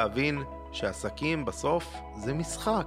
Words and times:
להבין 0.00 0.42
שעסקים 0.72 1.44
בסוף 1.44 1.96
זה 2.16 2.34
משחק. 2.34 2.86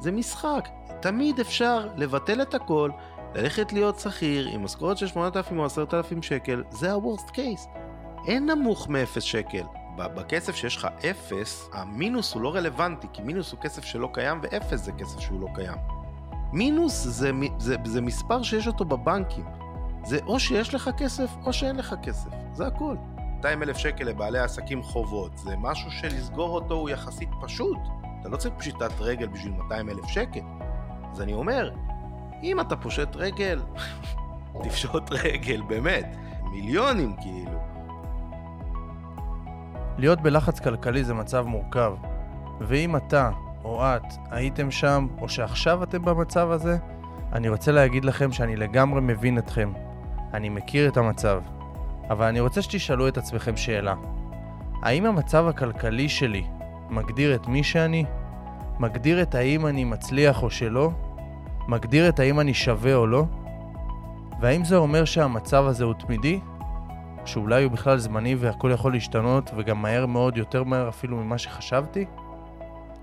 זה 0.00 0.12
משחק. 0.12 0.68
תמיד 1.00 1.40
אפשר 1.40 1.88
לבטל 1.96 2.42
את 2.42 2.54
הכל, 2.54 2.90
ללכת 3.34 3.72
להיות 3.72 3.98
שכיר 3.98 4.48
עם 4.48 4.64
משכורת 4.64 4.98
של 4.98 5.06
8,000 5.06 5.58
או 5.58 5.64
10,000 5.64 6.22
שקל, 6.22 6.64
זה 6.70 6.92
ה-Worst 6.92 7.30
case. 7.30 7.68
אין 8.26 8.50
נמוך 8.50 8.88
מ-0 8.88 9.20
שקל. 9.20 9.62
בכסף 9.96 10.54
שיש 10.54 10.76
לך 10.76 10.88
0, 11.10 11.68
המינוס 11.72 12.34
הוא 12.34 12.42
לא 12.42 12.54
רלוונטי, 12.54 13.06
כי 13.12 13.22
מינוס 13.22 13.52
הוא 13.52 13.60
כסף 13.60 13.84
שלא 13.84 14.08
קיים 14.12 14.40
ו-0 14.42 14.76
זה 14.76 14.92
כסף 14.92 15.20
שהוא 15.20 15.40
לא 15.40 15.48
קיים. 15.54 15.78
מינוס 16.52 17.04
זה, 17.04 17.30
זה, 17.58 17.76
זה 17.84 18.00
מספר 18.00 18.42
שיש 18.42 18.66
אותו 18.66 18.84
בבנקים. 18.84 19.44
זה 20.04 20.18
או 20.26 20.40
שיש 20.40 20.74
לך 20.74 20.90
כסף 20.96 21.30
או 21.46 21.52
שאין 21.52 21.76
לך 21.76 21.94
כסף, 22.02 22.30
זה 22.52 22.66
הכל. 22.66 22.96
200 23.38 23.62
אלף 23.62 23.76
שקל 23.76 24.04
לבעלי 24.04 24.38
עסקים 24.38 24.82
חובות, 24.82 25.38
זה 25.38 25.56
משהו 25.56 25.90
שלסגור 25.90 26.54
אותו 26.54 26.74
הוא 26.74 26.90
יחסית 26.90 27.28
פשוט. 27.40 27.78
אתה 28.20 28.28
לא 28.28 28.36
צריך 28.36 28.54
פשיטת 28.58 29.00
רגל 29.00 29.26
בשביל 29.26 29.52
200 29.52 29.88
אלף 29.88 30.06
שקל. 30.06 30.40
אז 31.12 31.20
אני 31.20 31.32
אומר, 31.32 31.70
אם 32.42 32.60
אתה 32.60 32.76
פושט 32.76 33.08
רגל, 33.16 33.62
תפשוט 34.64 35.02
רגל, 35.10 35.62
באמת. 35.68 36.16
מיליונים 36.50 37.16
כאילו. 37.20 37.58
להיות 39.98 40.20
בלחץ 40.20 40.60
כלכלי 40.60 41.04
זה 41.04 41.14
מצב 41.14 41.46
מורכב, 41.46 41.92
ואם 42.60 42.96
אתה 42.96 43.30
או 43.64 43.82
את 43.84 44.12
הייתם 44.30 44.70
שם, 44.70 45.06
או 45.20 45.28
שעכשיו 45.28 45.82
אתם 45.82 46.04
במצב 46.04 46.50
הזה, 46.50 46.78
אני 47.32 47.48
רוצה 47.48 47.72
להגיד 47.72 48.04
לכם 48.04 48.32
שאני 48.32 48.56
לגמרי 48.56 49.00
מבין 49.00 49.38
אתכם. 49.38 49.72
אני 50.34 50.48
מכיר 50.48 50.88
את 50.88 50.96
המצב. 50.96 51.42
אבל 52.10 52.26
אני 52.26 52.40
רוצה 52.40 52.62
שתשאלו 52.62 53.08
את 53.08 53.18
עצמכם 53.18 53.56
שאלה. 53.56 53.94
האם 54.82 55.06
המצב 55.06 55.46
הכלכלי 55.48 56.08
שלי 56.08 56.44
מגדיר 56.90 57.34
את 57.34 57.46
מי 57.46 57.62
שאני? 57.62 58.04
מגדיר 58.78 59.22
את 59.22 59.34
האם 59.34 59.66
אני 59.66 59.84
מצליח 59.84 60.42
או 60.42 60.50
שלא? 60.50 60.90
מגדיר 61.68 62.08
את 62.08 62.20
האם 62.20 62.40
אני 62.40 62.54
שווה 62.54 62.94
או 62.94 63.06
לא? 63.06 63.24
והאם 64.40 64.64
זה 64.64 64.76
אומר 64.76 65.04
שהמצב 65.04 65.64
הזה 65.66 65.84
הוא 65.84 65.94
תמידי? 65.94 66.40
שאולי 67.24 67.64
הוא 67.64 67.72
בכלל 67.72 67.98
זמני 67.98 68.34
והכל 68.34 68.70
יכול 68.74 68.92
להשתנות 68.92 69.50
וגם 69.56 69.82
מהר 69.82 70.06
מאוד, 70.06 70.36
יותר 70.36 70.64
מהר 70.64 70.88
אפילו 70.88 71.16
ממה 71.16 71.38
שחשבתי? 71.38 72.04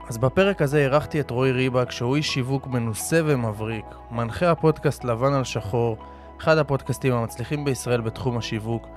אז 0.10 0.18
בפרק 0.18 0.62
הזה 0.62 0.78
אירחתי 0.78 1.20
את 1.20 1.32
רועי 1.32 1.52
ריבק, 1.52 1.92
שהוא 1.92 2.16
איש 2.16 2.34
שיווק 2.34 2.68
מנוסה 2.68 3.22
ומבריק, 3.26 3.86
מנחה 4.12 4.52
הפודקאסט 4.52 5.04
לבן 5.04 5.34
על 5.34 5.44
שחור, 5.44 5.98
אחד 6.42 6.58
הפודקאסטים 6.58 7.14
המצליחים 7.14 7.66
בישראל 7.66 8.02
בתחום 8.02 8.38
השיווק, 8.38 8.88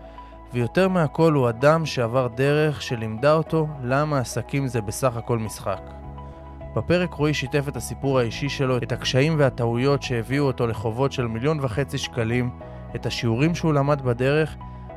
ויותר 0.52 0.88
מהכל 0.88 1.32
הוא 1.32 1.48
אדם 1.48 1.86
שעבר 1.86 2.28
דרך 2.28 2.82
שלימדה 2.82 3.34
אותו 3.34 3.68
למה 3.82 4.18
עסקים 4.18 4.66
זה 4.66 4.80
בסך 4.80 5.16
הכל 5.16 5.38
משחק. 5.38 5.80
בפרק 6.76 7.14
רועי 7.14 7.34
שיתף 7.34 7.64
את 7.68 7.76
הסיפור 7.76 8.18
האישי 8.18 8.48
שלו, 8.48 8.76
את 8.76 8.92
הקשיים 8.92 9.34
והטעויות 9.38 10.02
שהביאו 10.02 10.44
אותו 10.44 10.66
לחובות 10.66 11.12
של 11.12 11.26
מיליון 11.26 11.58
וחצי 11.62 11.98
שקלים, 11.98 12.50
את 12.94 13.06
השיעורים 13.06 13.54
שהוא 13.54 13.74
למד 13.74 14.02
בדרך, 14.02 14.56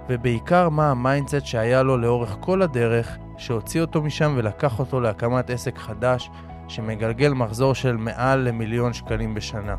ובעיקר 0.10 0.70
מה 0.70 0.92
ה 0.92 0.98
mindset 0.98 1.46
שהיה 1.46 1.84
לו 1.84 1.98
לאורך 1.98 2.38
כל 2.40 2.62
הדרך, 2.62 3.18
שהוציא 3.38 3.82
אותו 3.82 4.02
משם 4.02 4.34
ולקח 4.38 4.80
אותו 4.80 5.02
להקמת 5.02 5.50
עסק 5.50 5.78
חדש, 5.78 6.30
שמגלגל 6.68 7.34
מחזור 7.34 7.76
של 7.76 7.98
מעל 7.98 8.40
למיליון 8.40 8.94
שקלים 8.94 9.34
בשנה. 9.34 9.76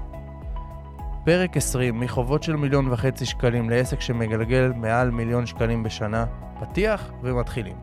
פרק 1.25 1.57
20, 1.57 2.01
מחובות 2.01 2.43
של 2.43 2.57
מיליון 2.57 2.93
וחצי 2.93 3.27
שקלים 3.27 3.71
לעסק 3.71 4.01
שמגלגל 4.01 4.73
מעל 4.77 5.11
מיליון 5.11 5.47
שקלים 5.47 5.83
בשנה, 5.83 6.25
פתיח 6.61 7.11
ומתחילים. 7.23 7.77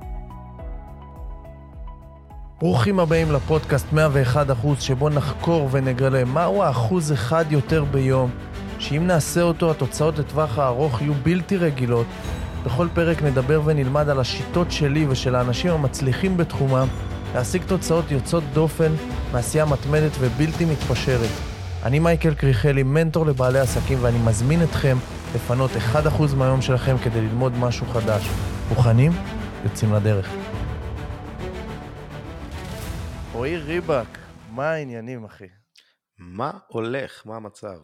ברוכים 2.59 2.99
הבאים 2.99 3.31
לפודקאסט 3.31 3.87
101% 3.93 3.95
שבו 4.79 5.09
נחקור 5.09 5.69
ונגלה 5.71 6.25
מהו 6.25 6.63
האחוז 6.63 7.13
אחד 7.13 7.45
יותר 7.49 7.83
ביום, 7.83 8.29
שאם 8.79 9.07
נעשה 9.07 9.41
אותו 9.41 9.71
התוצאות 9.71 10.19
לטווח 10.19 10.59
הארוך 10.59 11.01
יהיו 11.01 11.13
בלתי 11.13 11.57
רגילות. 11.57 12.07
בכל 12.65 12.87
פרק 12.93 13.23
נדבר 13.23 13.61
ונלמד 13.65 14.09
על 14.09 14.19
השיטות 14.19 14.71
שלי 14.71 15.07
ושל 15.09 15.35
האנשים 15.35 15.71
המצליחים 15.71 16.37
בתחומם 16.37 16.87
להשיג 17.35 17.63
תוצאות 17.63 18.11
יוצאות 18.11 18.43
דופן 18.53 18.91
מעשייה 19.31 19.65
מתמדת 19.65 20.11
ובלתי 20.19 20.65
מתפשרת. 20.65 21.48
אני 21.83 21.99
מייקל 21.99 22.35
קריכלי, 22.35 22.83
מנטור 22.83 23.25
לבעלי 23.25 23.59
עסקים, 23.59 23.97
ואני 24.01 24.17
מזמין 24.25 24.63
אתכם 24.63 24.97
לפנות 25.35 25.71
1% 25.71 26.35
מהיום 26.37 26.61
שלכם 26.61 26.95
כדי 27.03 27.21
ללמוד 27.21 27.53
משהו 27.59 27.85
חדש. 27.85 28.29
מוכנים? 28.69 29.11
יוצאים 29.63 29.93
לדרך. 29.93 30.29
רועי 33.33 33.57
ריבק, 33.57 34.17
מה 34.49 34.69
העניינים, 34.69 35.25
אחי? 35.25 35.47
מה 36.17 36.51
הולך? 36.67 37.25
מה 37.25 37.35
המצב? 37.35 37.77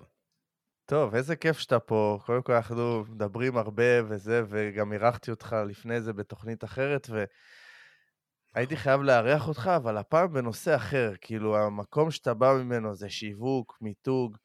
טוב, 0.86 1.16
איזה 1.16 1.36
כיף 1.36 1.60
שאתה 1.60 1.80
פה. 1.80 2.20
קודם 2.26 2.42
כל 2.42 2.54
אנחנו 2.54 3.04
מדברים 3.10 3.58
הרבה 3.58 4.04
וזה, 4.08 4.44
וגם 4.50 4.94
אירחתי 4.94 5.32
אותך 5.32 5.56
לפני 5.68 6.02
זה 6.02 6.14
בתוכנית 6.14 6.64
אחרת, 6.64 7.10
והייתי 8.56 8.78
חייב 8.78 9.02
לארח 9.02 9.48
אותך, 9.48 9.72
אבל 9.76 9.98
הפעם 9.98 10.34
בנושא 10.34 10.76
אחר. 10.76 11.14
כאילו, 11.22 11.58
המקום 11.58 12.12
שאתה 12.12 12.34
בא 12.34 12.54
ממנו 12.54 12.96
זה 12.96 13.10
שיווק, 13.10 13.78
מיתוג, 13.82 14.38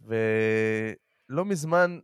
ולא 0.00 1.44
מזמן 1.44 1.98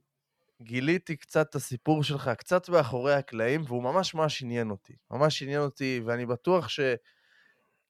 גיליתי 0.63 1.17
קצת 1.17 1.47
את 1.51 1.55
הסיפור 1.55 2.03
שלך, 2.03 2.31
קצת 2.39 2.69
מאחורי 2.69 3.15
הקלעים, 3.15 3.63
והוא 3.67 3.83
ממש 3.83 4.15
ממש 4.15 4.43
עניין 4.43 4.71
אותי. 4.71 4.97
ממש 5.11 5.43
עניין 5.43 5.61
אותי, 5.61 6.01
ואני 6.07 6.27
בטוח 6.27 6.69
ש... 6.69 6.81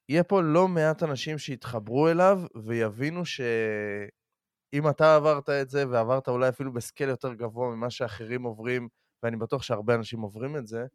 יהיה 0.09 0.25
פה 0.25 0.43
לא 0.43 0.69
מעט 0.69 1.03
אנשים 1.03 1.39
שיתחברו 1.39 2.09
אליו 2.09 2.41
ויבינו 2.65 3.25
שאם 3.27 4.89
אתה 4.91 5.17
עברת 5.17 5.49
את 5.51 5.71
זה, 5.71 5.89
ועברת 5.89 6.29
אולי 6.29 6.49
אפילו 6.49 6.73
בסקייל 6.73 7.09
יותר 7.11 7.33
גבוה 7.35 7.69
ממה 7.77 7.91
שאחרים 7.91 8.43
עוברים, 8.43 8.89
ואני 9.23 9.37
בטוח 9.37 9.63
שהרבה 9.63 9.95
אנשים 9.95 10.21
עוברים 10.21 10.57
את 10.57 10.67
זה, 10.67 10.87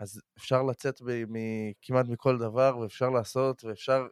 אז 0.00 0.20
אפשר 0.38 0.62
לצאת 0.62 1.00
כמעט 1.82 2.06
מכל 2.08 2.38
דבר, 2.38 2.78
ואפשר 2.78 3.10
לעשות, 3.10 3.64
ואפשר 3.64 4.06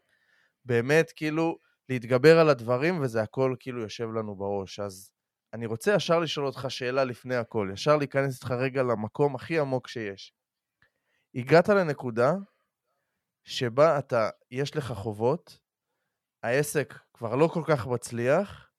באמת 0.65 1.13
כאילו 1.17 1.59
להתגבר 1.89 2.39
על 2.39 2.49
הדברים, 2.49 3.01
וזה 3.01 3.23
הכל 3.23 3.55
כאילו 3.61 3.83
יושב 3.83 4.09
לנו 4.13 4.37
בראש. 4.37 4.81
אז 4.81 5.11
אני 5.53 5.67
רוצה 5.67 5.95
ישר 5.95 6.21
לשאול 6.21 6.47
אותך 6.47 6.67
שאלה 6.69 7.05
לפני 7.05 7.37
הכל, 7.37 7.71
ישר 7.73 7.97
להיכנס 7.97 8.35
איתך 8.35 8.51
רגע 8.51 8.83
למקום 8.83 9.35
הכי 9.35 9.59
עמוק 9.59 9.89
שיש. 9.89 10.33
הגעת 11.35 11.69
לנקודה 11.69 12.33
שבה 13.45 13.99
אתה, 13.99 14.31
יש 14.51 14.77
לך 14.77 14.93
חובות, 14.93 15.59
העסק 16.43 16.95
כבר 17.15 17.37
לא 17.37 17.49
כל 17.55 17.63
כך 17.67 17.87
מצליח, 17.87 18.71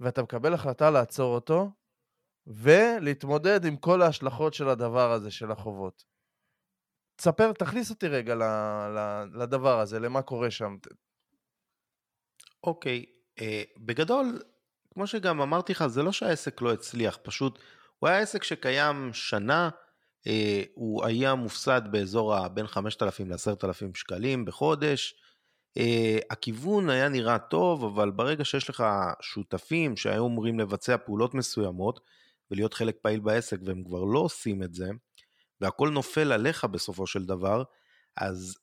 ואתה 0.00 0.22
מקבל 0.22 0.54
החלטה 0.54 0.90
לעצור 0.90 1.34
אותו, 1.34 1.70
ולהתמודד 2.46 3.64
עם 3.64 3.76
כל 3.76 4.02
ההשלכות 4.02 4.54
של 4.54 4.68
הדבר 4.68 5.12
הזה, 5.12 5.30
של 5.30 5.50
החובות. 5.50 6.11
תספר, 7.22 7.52
תכניס 7.52 7.90
אותי 7.90 8.08
רגע 8.08 8.34
לדבר 9.34 9.80
הזה, 9.80 10.00
למה 10.00 10.22
קורה 10.22 10.50
שם. 10.50 10.76
אוקיי, 12.64 13.04
okay, 13.06 13.40
uh, 13.40 13.44
בגדול, 13.78 14.42
כמו 14.94 15.06
שגם 15.06 15.40
אמרתי 15.40 15.72
לך, 15.72 15.86
זה 15.86 16.02
לא 16.02 16.12
שהעסק 16.12 16.62
לא 16.62 16.72
הצליח, 16.72 17.18
פשוט 17.22 17.58
הוא 17.98 18.08
היה 18.08 18.18
עסק 18.18 18.42
שקיים 18.42 19.10
שנה, 19.12 19.70
אה, 20.26 20.62
הוא 20.74 21.04
היה 21.04 21.34
מופסד 21.34 21.82
באזור 21.90 22.48
בין 22.48 22.66
5,000 22.66 23.30
ל-10,000 23.30 23.94
שקלים 23.94 24.44
בחודש. 24.44 25.14
אה, 25.76 26.18
הכיוון 26.30 26.90
היה 26.90 27.08
נראה 27.08 27.38
טוב, 27.38 27.84
אבל 27.84 28.10
ברגע 28.10 28.44
שיש 28.44 28.70
לך 28.70 28.84
שותפים 29.20 29.96
שהיו 29.96 30.26
אמורים 30.26 30.60
לבצע 30.60 30.96
פעולות 30.96 31.34
מסוימות 31.34 32.00
ולהיות 32.50 32.74
חלק 32.74 32.96
פעיל 33.02 33.20
בעסק 33.20 33.58
והם 33.64 33.84
כבר 33.84 34.04
לא 34.04 34.18
עושים 34.18 34.62
את 34.62 34.74
זה, 34.74 34.90
והכל 35.62 35.90
נופל 35.90 36.32
עליך 36.32 36.64
בסופו 36.64 37.06
של 37.06 37.24
דבר, 37.24 37.62
אז 38.16 38.58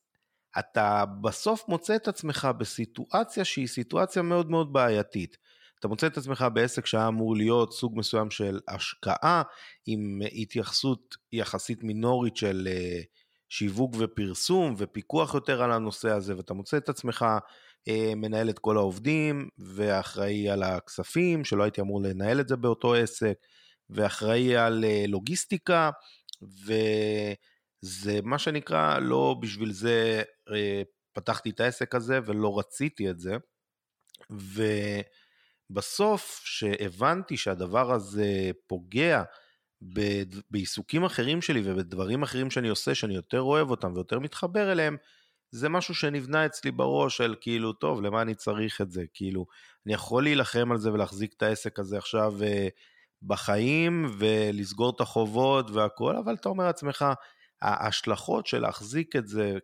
אתה 0.58 1.04
בסוף 1.20 1.64
מוצא 1.68 1.96
את 1.96 2.08
עצמך 2.08 2.48
בסיטואציה 2.58 3.44
שהיא 3.44 3.66
סיטואציה 3.66 4.22
מאוד 4.22 4.50
מאוד 4.50 4.72
בעייתית. 4.72 5.36
אתה 5.78 5.88
מוצא 5.88 6.06
את 6.06 6.18
עצמך 6.18 6.46
בעסק 6.54 6.86
שהיה 6.86 7.08
אמור 7.08 7.36
להיות 7.36 7.72
סוג 7.72 7.98
מסוים 7.98 8.30
של 8.30 8.60
השקעה 8.68 9.42
עם 9.86 10.22
התייחסות 10.32 11.16
יחסית 11.32 11.82
מינורית 11.82 12.36
של 12.36 12.68
אה, 12.70 13.00
שיווק 13.48 13.94
ופרסום 13.98 14.74
ופיקוח 14.78 15.34
יותר 15.34 15.62
על 15.62 15.72
הנושא 15.72 16.10
הזה, 16.10 16.36
ואתה 16.36 16.54
מוצא 16.54 16.76
את 16.76 16.88
עצמך 16.88 17.26
אה, 17.88 18.12
מנהל 18.16 18.50
את 18.50 18.58
כל 18.58 18.76
העובדים 18.76 19.48
ואחראי 19.58 20.50
על 20.50 20.62
הכספים, 20.62 21.44
שלא 21.44 21.62
הייתי 21.62 21.80
אמור 21.80 22.02
לנהל 22.02 22.40
את 22.40 22.48
זה 22.48 22.56
באותו 22.56 22.94
עסק, 22.94 23.34
ואחראי 23.90 24.56
על 24.56 24.84
אה, 24.84 25.04
לוגיסטיקה, 25.08 25.90
וזה 26.42 28.20
מה 28.22 28.38
שנקרא, 28.38 28.98
לא 28.98 29.36
בשביל 29.40 29.72
זה 29.72 30.22
פתחתי 31.12 31.50
את 31.50 31.60
העסק 31.60 31.94
הזה 31.94 32.20
ולא 32.26 32.58
רציתי 32.58 33.10
את 33.10 33.18
זה. 33.18 33.36
ו... 34.32 34.62
בסוף, 35.70 36.40
שהבנתי 36.44 37.36
שהדבר 37.36 37.92
הזה 37.92 38.50
פוגע 38.66 39.22
בעיסוקים 40.50 41.04
אחרים 41.04 41.42
שלי 41.42 41.62
ובדברים 41.64 42.22
אחרים 42.22 42.50
שאני 42.50 42.68
עושה, 42.68 42.94
שאני 42.94 43.14
יותר 43.14 43.42
אוהב 43.42 43.70
אותם 43.70 43.92
ויותר 43.94 44.18
מתחבר 44.18 44.72
אליהם, 44.72 44.96
זה 45.50 45.68
משהו 45.68 45.94
שנבנה 45.94 46.46
אצלי 46.46 46.70
בראש 46.70 47.16
של 47.16 47.34
כאילו, 47.40 47.72
טוב, 47.72 48.02
למה 48.02 48.22
אני 48.22 48.34
צריך 48.34 48.80
את 48.80 48.90
זה? 48.90 49.04
כאילו, 49.14 49.46
אני 49.86 49.94
יכול 49.94 50.22
להילחם 50.22 50.72
על 50.72 50.78
זה 50.78 50.92
ולהחזיק 50.92 51.32
את 51.36 51.42
העסק 51.42 51.78
הזה 51.78 51.98
עכשיו 51.98 52.42
אה, 52.42 52.68
בחיים 53.22 54.06
ולסגור 54.18 54.92
את 54.96 55.00
החובות 55.00 55.70
והכול, 55.70 56.16
אבל 56.16 56.34
אתה 56.34 56.48
אומר 56.48 56.64
לעצמך, 56.64 57.04
ההשלכות 57.62 58.46
של 58.46 58.58
להחזיק 58.58 59.16
את 59.16 59.26
זה 59.26 59.58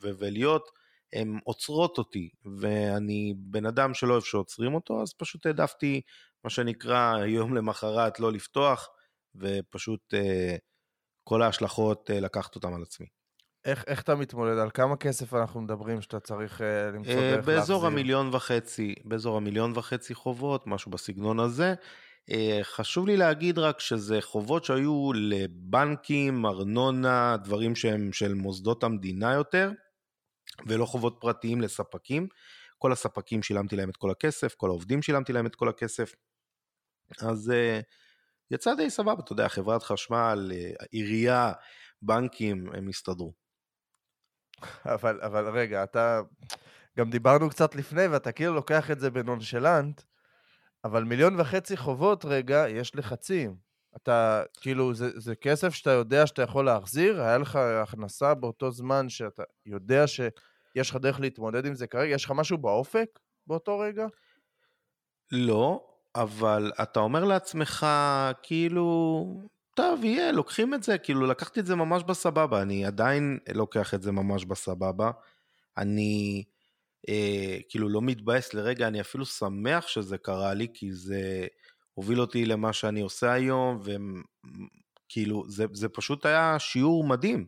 ולהיות, 0.00 0.70
הן 1.12 1.38
עוצרות 1.44 1.98
אותי, 1.98 2.28
ואני 2.60 3.34
בן 3.36 3.66
אדם 3.66 3.94
שלא 3.94 4.12
אוהב 4.12 4.22
שעוצרים 4.22 4.74
אותו, 4.74 5.02
אז 5.02 5.12
פשוט 5.18 5.46
העדפתי, 5.46 6.00
מה 6.44 6.50
שנקרא, 6.50 7.24
יום 7.26 7.54
למחרת 7.54 8.20
לא 8.20 8.32
לפתוח, 8.32 8.88
ופשוט 9.34 10.14
אה, 10.14 10.56
כל 11.24 11.42
ההשלכות, 11.42 12.10
אה, 12.10 12.20
לקחת 12.20 12.54
אותן 12.54 12.74
על 12.74 12.82
עצמי. 12.82 13.06
איך, 13.64 13.84
איך 13.86 14.02
אתה 14.02 14.14
מתמודד? 14.14 14.58
על 14.58 14.70
כמה 14.70 14.96
כסף 14.96 15.34
אנחנו 15.34 15.60
מדברים 15.60 16.00
שאתה 16.00 16.20
צריך 16.20 16.60
uh, 16.60 16.64
למצוא 16.94 17.12
דרך 17.12 17.22
להחזיר? 17.36 17.54
באזור 17.54 17.86
המיליון 17.86 18.34
וחצי, 18.34 18.94
באזור 19.04 19.36
המיליון 19.36 19.72
וחצי 19.74 20.14
חובות, 20.14 20.66
משהו 20.66 20.90
בסגנון 20.90 21.40
הזה. 21.40 21.74
Uh, 22.30 22.34
חשוב 22.62 23.06
לי 23.06 23.16
להגיד 23.16 23.58
רק 23.58 23.80
שזה 23.80 24.18
חובות 24.20 24.64
שהיו 24.64 25.12
לבנקים, 25.12 26.46
ארנונה, 26.46 27.36
דברים 27.44 27.76
שהם 27.76 28.12
של 28.12 28.34
מוסדות 28.34 28.84
המדינה 28.84 29.32
יותר, 29.32 29.70
ולא 30.66 30.86
חובות 30.86 31.16
פרטיים 31.20 31.60
לספקים. 31.60 32.28
כל 32.78 32.92
הספקים 32.92 33.42
שילמתי 33.42 33.76
להם 33.76 33.90
את 33.90 33.96
כל 33.96 34.10
הכסף, 34.10 34.54
כל 34.54 34.68
העובדים 34.68 35.02
שילמתי 35.02 35.32
להם 35.32 35.46
את 35.46 35.54
כל 35.54 35.68
הכסף. 35.68 36.14
אז 37.20 37.50
uh, 37.50 37.82
יצא 38.50 38.74
די 38.74 38.90
סבבה, 38.90 39.22
אתה 39.24 39.32
יודע, 39.32 39.48
חברת 39.48 39.82
חשמל, 39.82 40.52
עירייה, 40.90 41.52
בנקים, 42.02 42.66
הם 42.72 42.88
הסתדרו. 42.88 43.32
אבל, 44.84 45.20
אבל 45.20 45.48
רגע, 45.58 45.84
אתה... 45.84 46.20
גם 46.98 47.10
דיברנו 47.10 47.50
קצת 47.50 47.74
לפני, 47.74 48.06
ואתה 48.06 48.32
כאילו 48.32 48.54
לוקח 48.54 48.90
את 48.90 49.00
זה 49.00 49.10
בנונשלנט, 49.10 50.02
אבל 50.84 51.04
מיליון 51.04 51.40
וחצי 51.40 51.76
חובות, 51.76 52.24
רגע, 52.24 52.64
יש 52.68 52.96
לחצים. 52.96 53.56
אתה, 53.96 54.42
כאילו, 54.60 54.94
זה, 54.94 55.20
זה 55.20 55.34
כסף 55.34 55.74
שאתה 55.74 55.90
יודע 55.90 56.26
שאתה 56.26 56.42
יכול 56.42 56.64
להחזיר? 56.64 57.22
היה 57.22 57.38
לך 57.38 57.56
הכנסה 57.56 58.34
באותו 58.34 58.70
זמן 58.70 59.08
שאתה 59.08 59.42
יודע 59.66 60.06
שיש 60.06 60.90
לך 60.90 60.96
דרך 60.96 61.20
להתמודד 61.20 61.66
עם 61.66 61.74
זה 61.74 61.86
כרגע? 61.86 62.14
יש 62.14 62.24
לך 62.24 62.30
משהו 62.30 62.58
באופק 62.58 63.18
באותו 63.46 63.78
רגע? 63.78 64.06
לא, 65.32 65.84
אבל 66.14 66.72
אתה 66.82 67.00
אומר 67.00 67.24
לעצמך, 67.24 67.86
כאילו, 68.42 69.24
טוב, 69.74 70.04
יהיה, 70.04 70.32
לוקחים 70.32 70.74
את 70.74 70.82
זה, 70.82 70.98
כאילו 70.98 71.26
לקחתי 71.26 71.60
את 71.60 71.66
זה 71.66 71.74
ממש 71.74 72.02
בסבבה, 72.02 72.62
אני 72.62 72.86
עדיין 72.86 73.38
לוקח 73.54 73.94
את 73.94 74.02
זה 74.02 74.12
ממש 74.12 74.44
בסבבה. 74.44 75.10
אני 75.78 76.44
אה, 77.08 77.58
כאילו 77.68 77.88
לא 77.88 78.02
מתבאס 78.02 78.54
לרגע, 78.54 78.86
אני 78.86 79.00
אפילו 79.00 79.26
שמח 79.26 79.86
שזה 79.86 80.18
קרה 80.18 80.54
לי, 80.54 80.66
כי 80.74 80.92
זה 80.92 81.46
הוביל 81.94 82.20
אותי 82.20 82.44
למה 82.44 82.72
שאני 82.72 83.00
עושה 83.00 83.32
היום, 83.32 83.80
וכאילו, 83.82 85.44
זה, 85.48 85.64
זה 85.72 85.88
פשוט 85.88 86.26
היה 86.26 86.58
שיעור 86.58 87.04
מדהים. 87.04 87.46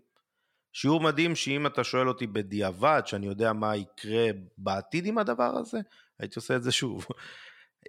שיעור 0.73 1.01
מדהים 1.01 1.37
שאם 1.37 1.67
אתה 1.67 1.85
שואל 1.85 2.09
אותי 2.09 2.27
בדיעבד, 2.27 3.03
שאני 3.07 3.27
יודע 3.27 3.53
מה 3.53 3.77
יקרה 3.77 4.27
בעתיד 4.59 5.07
עם 5.07 5.19
הדבר 5.19 5.57
הזה, 5.57 5.79
הייתי 6.19 6.35
עושה 6.37 6.57
את 6.57 6.63
זה 6.63 6.73
שוב. 6.73 7.07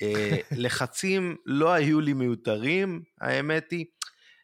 אה, 0.01 0.37
לחצים 0.63 1.35
לא 1.45 1.73
היו 1.73 2.01
לי 2.01 2.13
מיותרים, 2.13 3.03
האמת 3.21 3.71
היא. 3.71 3.85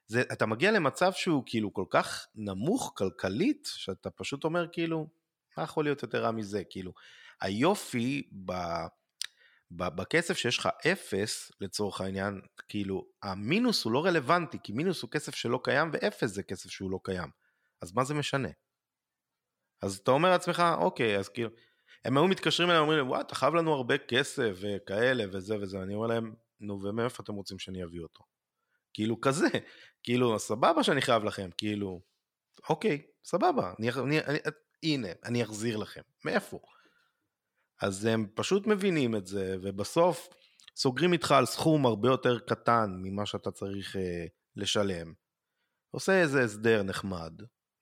זה, 0.07 0.21
אתה 0.21 0.45
מגיע 0.45 0.71
למצב 0.71 1.12
שהוא 1.13 1.44
כאילו 1.45 1.73
כל 1.73 1.85
כך 1.89 2.27
נמוך 2.35 2.94
כלכלית, 2.95 3.69
שאתה 3.75 4.09
פשוט 4.09 4.44
אומר 4.44 4.68
כאילו, 4.71 5.07
מה 5.57 5.63
יכול 5.63 5.86
להיות 5.86 6.03
יותר 6.03 6.24
רע 6.24 6.31
מזה? 6.31 6.63
כאילו, 6.69 6.94
היופי 7.42 8.30
ב, 8.45 8.51
בכסף 9.71 10.38
שיש 10.38 10.57
לך 10.57 10.69
אפס, 10.92 11.51
לצורך 11.62 12.01
העניין, 12.01 12.42
כאילו, 12.68 13.06
המינוס 13.24 13.83
הוא 13.83 13.94
לא 13.94 14.06
רלוונטי, 14.06 14.57
כי 14.63 14.74
מינוס 14.74 15.01
הוא 15.01 15.12
כסף 15.12 15.36
שלא 15.36 15.59
קיים, 15.63 15.89
ואפס 15.94 16.30
זה 16.30 16.44
כסף 16.44 16.69
שהוא 16.69 16.92
לא 16.92 17.00
קיים. 17.03 17.30
אז 17.81 17.94
מה 17.94 18.03
זה 18.03 18.13
משנה? 18.13 18.50
אז 19.81 19.98
אתה 19.98 20.12
אומר 20.12 20.30
לעצמך, 20.30 20.63
אוקיי, 20.77 21.18
אז 21.18 21.30
כאילו, 21.30 21.50
הם 22.06 22.18
היו 22.18 22.27
מתקשרים 22.27 22.69
אליי, 22.69 22.81
אומרים 22.81 22.97
לי, 22.97 23.04
וואי, 23.04 23.21
אתה 23.21 23.36
חייב 23.36 23.56
לנו 23.56 23.74
הרבה 23.74 23.97
כסף 23.97 24.57
וכאלה 24.62 25.24
וזה 25.31 25.57
וזה, 25.62 25.81
אני 25.81 25.94
אומר 25.94 26.07
להם, 26.07 26.33
נו, 26.59 26.81
ומאיפה 26.83 27.24
אתם 27.24 27.33
רוצים 27.33 27.59
שאני 27.59 27.83
אביא 27.83 28.01
אותו? 28.01 28.24
כאילו 28.94 29.21
כזה, 29.21 29.47
כאילו 30.04 30.39
סבבה 30.39 30.83
שאני 30.83 31.01
חייב 31.01 31.24
לכם, 31.24 31.50
כאילו, 31.57 32.01
אוקיי, 32.69 33.01
סבבה, 33.25 33.74
אני, 33.80 33.89
אני, 33.89 34.19
אני, 34.19 34.39
הנה, 34.83 35.07
אני 35.25 35.44
אחזיר 35.44 35.78
לכם, 35.78 36.01
מאיפה? 36.25 36.60
אז 37.81 38.06
הם 38.06 38.28
פשוט 38.33 38.68
מבינים 38.68 39.16
את 39.16 39.28
זה, 39.28 39.56
ובסוף 39.62 40.30
סוגרים 40.75 41.13
איתך 41.13 41.31
על 41.31 41.45
סכום 41.45 41.86
הרבה 41.86 42.10
יותר 42.10 42.39
קטן 42.39 43.00
ממה 43.01 43.25
שאתה 43.25 43.51
צריך 43.51 43.95
אה, 43.95 44.25
לשלם, 44.56 45.13
עושה 45.92 46.22
איזה 46.22 46.44
הסדר 46.44 46.83
נחמד, 46.83 47.33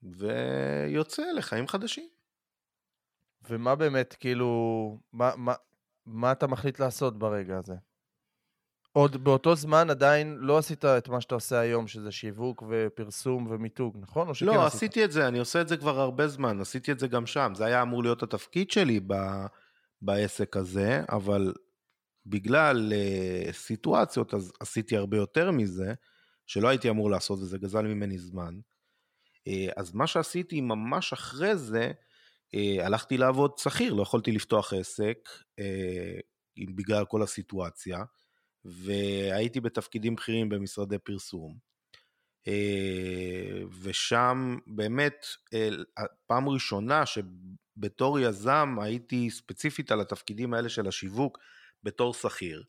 ויוצא 0.04 1.32
לחיים 1.32 1.68
חדשים. 1.68 2.10
ומה 3.50 3.76
באמת, 3.76 4.16
כאילו, 4.20 4.50
מה, 5.14 5.36
מה, 5.36 5.54
מה 6.06 6.32
אתה 6.32 6.48
מחליט 6.48 6.80
לעשות 6.80 7.20
ברגע 7.20 7.58
הזה? 7.58 7.76
עוד 9.00 9.24
באותו 9.24 9.56
זמן 9.56 9.90
עדיין 9.90 10.38
לא 10.40 10.58
עשית 10.58 10.86
את 10.86 11.08
מה 11.08 11.22
שאתה 11.22 11.36
עושה 11.36 11.60
היום, 11.60 11.88
שזה 11.88 12.12
שיווק 12.12 12.64
ופרסום 12.70 13.48
ומיתוג, 13.50 13.98
נכון? 14.00 14.28
או 14.28 14.36
שכן 14.36 14.46
לא, 14.46 14.66
עשית? 14.66 14.76
עשיתי 14.76 15.06
את 15.06 15.12
זה, 15.12 15.28
אני 15.28 15.40
עושה 15.40 15.62
את 15.62 15.68
זה 15.68 15.78
כבר 15.78 16.00
הרבה 16.00 16.28
זמן, 16.28 16.62
עשיתי 16.62 16.92
את 16.92 17.00
זה 17.00 17.08
גם 17.08 17.26
שם. 17.26 17.52
זה 17.56 17.66
היה 17.66 17.82
אמור 17.82 18.04
להיות 18.04 18.24
התפקיד 18.24 18.72
שלי 18.72 19.00
ב, 19.08 19.14
בעסק 20.02 20.58
הזה, 20.58 21.04
אבל 21.12 21.54
בגלל 22.26 22.94
uh, 22.94 23.54
סיטואציות, 23.54 24.34
אז 24.34 24.52
עשיתי 24.60 24.98
הרבה 24.98 25.18
יותר 25.18 25.52
מזה, 25.52 25.94
שלא 26.48 26.68
הייתי 26.68 26.90
אמור 26.90 27.12
לעשות, 27.12 27.40
וזה 27.40 27.58
גזל 27.58 27.82
ממני 27.82 28.18
זמן. 28.18 28.60
Uh, 29.50 29.74
אז 29.78 29.96
מה 29.96 30.08
שעשיתי 30.08 30.62
ממש 30.62 31.14
אחרי 31.14 31.56
זה, 31.56 31.92
uh, 32.56 32.84
הלכתי 32.84 33.18
לעבוד 33.18 33.58
שכיר, 33.58 33.94
לא 33.94 34.02
יכולתי 34.02 34.32
לפתוח 34.32 34.74
עסק, 34.74 35.18
uh, 35.60 36.64
בגלל 36.76 37.06
כל 37.06 37.24
הסיטואציה. 37.24 38.04
והייתי 38.66 39.60
בתפקידים 39.60 40.16
בכירים 40.16 40.50
במשרדי 40.50 40.98
פרסום. 40.98 41.58
אה, 42.48 43.62
ושם 43.82 44.58
באמת, 44.68 45.26
פעם 46.28 46.50
ראשונה 46.50 47.04
שבתור 47.06 48.20
יזם 48.20 48.78
הייתי 48.82 49.30
ספציפית 49.30 49.92
על 49.92 50.02
התפקידים 50.02 50.54
האלה 50.54 50.70
של 50.70 50.88
השיווק 50.88 51.38
בתור 51.84 52.14
שכיר. 52.14 52.64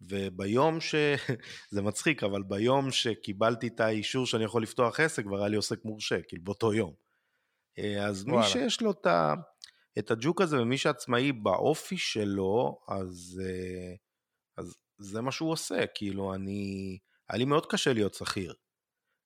וביום 0.00 0.80
ש... 0.80 0.94
זה 1.70 1.82
מצחיק, 1.82 2.22
אבל 2.22 2.42
ביום 2.42 2.90
שקיבלתי 2.90 3.66
את 3.66 3.80
האישור 3.80 4.26
שאני 4.26 4.44
יכול 4.44 4.62
לפתוח 4.62 5.00
עסק, 5.00 5.24
כבר 5.24 5.38
היה 5.38 5.48
לי 5.48 5.56
עוסק 5.56 5.84
מורשה, 5.84 6.22
כאילו 6.22 6.44
באותו 6.44 6.74
יום. 6.74 6.94
אה, 7.78 8.06
אז 8.06 8.24
וואלה. 8.24 8.40
מי 8.40 8.46
שיש 8.46 8.82
לו 8.82 8.90
את, 8.90 9.06
ה... 9.06 9.34
את 9.98 10.10
הג'וק 10.10 10.40
הזה 10.40 10.62
ומי 10.62 10.78
שעצמאי 10.78 11.32
באופי 11.32 11.98
שלו, 11.98 12.80
אז, 12.88 13.42
אה, 13.44 13.94
אז 14.56 14.76
זה 15.00 15.20
מה 15.20 15.32
שהוא 15.32 15.50
עושה, 15.50 15.86
כאילו 15.86 16.34
אני, 16.34 16.98
היה 17.28 17.38
לי 17.38 17.44
מאוד 17.44 17.66
קשה 17.66 17.92
להיות 17.92 18.14
שכיר. 18.14 18.54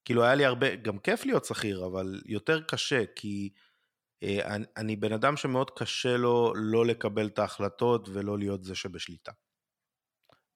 כאילו 0.04 0.24
היה 0.24 0.34
לי 0.34 0.44
הרבה, 0.44 0.74
גם 0.76 0.98
כיף 0.98 1.26
להיות 1.26 1.44
שכיר, 1.44 1.86
אבל 1.86 2.22
יותר 2.26 2.62
קשה, 2.62 3.04
כי 3.16 3.50
אה, 4.22 4.54
אני, 4.54 4.64
אני 4.76 4.96
בן 4.96 5.12
אדם 5.12 5.36
שמאוד 5.36 5.70
קשה 5.70 6.16
לו 6.16 6.52
לא 6.56 6.86
לקבל 6.86 7.26
את 7.26 7.38
ההחלטות 7.38 8.08
ולא 8.12 8.38
להיות 8.38 8.64
זה 8.64 8.74
שבשליטה. 8.74 9.32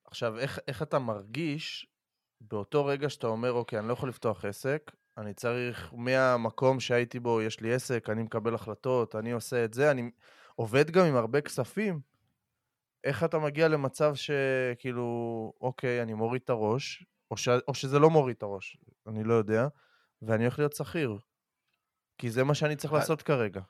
עכשיו, 0.04 0.38
איך, 0.38 0.58
איך 0.68 0.82
אתה 0.82 0.98
מרגיש 0.98 1.86
באותו 2.40 2.86
רגע 2.86 3.10
שאתה 3.10 3.26
אומר, 3.26 3.52
אוקיי, 3.52 3.78
אני 3.78 3.88
לא 3.88 3.92
יכול 3.92 4.08
לפתוח 4.08 4.44
עסק, 4.44 4.90
אני 5.18 5.34
צריך, 5.34 5.92
מהמקום 5.92 6.80
שהייתי 6.80 7.20
בו, 7.20 7.42
יש 7.42 7.60
לי 7.60 7.74
עסק, 7.74 8.10
אני 8.10 8.22
מקבל 8.22 8.54
החלטות, 8.54 9.14
אני 9.14 9.32
עושה 9.32 9.64
את 9.64 9.74
זה, 9.74 9.90
אני 9.90 10.10
עובד 10.54 10.90
גם 10.90 11.06
עם 11.06 11.16
הרבה 11.16 11.40
כספים, 11.40 12.00
איך 13.08 13.24
אתה 13.24 13.38
מגיע 13.38 13.68
למצב 13.68 14.14
שכאילו, 14.14 15.52
אוקיי, 15.60 16.02
אני 16.02 16.14
מוריד 16.14 16.42
את 16.44 16.50
הראש, 16.50 17.04
או, 17.30 17.36
ש... 17.36 17.48
או 17.68 17.74
שזה 17.74 17.98
לא 17.98 18.10
מוריד 18.10 18.36
את 18.36 18.42
הראש, 18.42 18.76
אני 19.06 19.24
לא 19.24 19.34
יודע, 19.34 19.68
ואני 20.22 20.44
הולך 20.44 20.58
להיות 20.58 20.72
שכיר. 20.72 21.18
כי 22.18 22.30
זה 22.30 22.44
מה 22.44 22.54
שאני 22.54 22.76
צריך 22.76 22.92
אה, 22.92 22.98
לעשות 22.98 23.22
כרגע. 23.22 23.60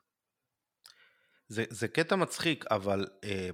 זה, 1.49 1.65
זה 1.71 1.89
קטע 1.89 2.17
מצחיק, 2.17 2.65
אבל 2.71 3.07
אה, 3.25 3.51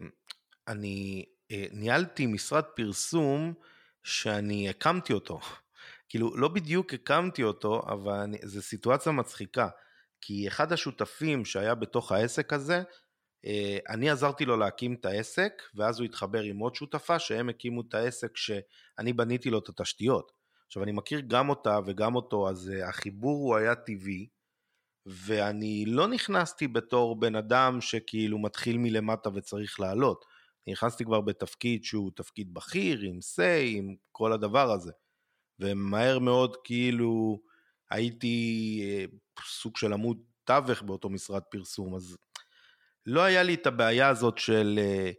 אני 0.69 1.25
אה, 1.51 1.67
ניהלתי 1.73 2.27
משרד 2.27 2.65
פרסום 2.65 3.55
שאני 4.03 4.69
הקמתי 4.69 5.13
אותו. 5.13 5.41
כאילו, 6.09 6.37
לא 6.37 6.49
בדיוק 6.49 6.95
הקמתי 6.95 7.43
אותו, 7.43 7.83
אבל 7.89 8.31
זו 8.43 8.63
סיטואציה 8.63 9.13
מצחיקה. 9.13 9.69
כי 10.21 10.49
אחד 10.49 10.73
השותפים 10.73 11.45
שהיה 11.45 11.75
בתוך 11.75 12.13
העסק 12.13 12.53
הזה, 12.53 12.83
אני 13.89 14.11
עזרתי 14.11 14.45
לו 14.45 14.57
להקים 14.57 14.95
את 14.95 15.05
העסק, 15.05 15.63
ואז 15.75 15.99
הוא 15.99 16.05
התחבר 16.05 16.43
עם 16.43 16.59
עוד 16.59 16.75
שותפה 16.75 17.19
שהם 17.19 17.49
הקימו 17.49 17.81
את 17.81 17.95
העסק 17.95 18.37
שאני 18.37 19.13
בניתי 19.13 19.51
לו 19.51 19.59
את 19.59 19.69
התשתיות. 19.69 20.33
עכשיו 20.67 20.83
אני 20.83 20.93
מכיר 20.93 21.21
גם 21.21 21.49
אותה 21.49 21.79
וגם 21.87 22.15
אותו, 22.15 22.49
אז 22.49 22.71
אה, 22.75 22.89
החיבור 22.89 23.45
הוא 23.45 23.57
היה 23.57 23.75
טבעי, 23.75 24.29
ואני 25.07 25.85
לא 25.87 26.09
נכנסתי 26.09 26.69
בתור 26.69 27.21
בן 27.21 27.37
אדם 27.37 27.81
שכאילו 27.81 28.39
מתחיל 28.39 28.79
מלמטה 28.79 29.31
וצריך 29.35 29.81
לעלות. 29.81 30.25
נכנסתי 30.67 31.05
כבר 31.05 31.21
בתפקיד 31.21 31.85
שהוא 31.85 32.11
תפקיד 32.15 32.55
בכיר, 32.55 33.01
עם 33.01 33.19
say, 33.19 33.67
עם 33.67 33.95
כל 34.13 34.33
הדבר 34.33 34.71
הזה. 34.71 34.93
ומהר 35.61 36.19
מאוד 36.19 36.57
כאילו 36.65 37.41
הייתי 37.91 38.81
אה, 38.85 39.05
סוג 39.47 39.77
של 39.77 39.93
עמוד 39.93 40.19
תווך 40.45 40.83
באותו 40.83 41.11
משרד 41.11 41.43
פרסום, 41.43 41.95
אז 41.95 42.17
לא 43.07 43.21
היה 43.23 43.43
לי 43.43 43.55
את 43.55 43.67
הבעיה 43.67 44.09
הזאת 44.09 44.39
של 44.39 44.79
אה, 44.83 45.11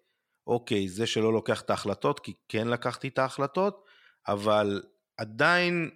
אוקיי, 0.48 0.88
זה 0.90 1.08
שלא 1.08 1.34
לוקח 1.34 1.62
את 1.62 1.70
ההחלטות, 1.70 2.20
כי 2.20 2.34
כן 2.50 2.68
לקחתי 2.68 3.08
את 3.08 3.20
ההחלטות, 3.20 3.86
אבל 4.28 4.84
עדיין 5.18 5.90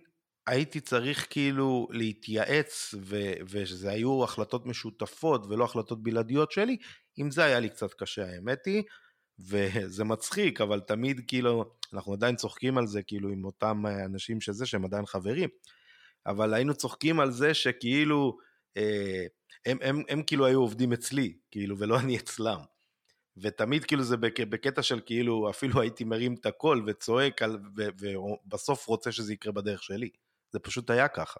הייתי 0.48 0.80
צריך 0.80 1.28
כאילו 1.30 1.88
להתייעץ, 1.92 2.96
ו- 3.02 3.34
ושזה 3.50 3.92
היו 3.92 4.24
החלטות 4.24 4.66
משותפות 4.66 5.46
ולא 5.50 5.64
החלטות 5.64 6.04
בלעדיות 6.04 6.52
שלי, 6.52 6.78
עם 7.18 7.32
זה 7.32 7.44
היה 7.44 7.60
לי 7.60 7.70
קצת 7.70 7.94
קשה, 7.94 8.26
האמת 8.26 8.66
היא, 8.66 8.84
וזה 9.40 10.04
מצחיק, 10.04 10.62
אבל 10.62 10.80
תמיד 10.80 11.22
כאילו, 11.28 11.74
אנחנו 11.94 12.14
עדיין 12.14 12.36
צוחקים 12.36 12.78
על 12.78 12.88
זה, 12.88 13.04
כאילו, 13.04 13.30
עם 13.30 13.46
אותם 13.46 13.84
אנשים 14.06 14.42
שזה, 14.42 14.66
שהם 14.66 14.86
עדיין 14.86 15.06
חברים, 15.06 15.50
אבל 16.26 16.54
היינו 16.54 16.74
צוחקים 16.74 17.20
על 17.20 17.32
זה 17.32 17.54
שכאילו, 17.54 18.38
הם, 19.66 19.78
הם, 19.82 20.04
הם 20.10 20.24
כאילו 20.24 20.46
היו 20.46 20.60
עובדים 20.60 20.94
אצלי, 20.94 21.38
כאילו, 21.52 21.80
ולא 21.80 22.00
אני 22.00 22.18
אצלם. 22.18 22.60
ותמיד 23.38 23.86
כאילו 23.86 24.04
זה 24.04 24.18
בק, 24.18 24.40
בקטע 24.40 24.82
של 24.82 25.02
כאילו, 25.06 25.50
אפילו 25.50 25.82
הייתי 25.82 26.04
מרים 26.04 26.34
את 26.34 26.46
הקול 26.46 26.84
וצועק, 26.88 27.42
על, 27.42 27.60
ו, 27.78 27.84
ובסוף 28.00 28.88
רוצה 28.88 29.12
שזה 29.12 29.34
יקרה 29.34 29.52
בדרך 29.52 29.84
שלי. 29.84 30.10
זה 30.52 30.60
פשוט 30.60 30.90
היה 30.90 31.08
ככה. 31.08 31.40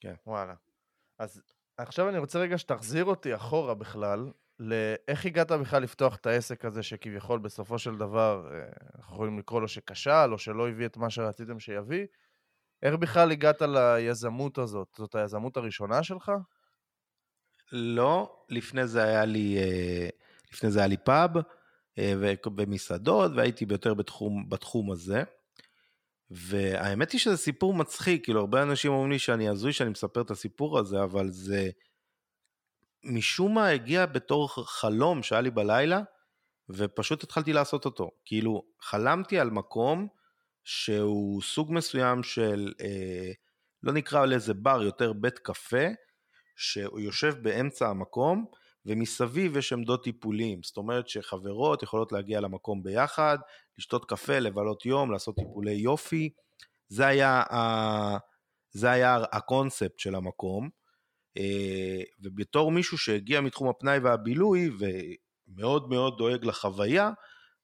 כן. 0.00 0.14
וואלה. 0.26 0.54
אז 1.18 1.42
עכשיו 1.78 2.08
אני 2.08 2.18
רוצה 2.18 2.38
רגע 2.38 2.58
שתחזיר 2.58 3.04
אותי 3.04 3.34
אחורה 3.34 3.74
בכלל, 3.74 4.30
לאיך 4.58 5.26
הגעת 5.26 5.52
בכלל 5.52 5.82
לפתוח 5.82 6.16
את 6.16 6.26
העסק 6.26 6.64
הזה 6.64 6.82
שכביכול 6.82 7.38
בסופו 7.38 7.78
של 7.78 7.96
דבר, 7.96 8.50
אה, 8.52 8.66
אנחנו 8.96 9.14
יכולים 9.14 9.38
לקרוא 9.38 9.60
לו 9.60 9.68
שכשל, 9.68 10.32
או 10.32 10.38
שלא 10.38 10.68
הביא 10.68 10.86
את 10.86 10.96
מה 10.96 11.10
שרציתם 11.10 11.60
שיביא, 11.60 12.06
איך 12.82 12.94
בכלל 12.94 13.30
הגעת 13.30 13.62
ליזמות 13.62 14.58
הזאת? 14.58 14.88
זאת 14.96 15.14
היזמות 15.14 15.56
הראשונה 15.56 16.02
שלך? 16.02 16.32
לא, 17.72 18.44
לפני 18.48 18.86
זה 18.86 19.02
היה 19.02 19.24
לי, 19.24 19.58
אה, 19.58 20.08
לפני 20.52 20.70
זה 20.70 20.78
היה 20.78 20.88
לי 20.88 20.96
פאב 20.96 21.30
אה, 21.98 22.14
ומסעדות, 22.56 23.32
והייתי 23.36 23.66
יותר 23.70 23.94
בתחום, 23.94 24.48
בתחום 24.48 24.90
הזה. 24.90 25.22
והאמת 26.30 27.12
היא 27.12 27.20
שזה 27.20 27.36
סיפור 27.36 27.74
מצחיק, 27.74 28.24
כאילו 28.24 28.40
הרבה 28.40 28.62
אנשים 28.62 28.92
אומרים 28.92 29.10
לי 29.10 29.18
שאני 29.18 29.48
הזוי 29.48 29.72
שאני 29.72 29.90
מספר 29.90 30.20
את 30.20 30.30
הסיפור 30.30 30.78
הזה, 30.78 31.02
אבל 31.02 31.30
זה 31.30 31.70
משום 33.04 33.54
מה 33.54 33.68
הגיע 33.68 34.06
בתור 34.06 34.48
חלום 34.66 35.22
שהיה 35.22 35.40
לי 35.40 35.50
בלילה, 35.50 36.00
ופשוט 36.68 37.22
התחלתי 37.22 37.52
לעשות 37.52 37.84
אותו. 37.84 38.10
כאילו, 38.24 38.62
חלמתי 38.80 39.38
על 39.38 39.50
מקום 39.50 40.08
שהוא 40.64 41.42
סוג 41.42 41.72
מסוים 41.72 42.22
של, 42.22 42.72
אה, 42.80 43.32
לא 43.82 43.92
נקרא 43.92 44.26
לזה 44.26 44.54
בר, 44.54 44.82
יותר 44.82 45.12
בית 45.12 45.38
קפה, 45.38 45.86
שהוא 46.56 47.00
יושב 47.00 47.34
באמצע 47.42 47.88
המקום, 47.88 48.44
ומסביב 48.86 49.56
יש 49.56 49.72
עמדות 49.72 50.04
טיפולים. 50.04 50.62
זאת 50.62 50.76
אומרת 50.76 51.08
שחברות 51.08 51.82
יכולות 51.82 52.12
להגיע 52.12 52.40
למקום 52.40 52.82
ביחד, 52.82 53.38
לשתות 53.78 54.04
קפה, 54.04 54.38
לבלות 54.38 54.86
יום, 54.86 55.12
לעשות 55.12 55.36
טיפולי 55.36 55.72
יופי. 55.72 56.30
זה 56.88 57.06
היה, 57.06 57.42
ה... 57.50 58.18
זה 58.70 58.90
היה 58.90 59.18
הקונספט 59.32 59.98
של 59.98 60.14
המקום. 60.14 60.68
אה, 61.36 62.02
ובתור 62.20 62.72
מישהו 62.72 62.98
שהגיע 62.98 63.40
מתחום 63.40 63.68
הפנאי 63.68 63.98
והבילוי 63.98 64.70
ומאוד 64.78 65.88
מאוד 65.88 66.18
דואג 66.18 66.44
לחוויה, 66.44 67.10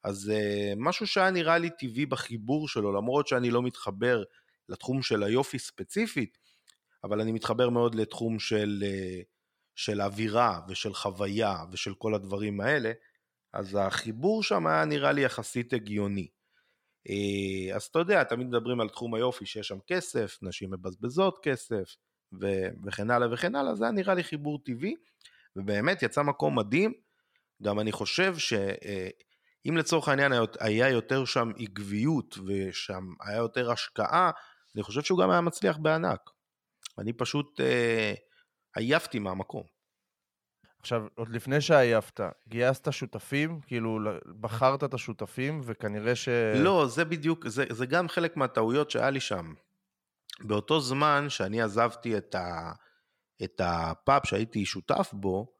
אז 0.06 0.30
אה, 0.30 0.72
משהו 0.76 1.06
שהיה 1.06 1.30
נראה 1.30 1.58
לי 1.58 1.70
טבעי 1.78 2.06
בחיבור 2.06 2.68
שלו, 2.68 2.92
למרות 2.92 3.26
שאני 3.26 3.50
לא 3.50 3.62
מתחבר 3.62 4.22
לתחום 4.68 5.02
של 5.02 5.22
היופי 5.22 5.58
ספציפית, 5.58 6.38
אבל 7.04 7.20
אני 7.20 7.32
מתחבר 7.32 7.70
מאוד 7.70 7.94
לתחום 7.94 8.38
של, 8.38 8.84
אה, 8.86 9.20
של 9.74 10.00
אווירה 10.00 10.60
ושל 10.68 10.94
חוויה 10.94 11.56
ושל 11.72 11.94
כל 11.94 12.14
הדברים 12.14 12.60
האלה, 12.60 12.92
אז 13.52 13.78
החיבור 13.80 14.42
שם 14.42 14.66
היה 14.66 14.84
נראה 14.84 15.12
לי 15.12 15.20
יחסית 15.24 15.72
הגיוני. 15.72 16.28
אז 17.74 17.82
אתה 17.82 17.98
יודע, 17.98 18.24
תמיד 18.24 18.46
מדברים 18.46 18.80
על 18.80 18.88
תחום 18.88 19.14
היופי 19.14 19.46
שיש 19.46 19.68
שם 19.68 19.78
כסף, 19.86 20.38
נשים 20.42 20.70
מבזבזות 20.70 21.38
כסף, 21.42 21.96
ו- 22.40 22.68
וכן 22.86 23.10
הלאה 23.10 23.32
וכן 23.32 23.54
הלאה, 23.54 23.74
זה 23.74 23.84
היה 23.84 23.92
נראה 23.92 24.14
לי 24.14 24.24
חיבור 24.24 24.58
טבעי, 24.64 24.94
ובאמת 25.56 26.02
יצא 26.02 26.22
מקום 26.22 26.58
מדהים. 26.58 26.92
גם 27.62 27.80
אני 27.80 27.92
חושב 27.92 28.36
שאם 28.38 29.35
אה, 29.74 29.80
לצורך 29.80 30.08
העניין 30.08 30.32
היה 30.60 30.88
יותר 30.88 31.24
שם 31.24 31.50
עקביות 31.58 32.38
ושם 32.46 33.04
היה 33.20 33.36
יותר 33.36 33.70
השקעה, 33.70 34.30
אני 34.74 34.82
חושב 34.82 35.02
שהוא 35.02 35.18
גם 35.18 35.30
היה 35.30 35.40
מצליח 35.40 35.78
בענק. 35.78 36.20
אני 36.98 37.12
פשוט 37.12 37.60
אה, 37.60 38.14
עייפתי 38.76 39.18
מהמקום. 39.18 39.62
עכשיו, 40.80 41.02
עוד 41.14 41.28
לפני 41.28 41.60
שעייפת, 41.60 42.20
גייסת 42.48 42.92
שותפים? 42.92 43.60
כאילו, 43.66 43.98
בחרת 44.40 44.84
את 44.84 44.94
השותפים, 44.94 45.60
וכנראה 45.64 46.16
ש... 46.16 46.28
לא, 46.54 46.86
זה 46.86 47.04
בדיוק, 47.04 47.48
זה, 47.48 47.64
זה 47.70 47.86
גם 47.86 48.08
חלק 48.08 48.36
מהטעויות 48.36 48.90
שהיה 48.90 49.10
לי 49.10 49.20
שם. 49.20 49.54
באותו 50.40 50.80
זמן 50.80 51.26
שאני 51.28 51.62
עזבתי 51.62 52.16
את, 52.16 52.34
ה, 52.34 52.72
את 53.44 53.60
הפאב 53.64 54.20
שהייתי 54.24 54.64
שותף 54.64 55.10
בו, 55.12 55.55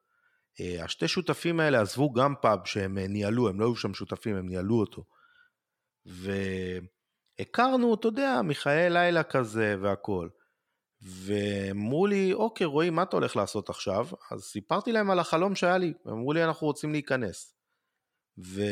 השתי 0.61 1.09
שותפים 1.09 1.61
האלה 1.61 1.81
עזבו 1.81 2.13
גם 2.13 2.35
פאב 2.43 2.59
שהם 2.65 2.99
אה, 2.99 3.09
ניהלו, 3.09 3.49
הם 3.49 3.61
לא 3.61 3.65
היו 3.65 3.77
שם 3.77 3.95
שותפים, 3.95 4.37
הם 4.37 4.49
ניהלו 4.49 4.81
אותו. 4.81 5.05
והכרנו, 7.39 7.95
אתה 7.95 8.09
יודע, 8.09 8.41
מחיי 8.45 8.91
לילה 8.91 9.23
כזה 9.23 9.77
והכול. 9.83 10.31
ואמרו 11.03 12.07
לי, 12.07 12.33
אוקיי, 12.33 12.67
רועי, 12.67 12.91
מה 12.91 13.03
אתה 13.03 13.17
הולך 13.17 13.37
לעשות 13.37 13.71
עכשיו? 13.71 14.07
אז 14.31 14.43
סיפרתי 14.43 14.93
להם 14.93 15.11
על 15.11 15.19
החלום 15.19 15.55
שהיה 15.55 15.79
לי, 15.79 15.93
אמרו 16.09 16.33
לי, 16.33 16.45
אנחנו 16.45 16.67
רוצים 16.67 16.93
להיכנס. 16.93 17.55
ו... 18.45 18.63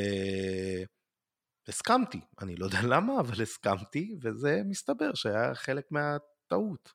הסכמתי, 1.69 2.21
אני 2.43 2.57
לא 2.57 2.65
יודע 2.65 2.79
למה, 2.83 3.21
אבל 3.21 3.43
הסכמתי, 3.43 4.17
וזה 4.23 4.61
מסתבר 4.65 5.15
שהיה 5.15 5.55
חלק 5.55 5.85
מהטעות. 5.91 6.93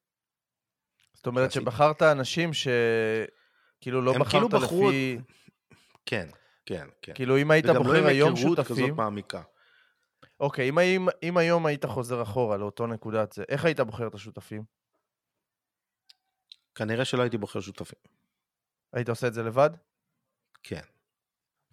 זאת 1.13 1.27
אומרת 1.27 1.51
שבחרת 1.51 2.01
אנשים 2.01 2.53
שכאילו 3.79 4.01
לא 4.01 4.13
בחרת 4.19 4.51
כאילו. 4.51 4.89
לפי... 4.89 5.17
כן, 6.05 6.29
כן, 6.65 6.87
כן. 7.01 7.13
כאילו 7.13 7.37
אם 7.37 7.51
היית 7.51 7.65
בוחר 7.65 8.01
לא 8.01 8.07
היום 8.07 8.35
שותפים... 8.35 8.51
וגם 8.51 8.55
לא 8.55 8.61
עם 8.61 8.65
היכרות 8.65 8.67
כזאת 8.67 8.97
מעמיקה. 8.97 9.41
אוקיי, 10.39 10.69
אם, 10.69 10.79
אם, 10.79 11.07
אם 11.23 11.37
היום 11.37 11.65
היית 11.65 11.85
חוזר 11.85 12.21
אחורה 12.21 12.57
לאותו 12.57 12.87
נקודת 12.87 13.31
זה, 13.31 13.43
איך 13.49 13.65
היית 13.65 13.79
בוחר 13.79 14.07
את 14.07 14.15
השותפים? 14.15 14.63
כנראה 16.75 17.05
שלא 17.05 17.21
הייתי 17.21 17.37
בוחר 17.37 17.59
שותפים. 17.59 17.99
היית 18.93 19.09
עושה 19.09 19.27
את 19.27 19.33
זה 19.33 19.43
לבד? 19.43 19.69
כן. 20.63 20.81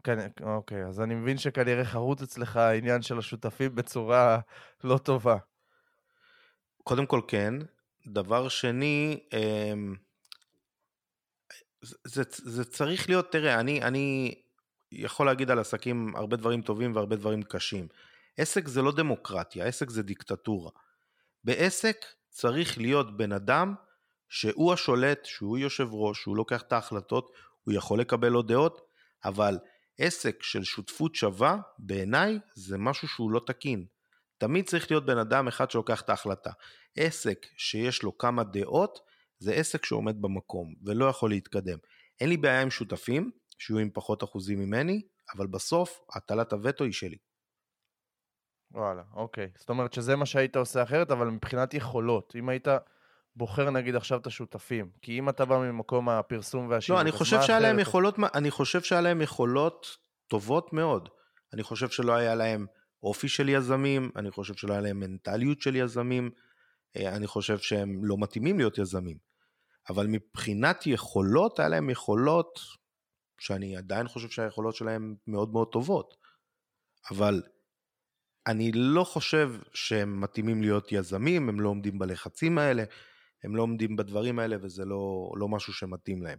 כן, 0.05 0.19
אוקיי, 0.43 0.85
אז 0.85 1.01
אני 1.01 1.15
מבין 1.15 1.39
שכנראה 1.39 1.85
חרוט 1.85 2.23
אצלך 2.23 2.57
העניין 2.57 3.03
של 3.03 3.19
השותפים 3.19 3.75
בצורה 3.75 4.39
לא 4.85 4.99
טובה. 4.99 5.37
קודם 6.83 7.07
כל 7.07 7.21
כן. 7.29 7.55
דבר 8.07 8.49
שני, 8.49 9.21
אמ, 9.33 9.95
זה, 12.05 12.23
זה, 12.31 12.65
צריך 12.65 13.09
להיות, 13.09 13.33
תראה, 13.33 13.61
אני, 13.61 13.83
אני 13.83 14.35
יכול 14.93 15.27
להגיד 15.27 15.51
על 15.51 15.59
עסקים 15.59 16.17
הרבה 16.17 16.37
דברים 16.37 16.63
טובים 16.63 16.95
והרבה 16.95 17.17
דברים 17.17 17.43
קשים. 17.43 17.89
עסק 18.37 18.69
זה 18.69 18.83
לא 18.83 18.93
דמוקרטיה, 18.93 19.65
עסק 19.65 19.91
זה 19.91 20.03
דיקטטורה. 20.03 20.71
בעסק 21.45 21.97
צריך 22.31 22.79
להיות 22.79 23.17
בן 23.17 23.33
אדם 23.33 23.75
שהוא 24.29 24.73
השולט, 24.73 25.25
שהוא 25.25 25.59
יושב 25.59 25.89
ראש, 25.91 26.21
שהוא 26.21 26.37
לוקח 26.37 26.63
את 26.63 26.73
ההחלטות, 26.73 27.33
הוא 27.65 27.75
יכול 27.75 28.01
לקבל 28.01 28.33
עוד 28.33 28.49
דעות, 28.49 28.81
אבל 29.25 29.59
עסק 29.99 30.43
של 30.43 30.65
שותפות 30.65 31.15
שווה, 31.15 31.59
בעיניי 31.79 32.39
זה 32.55 32.79
משהו 32.79 33.09
שהוא 33.09 33.31
לא 33.31 33.41
תקין. 33.47 33.87
תמיד 34.39 34.67
צריך 34.67 34.91
להיות 34.91 35.07
בן 35.07 35.19
אדם 35.19 35.49
אחד 35.49 35.71
שלוקח 35.71 36.01
את 36.01 36.11
ההחלטה. 36.11 36.51
עסק 36.97 37.47
שיש 37.57 38.03
לו 38.03 38.19
כמה 38.19 38.45
דעות, 38.45 39.01
זה 39.39 39.53
עסק 39.53 39.85
שעומד 39.85 40.23
במקום 40.23 40.75
ולא 40.85 41.05
יכול 41.05 41.31
להתקדם. 41.31 41.79
אין 42.21 42.29
לי 42.29 42.37
בעיה 42.37 42.63
עם 42.63 42.71
שותפים, 42.71 43.31
שיהיו 43.59 43.79
עם 43.79 43.91
פחות 43.95 44.25
אחוזים 44.25 44.59
ממני, 44.59 45.03
אבל 45.37 45.47
בסוף 45.47 46.01
הטלת 46.15 46.53
הווטו 46.53 46.85
היא 46.85 46.93
שלי. 46.93 47.17
וואלה, 48.71 49.03
אוקיי. 49.15 49.51
זאת 49.59 49.71
אומרת 49.71 49.93
שזה 49.93 50.17
מה 50.17 50.27
שהיית 50.27 50.57
עושה 50.57 50.83
אחרת, 50.83 51.11
אבל 51.11 51.27
מבחינת 51.27 51.75
יכולות, 51.75 52.33
אם 52.39 52.49
היית 52.49 52.69
בוחר 53.37 53.71
נגיד 53.71 53.97
עכשיו 53.97 54.19
את 54.19 54.27
השותפים? 54.27 54.91
כי 55.03 55.19
אם 55.19 55.29
אתה 55.29 55.45
בא 55.45 55.59
ממקום 55.59 56.09
הפרסום 56.09 56.69
והשיווק, 56.69 56.97
לא, 56.97 57.01
אני 57.01 57.13
חושב 57.13 57.43
שהיה 57.43 57.61
להם 57.61 57.79
יכולות, 57.79 58.17
אני 58.35 58.51
חושב 58.51 58.83
שהיה 58.83 59.01
להם 59.01 59.21
יכולות 59.21 59.87
טובות 60.27 60.73
מאוד. 60.73 61.09
אני 61.53 61.63
חושב 61.63 61.89
שלא 61.89 62.13
היה 62.13 62.35
להם 62.35 62.67
אופי 63.03 63.29
של 63.29 63.49
יזמים, 63.49 64.11
אני 64.17 64.31
חושב 64.31 64.55
שלא 64.55 64.73
היה 64.73 64.81
להם 64.81 65.01
מנטליות 65.01 65.61
של 65.61 65.77
יזמים, 65.77 66.31
אני 66.97 67.27
חושב 67.27 67.59
שהם 67.59 68.05
לא 68.05 68.17
מתאימים 68.19 68.59
להיות 68.59 68.79
יזמים. 68.79 69.19
אבל 69.89 70.07
מבחינת 70.07 70.87
יכולות, 70.87 71.59
היה 71.59 71.69
להם 71.69 71.91
יכולות 71.91 72.61
שאני 73.39 73.77
עדיין 73.77 74.09
חושב 74.09 74.29
שהיכולות 74.29 74.75
שלהם 74.75 75.17
מאוד 75.27 75.53
מאוד 75.53 75.69
טובות. 75.73 76.17
אבל 77.11 77.43
אני 78.47 78.73
לא 78.75 79.05
חושב 79.05 79.51
שהם 79.75 80.21
מתאימים 80.21 80.63
להיות 80.63 80.93
יזמים, 80.93 81.49
הם 81.49 81.61
לא 81.61 81.69
עומדים 81.69 81.99
בלחצים 81.99 82.59
האלה, 82.59 82.85
הם 83.45 83.57
לא 83.57 83.63
עומדים 83.63 83.97
בדברים 83.97 84.39
האלה, 84.39 84.57
וזה 84.63 84.85
לא, 84.85 85.33
לא 85.37 85.49
משהו 85.49 85.73
שמתאים 85.73 86.23
להם. 86.23 86.39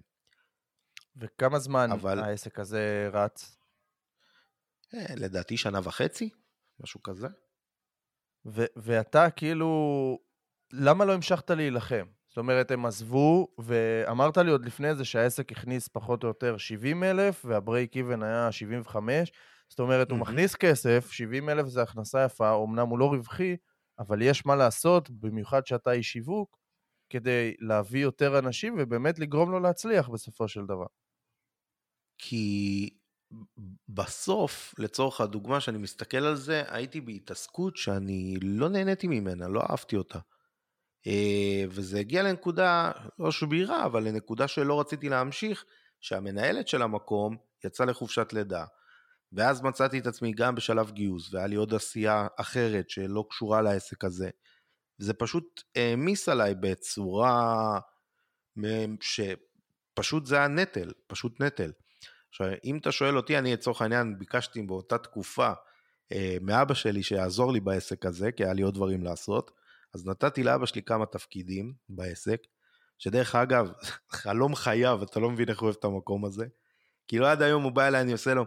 וכמה 1.15 1.59
זמן 1.59 1.91
אבל... 1.91 2.19
העסק 2.19 2.59
הזה 2.59 3.09
רץ? 3.13 3.57
אה, 4.93 5.15
לדעתי 5.15 5.57
שנה 5.57 5.79
וחצי, 5.83 6.29
משהו 6.79 7.03
כזה. 7.03 7.27
ו- 8.45 8.71
ואתה 8.75 9.29
כאילו, 9.29 9.67
למה 10.73 11.05
לא 11.05 11.13
המשכת 11.13 11.51
להילחם? 11.51 12.05
זאת 12.29 12.37
אומרת, 12.37 12.71
הם 12.71 12.85
עזבו, 12.85 13.47
ואמרת 13.57 14.37
לי 14.37 14.51
עוד 14.51 14.65
לפני 14.65 14.95
זה 14.95 15.05
שהעסק 15.05 15.51
הכניס 15.51 15.87
פחות 15.87 16.23
או 16.23 16.27
יותר 16.27 16.57
70 16.57 17.03
אלף, 17.03 17.45
והברייק 17.45 17.97
איבן 17.97 18.23
היה 18.23 18.51
75. 18.51 19.31
זאת 19.69 19.79
אומרת, 19.79 20.07
mm-hmm. 20.07 20.13
הוא 20.13 20.19
מכניס 20.19 20.55
כסף, 20.55 21.11
70 21.11 21.49
אלף 21.49 21.67
זה 21.67 21.81
הכנסה 21.81 22.23
יפה, 22.23 22.63
אמנם 22.63 22.87
הוא 22.87 22.99
לא 22.99 23.05
רווחי, 23.05 23.55
אבל 23.99 24.21
יש 24.21 24.45
מה 24.45 24.55
לעשות, 24.55 25.09
במיוחד 25.09 25.65
שאתה 25.65 25.91
איש 25.91 26.11
שיווק, 26.11 26.57
כדי 27.09 27.55
להביא 27.59 28.01
יותר 28.01 28.39
אנשים 28.39 28.75
ובאמת 28.79 29.19
לגרום 29.19 29.51
לו 29.51 29.59
להצליח 29.59 30.09
בסופו 30.09 30.47
של 30.47 30.65
דבר. 30.65 30.85
כי 32.17 32.89
בסוף, 33.89 34.73
לצורך 34.79 35.21
הדוגמה 35.21 35.59
שאני 35.59 35.77
מסתכל 35.77 36.17
על 36.17 36.35
זה, 36.35 36.63
הייתי 36.67 37.01
בהתעסקות 37.01 37.77
שאני 37.77 38.37
לא 38.41 38.69
נהניתי 38.69 39.07
ממנה, 39.07 39.47
לא 39.47 39.61
אהבתי 39.69 39.95
אותה. 39.95 40.19
אה, 41.07 41.63
וזה 41.69 41.99
הגיע 41.99 42.23
לנקודה, 42.23 42.91
לא 43.19 43.31
שבירה, 43.31 43.85
אבל 43.85 44.03
לנקודה 44.03 44.47
שלא 44.47 44.79
רציתי 44.79 45.09
להמשיך, 45.09 45.65
שהמנהלת 46.01 46.67
של 46.67 46.81
המקום 46.81 47.37
יצאה 47.65 47.85
לחופשת 47.85 48.33
לידה. 48.33 48.65
ואז 49.33 49.61
מצאתי 49.61 49.99
את 49.99 50.07
עצמי 50.07 50.33
גם 50.33 50.55
בשלב 50.55 50.91
גיוס, 50.91 51.33
והיה 51.33 51.47
לי 51.47 51.55
עוד 51.55 51.73
עשייה 51.73 52.27
אחרת 52.37 52.89
שלא 52.89 53.25
קשורה 53.29 53.61
לעסק 53.61 54.03
הזה. 54.03 54.29
זה 54.97 55.13
פשוט 55.13 55.63
העמיס 55.75 56.29
עליי 56.29 56.55
בצורה 56.55 57.79
שפשוט 59.01 60.25
זה 60.25 60.37
היה 60.37 60.47
נטל, 60.47 60.91
פשוט 61.07 61.41
נטל. 61.41 61.71
עכשיו, 62.29 62.47
אם 62.63 62.77
אתה 62.77 62.91
שואל 62.91 63.17
אותי, 63.17 63.37
אני 63.37 63.53
לצורך 63.53 63.81
העניין 63.81 64.19
ביקשתי 64.19 64.61
באותה 64.61 64.97
תקופה 64.97 65.51
אה, 66.11 66.37
מאבא 66.41 66.73
שלי 66.73 67.03
שיעזור 67.03 67.53
לי 67.53 67.59
בעסק 67.59 68.05
הזה, 68.05 68.31
כי 68.31 68.43
היה 68.43 68.53
לי 68.53 68.61
עוד 68.61 68.73
דברים 68.73 69.03
לעשות, 69.03 69.51
אז 69.93 70.07
נתתי 70.07 70.43
לאבא 70.43 70.65
שלי 70.65 70.81
כמה 70.83 71.05
תפקידים 71.05 71.73
בעסק, 71.89 72.41
שדרך 72.97 73.35
אגב, 73.35 73.71
חלום 74.11 74.55
חייו, 74.55 75.03
אתה 75.03 75.19
לא 75.19 75.29
מבין 75.29 75.49
איך 75.49 75.59
הוא 75.59 75.65
אוהב 75.65 75.75
את 75.79 75.85
המקום 75.85 76.25
הזה. 76.25 76.45
כאילו 77.07 77.25
עד 77.25 77.41
היום 77.41 77.63
הוא 77.63 77.71
בא 77.71 77.87
אליי, 77.87 78.01
אני 78.01 78.11
עושה 78.11 78.33
לו, 78.33 78.45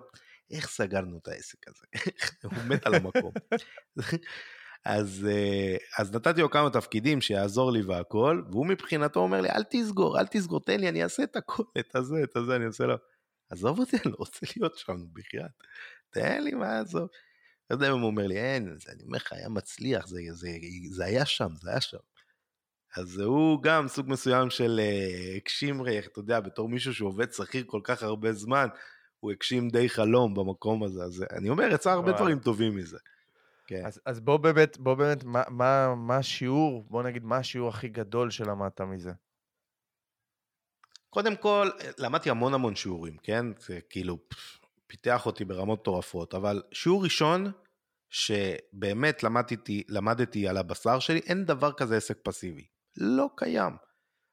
איך 0.51 0.69
סגרנו 0.69 1.19
את 1.19 1.29
העסק 1.29 1.69
הזה? 1.69 1.87
הוא 2.57 2.69
מת 2.69 2.87
על 2.87 2.95
המקום. 2.95 3.33
אז, 4.85 5.27
אה, 5.31 5.77
אז 5.99 6.13
נתתי 6.13 6.41
לו 6.41 6.51
כמה 6.51 6.71
תפקידים 6.71 7.21
שיעזור 7.21 7.73
לי 7.73 7.83
והכל, 7.83 8.43
והוא 8.51 8.67
מבחינתו 8.67 9.21
אומר 9.21 9.41
לי, 9.41 9.51
אל 9.51 9.63
תסגור, 9.71 10.19
אל 10.21 10.27
תסגור, 10.27 10.61
תן 10.61 10.81
לי, 10.81 10.89
אני 10.89 11.03
אעשה 11.03 11.23
את 11.23 11.37
הכל, 11.37 11.63
את 11.79 11.97
הזה, 11.97 12.23
את 12.25 12.37
הזה, 12.37 12.57
אני 12.57 12.65
עושה 12.65 12.87
לו, 12.87 12.95
עזוב 13.51 13.79
אותי, 13.79 13.97
אני 13.97 14.13
לא 14.13 14.17
רוצה 14.19 14.47
להיות 14.57 14.79
שם 14.79 14.97
בחייאת, 15.13 15.51
תן 16.11 16.43
לי 16.43 16.55
מה 16.55 16.67
לעזוב. 16.67 17.09
יודע 17.75 17.89
אם 17.89 17.99
הוא 17.99 18.07
אומר 18.07 18.27
לי, 18.27 18.37
אין, 18.37 18.77
אני 18.89 19.03
אומר 19.03 19.17
לך, 19.17 19.33
היה 19.33 19.49
מצליח, 19.49 20.07
זה, 20.07 20.21
זה, 20.31 20.49
זה 20.91 21.05
היה 21.05 21.27
שם, 21.27 21.49
זה 21.61 21.71
היה 21.71 21.81
שם. 21.81 21.99
אז 22.97 23.19
הוא 23.19 23.63
גם 23.63 23.89
סוג 23.89 24.07
מסוים 24.09 24.51
של 24.51 24.81
אה, 24.83 25.37
הגשים, 25.37 25.83
אתה 26.07 26.19
יודע, 26.19 26.41
בתור 26.41 26.69
מישהו 26.69 26.95
שעובד 26.95 27.33
שכיר 27.33 27.65
כל 27.67 27.81
כך 27.85 28.03
הרבה 28.03 28.33
זמן, 28.33 28.67
הוא 29.21 29.33
הגשים 29.33 29.69
די 29.69 29.89
חלום 29.89 30.35
במקום 30.35 30.83
הזה. 30.83 31.03
אז 31.03 31.25
אני 31.31 31.51
אומר, 31.51 31.65
יצא 31.73 31.91
הרבה 31.91 32.13
דברים 32.13 32.39
טובים 32.39 32.77
מזה. 32.77 32.99
כן. 33.67 33.87
אז, 33.87 34.01
אז 34.07 34.21
בוא 34.21 34.37
באמת, 34.37 34.79
בוא 34.79 34.95
באמת, 34.95 35.25
מה, 35.25 35.43
מה, 35.49 35.95
מה 35.95 36.17
השיעור, 36.17 36.87
בוא 36.91 37.03
נגיד, 37.03 37.25
מה 37.25 37.37
השיעור 37.37 37.69
הכי 37.69 37.89
גדול 37.89 38.31
שלמדת 38.31 38.81
מזה? 38.81 39.13
קודם 41.11 41.37
כל, 41.37 41.71
למדתי 41.99 42.31
המון 42.31 42.55
המון 42.55 42.77
שיעורים, 42.77 43.17
כן? 43.23 43.47
זה 43.59 43.79
כאילו, 43.91 44.19
פיתח 44.87 45.27
אותי 45.27 45.45
ברמות 45.45 45.81
מטורפות, 45.81 46.35
אבל 46.35 46.63
שיעור 46.73 47.05
ראשון, 47.05 47.53
שבאמת 48.11 49.23
למדתי, 49.23 49.83
למדתי 49.89 50.49
על 50.49 50.57
הבשר 50.57 50.99
שלי, 50.99 51.19
אין 51.19 51.45
דבר 51.45 51.73
כזה 51.73 51.97
עסק 51.97 52.19
פסיבי. 52.23 52.67
לא 52.97 53.29
קיים. 53.37 53.73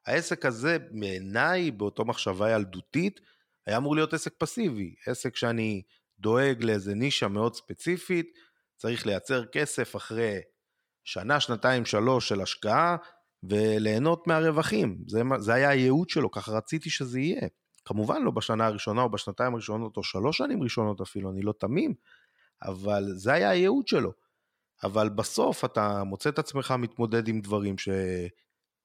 העסק 0.05 0.45
הזה, 0.45 0.77
בעיניי, 0.91 1.71
באותו 1.71 2.05
מחשבה 2.05 2.51
ילדותית, 2.51 3.19
היה 3.65 3.77
אמור 3.77 3.95
להיות 3.95 4.13
עסק 4.13 4.33
פסיבי. 4.37 4.95
עסק 5.07 5.35
שאני 5.35 5.81
דואג 6.19 6.63
לאיזה 6.63 6.95
נישה 6.95 7.27
מאוד 7.27 7.55
ספציפית, 7.55 8.27
צריך 8.77 9.05
לייצר 9.05 9.45
כסף 9.45 9.95
אחרי 9.95 10.39
שנה, 11.03 11.39
שנתיים, 11.39 11.85
שלוש 11.85 12.29
של 12.29 12.41
השקעה, 12.41 12.97
וליהנות 13.43 14.27
מהרווחים. 14.27 14.97
זה, 15.07 15.21
זה 15.39 15.53
היה 15.53 15.69
הייעוד 15.69 16.09
שלו, 16.09 16.31
ככה 16.31 16.51
רציתי 16.51 16.89
שזה 16.89 17.19
יהיה. 17.19 17.47
כמובן 17.85 18.21
לא 18.21 18.31
בשנה 18.31 18.65
הראשונה 18.65 19.01
או 19.01 19.09
בשנתיים 19.09 19.53
הראשונות 19.53 19.97
או 19.97 20.03
שלוש 20.03 20.37
שנים 20.37 20.63
ראשונות 20.63 21.01
אפילו, 21.01 21.31
אני 21.31 21.41
לא 21.41 21.53
תמים, 21.59 21.93
אבל 22.61 23.03
זה 23.15 23.33
היה 23.33 23.49
הייעוד 23.49 23.87
שלו. 23.87 24.11
אבל 24.83 25.09
בסוף 25.09 25.65
אתה 25.65 26.03
מוצא 26.03 26.29
את 26.29 26.39
עצמך 26.39 26.73
מתמודד 26.77 27.27
עם 27.27 27.41
דברים 27.41 27.75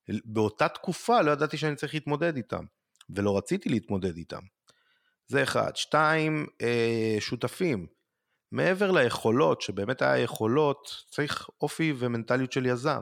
שבאותה 0.08 0.68
תקופה 0.68 1.22
לא 1.22 1.30
ידעתי 1.30 1.56
שאני 1.56 1.76
צריך 1.76 1.94
להתמודד 1.94 2.36
איתם, 2.36 2.64
ולא 3.10 3.38
רציתי 3.38 3.68
להתמודד 3.68 4.16
איתם. 4.16 4.42
זה 5.26 5.42
אחד. 5.42 5.76
שתיים, 5.76 6.46
אה, 6.62 7.16
שותפים. 7.20 7.86
מעבר 8.52 8.90
ליכולות, 8.90 9.60
שבאמת 9.60 10.02
היה 10.02 10.18
יכולות, 10.18 11.04
צריך 11.10 11.48
אופי 11.60 11.92
ומנטליות 11.98 12.52
של 12.52 12.66
יזם. 12.66 13.00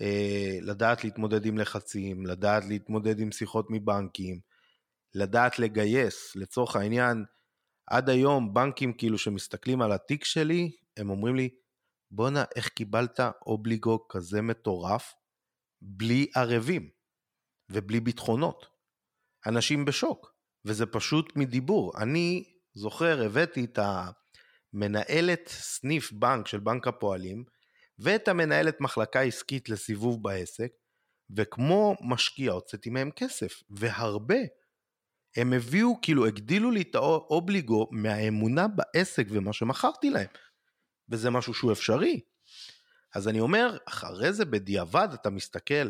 אה, 0.00 0.58
לדעת 0.62 1.04
להתמודד 1.04 1.46
עם 1.46 1.58
לחצים, 1.58 2.26
לדעת 2.26 2.64
להתמודד 2.64 3.20
עם 3.20 3.32
שיחות 3.32 3.66
מבנקים, 3.70 4.40
לדעת 5.14 5.58
לגייס. 5.58 6.36
לצורך 6.36 6.76
העניין, 6.76 7.24
עד 7.90 8.08
היום 8.08 8.54
בנקים 8.54 8.92
כאילו 8.92 9.18
שמסתכלים 9.18 9.82
על 9.82 9.92
התיק 9.92 10.24
שלי, 10.24 10.70
הם 10.96 11.10
אומרים 11.10 11.36
לי, 11.36 11.48
בואנה, 12.10 12.44
איך 12.56 12.68
קיבלת 12.68 13.20
אובליגו 13.46 14.08
כזה 14.08 14.42
מטורף 14.42 15.14
בלי 15.82 16.26
ערבים 16.36 16.90
ובלי 17.70 18.00
ביטחונות? 18.00 18.66
אנשים 19.46 19.84
בשוק, 19.84 20.32
וזה 20.64 20.86
פשוט 20.86 21.36
מדיבור. 21.36 21.92
אני 22.02 22.44
זוכר, 22.74 23.22
הבאתי 23.22 23.64
את 23.64 23.78
המנהלת 24.74 25.48
סניף 25.48 26.12
בנק 26.12 26.46
של 26.46 26.60
בנק 26.60 26.86
הפועלים, 26.86 27.44
ואת 27.98 28.28
המנהלת 28.28 28.80
מחלקה 28.80 29.20
עסקית 29.20 29.68
לסיבוב 29.68 30.22
בעסק, 30.22 30.70
וכמו 31.36 31.96
משקיע 32.00 32.52
הוצאתי 32.52 32.90
מהם 32.90 33.10
כסף, 33.10 33.62
והרבה. 33.70 34.38
הם 35.36 35.52
הביאו, 35.52 36.00
כאילו 36.02 36.26
הגדילו 36.26 36.70
לי 36.70 36.82
את 36.82 36.94
האובליגו 36.94 37.88
מהאמונה 37.90 38.66
בעסק 38.68 39.26
ומה 39.30 39.52
שמכרתי 39.52 40.10
להם. 40.10 40.26
וזה 41.08 41.30
משהו 41.30 41.54
שהוא 41.54 41.72
אפשרי. 41.72 42.20
אז 43.14 43.28
אני 43.28 43.40
אומר, 43.40 43.76
אחרי 43.88 44.32
זה 44.32 44.44
בדיעבד 44.44 45.08
אתה 45.14 45.30
מסתכל 45.30 45.88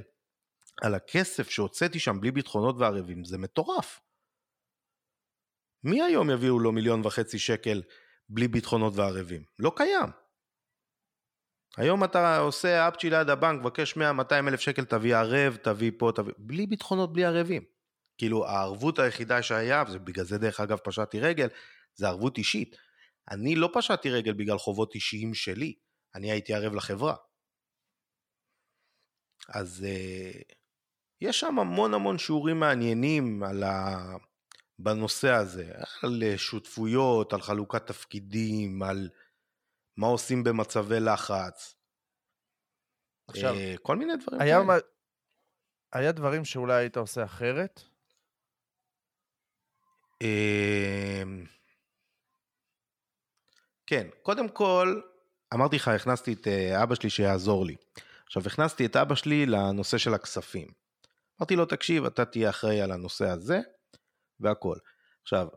על 0.83 0.95
הכסף 0.95 1.51
שהוצאתי 1.51 1.99
שם 1.99 2.21
בלי 2.21 2.31
ביטחונות 2.31 2.77
וערבים, 2.79 3.25
זה 3.25 3.39
מטורף. 3.39 4.01
מי 5.85 6.03
היום 6.03 6.31
יביאו 6.31 6.59
לו 6.59 6.73
מיליון 6.73 7.07
וחצי 7.07 7.39
שקל 7.39 7.83
בלי 8.29 8.49
ביטחונות 8.49 8.93
וערבים? 8.97 9.45
לא 9.59 9.73
קיים. 9.77 10.11
היום 11.77 12.05
אתה 12.05 12.39
עושה 12.39 12.89
אפצ'י 12.89 13.11
ליד 13.11 13.31
הבנק, 13.31 13.61
מבקש 13.61 13.95
100-200 13.95 13.99
אלף 14.49 14.61
שקל, 14.61 14.85
תביא 14.85 15.17
ערב, 15.17 15.57
תביא 15.57 15.93
פה, 15.99 16.13
תביא... 16.15 16.33
בלי 16.39 16.67
ביטחונות, 16.67 17.13
בלי 17.13 17.25
ערבים. 17.25 17.63
כאילו 18.19 18.47
הערבות 18.47 18.99
היחידה 18.99 19.43
שהיה, 19.43 19.85
ובגלל 19.93 20.25
זה 20.25 20.39
דרך 20.39 20.61
אגב 20.61 20.79
פשעתי 20.79 21.21
רגל, 21.21 21.49
זה 21.95 22.09
ערבות 22.09 22.39
אישית. 22.39 22.77
אני 23.31 23.55
לא 23.55 23.71
פשעתי 23.75 24.11
רגל 24.11 24.33
בגלל 24.33 24.59
חובות 24.59 24.95
אישיים 24.95 25.35
שלי, 25.35 25.75
אני 26.15 26.31
הייתי 26.31 26.55
ערב 26.55 26.75
לחברה. 26.75 27.17
אז 29.49 29.87
uh, 29.87 30.55
יש 31.21 31.41
שם 31.41 31.59
המון 31.59 31.95
המון 31.95 32.19
שיעורים 32.19 32.61
מעניינים 32.61 33.43
על 33.43 33.63
ה... 33.63 33.97
בנושא 34.81 35.29
הזה, 35.29 35.73
על 36.03 36.23
שותפויות, 36.37 37.33
על 37.33 37.41
חלוקת 37.41 37.87
תפקידים, 37.87 38.83
על 38.83 39.09
מה 39.97 40.07
עושים 40.07 40.45
במצבי 40.45 41.01
לחץ. 41.01 41.75
עכשיו, 43.29 43.55
uh, 43.55 43.79
כל 43.83 43.97
מיני 43.97 44.13
דברים 44.17 44.41
היה, 44.41 44.63
מה... 44.63 44.75
היה 45.93 46.13
דברים 46.13 46.45
שאולי 46.45 46.75
היית 46.75 46.97
עושה 46.97 47.25
אחרת? 47.25 47.81
Uh, 50.23 51.49
כן, 53.87 54.07
קודם 54.23 54.49
כל, 54.49 55.01
אמרתי 55.55 55.77
לך, 55.77 55.89
הכנסתי 55.89 56.33
את 56.33 56.49
אה, 56.49 56.83
אבא 56.83 56.95
שלי 56.95 57.11
שיעזור 57.11 57.67
לי. 57.67 57.77
עכשיו, 58.27 58.43
הכנסתי 58.47 58.87
את 58.87 58.97
אבא 58.97 59.15
שלי 59.15 59.47
לנושא 59.47 59.99
של 59.99 60.15
הכספים. 60.15 60.69
אמרתי 61.41 61.57
לו, 61.57 61.65
תקשיב, 61.65 62.05
אתה 62.05 62.25
תהיה 62.25 62.51
אחראי 62.51 62.81
על 62.81 62.93
הנושא 62.93 63.29
הזה, 63.29 63.61
והכל. 64.41 64.77
עכשיו, 65.23 65.49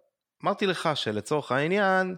אמרתי 0.43 0.65
לך 0.65 0.89
שלצורך 0.95 1.51
העניין, 1.51 2.15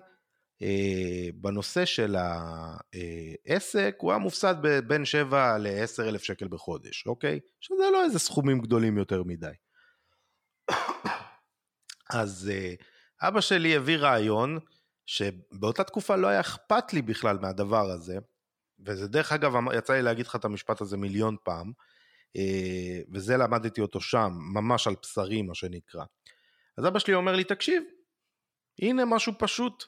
אה, 0.62 1.28
בנושא 1.36 1.86
של 1.86 2.16
העסק, 2.16 3.96
הוא 3.98 4.12
היה 4.12 4.18
מופסד 4.18 4.56
בין 4.88 5.06
7 5.06 5.58
ל-10 5.58 6.04
אלף 6.04 6.24
שקל 6.24 6.48
בחודש, 6.48 7.08
אוקיי? 7.08 7.40
שזה 7.60 7.84
לא 7.94 8.04
איזה 8.04 8.20
סכומים 8.20 8.60
גדולים 8.60 8.98
יותר 8.98 9.24
מדי. 9.24 9.54
אז 12.10 12.52
אה, 12.54 12.74
אבא 13.28 13.42
שלי 13.42 13.76
הביא 13.76 13.98
רעיון, 13.98 14.60
שבאותה 15.06 15.84
תקופה 15.84 16.16
לא 16.16 16.28
היה 16.28 16.40
אכפת 16.40 16.94
לי 16.94 17.02
בכלל 17.02 17.38
מהדבר 17.38 17.92
הזה, 17.92 18.18
וזה 18.86 19.08
דרך 19.08 19.32
אגב, 19.32 19.54
יצא 19.78 19.94
לי 19.94 20.02
להגיד 20.02 20.26
לך 20.26 20.36
את 20.36 20.46
המשפט 20.46 20.82
הזה 20.82 20.98
מיליון 20.98 21.36
פעם, 21.44 21.72
אה, 22.38 23.02
וזה 23.14 23.38
למדתי 23.38 23.82
אותו 23.82 24.02
שם, 24.02 24.30
ממש 24.54 24.88
על 24.88 24.96
בשרי 25.02 25.42
מה 25.42 25.56
שנקרא. 25.56 26.04
אז 26.78 26.88
אבא 26.88 27.00
שלי 27.00 27.14
אומר 27.14 27.36
לי, 27.36 27.44
תקשיב, 27.44 27.84
הנה 28.82 29.06
משהו 29.06 29.34
פשוט. 29.40 29.84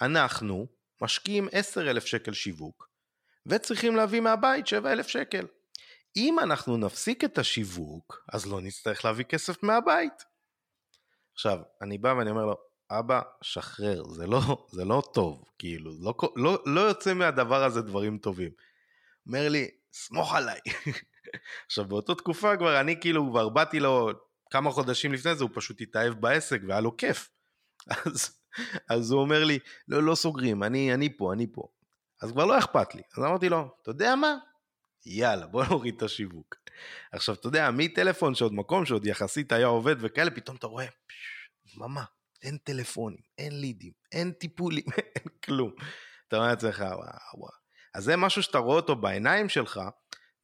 אנחנו 0.00 0.66
משקיעים 1.02 1.48
10,000 1.52 2.06
שקל 2.06 2.32
שיווק, 2.32 2.88
וצריכים 3.46 3.96
להביא 3.96 4.20
מהבית 4.20 4.66
7,000 4.66 5.08
שקל. 5.08 5.46
אם 6.16 6.38
אנחנו 6.38 6.76
נפסיק 6.76 7.24
את 7.24 7.38
השיווק, 7.38 8.24
אז 8.32 8.46
לא 8.46 8.60
נצטרך 8.60 9.04
להביא 9.04 9.24
כסף 9.24 9.62
מהבית. 9.62 10.31
עכשיו, 11.34 11.58
אני 11.82 11.98
בא 11.98 12.14
ואני 12.18 12.30
אומר 12.30 12.46
לו, 12.46 12.56
אבא, 12.90 13.20
שחרר, 13.42 14.04
זה 14.04 14.26
לא, 14.26 14.66
זה 14.70 14.84
לא 14.84 15.02
טוב, 15.14 15.44
כאילו, 15.58 15.92
לא, 16.00 16.14
לא, 16.36 16.62
לא 16.66 16.80
יוצא 16.80 17.14
מהדבר 17.14 17.64
הזה 17.64 17.82
דברים 17.82 18.18
טובים. 18.18 18.50
אומר 19.26 19.48
לי, 19.48 19.70
סמוך 19.92 20.34
עליי. 20.34 20.58
עכשיו, 21.66 21.84
באותה 21.84 22.14
תקופה 22.14 22.56
כבר, 22.56 22.80
אני 22.80 23.00
כאילו, 23.00 23.30
כבר 23.30 23.48
באתי 23.48 23.80
לו 23.80 24.10
כמה 24.50 24.70
חודשים 24.70 25.12
לפני 25.12 25.34
זה, 25.34 25.44
הוא 25.44 25.50
פשוט 25.54 25.80
התאהב 25.80 26.14
בעסק 26.14 26.60
והיה 26.68 26.80
לו 26.80 26.96
כיף. 26.96 27.30
אז, 28.06 28.38
אז 28.88 29.10
הוא 29.10 29.20
אומר 29.20 29.44
לי, 29.44 29.58
לא, 29.88 30.02
לא 30.02 30.14
סוגרים, 30.14 30.62
אני, 30.62 30.94
אני 30.94 31.16
פה, 31.16 31.32
אני 31.32 31.46
פה. 31.52 31.68
אז 32.22 32.32
כבר 32.32 32.44
לא 32.44 32.58
אכפת 32.58 32.94
לי. 32.94 33.02
אז 33.16 33.24
אמרתי 33.24 33.48
לו, 33.48 33.68
אתה 33.82 33.90
יודע 33.90 34.14
מה? 34.14 34.36
יאללה, 35.06 35.46
בוא 35.46 35.64
נוריד 35.70 35.94
את 35.96 36.02
השיווק. 36.02 36.61
עכשיו, 37.12 37.34
אתה 37.34 37.46
יודע, 37.46 37.70
מטלפון 37.70 38.34
שעוד 38.34 38.52
מקום 38.52 38.86
שעוד 38.86 39.06
יחסית 39.06 39.52
היה 39.52 39.66
עובד 39.66 39.96
וכאלה, 39.98 40.30
פתאום 40.30 40.56
אתה 40.56 40.66
רואה, 40.66 40.86
דממה, 41.74 42.04
אין 42.42 42.58
טלפונים, 42.64 43.20
אין 43.38 43.60
לידים, 43.60 43.92
אין 44.12 44.32
טיפולים, 44.32 44.84
אין 45.16 45.24
כלום. 45.44 45.72
אתה 46.28 46.36
אומר 46.36 46.48
לעצמך, 46.48 46.78
וואו, 46.78 46.98
וואו. 47.34 47.52
אז 47.94 48.04
זה 48.04 48.16
משהו 48.16 48.42
שאתה 48.42 48.58
רואה 48.58 48.76
אותו 48.76 48.96
בעיניים 48.96 49.48
שלך, 49.48 49.80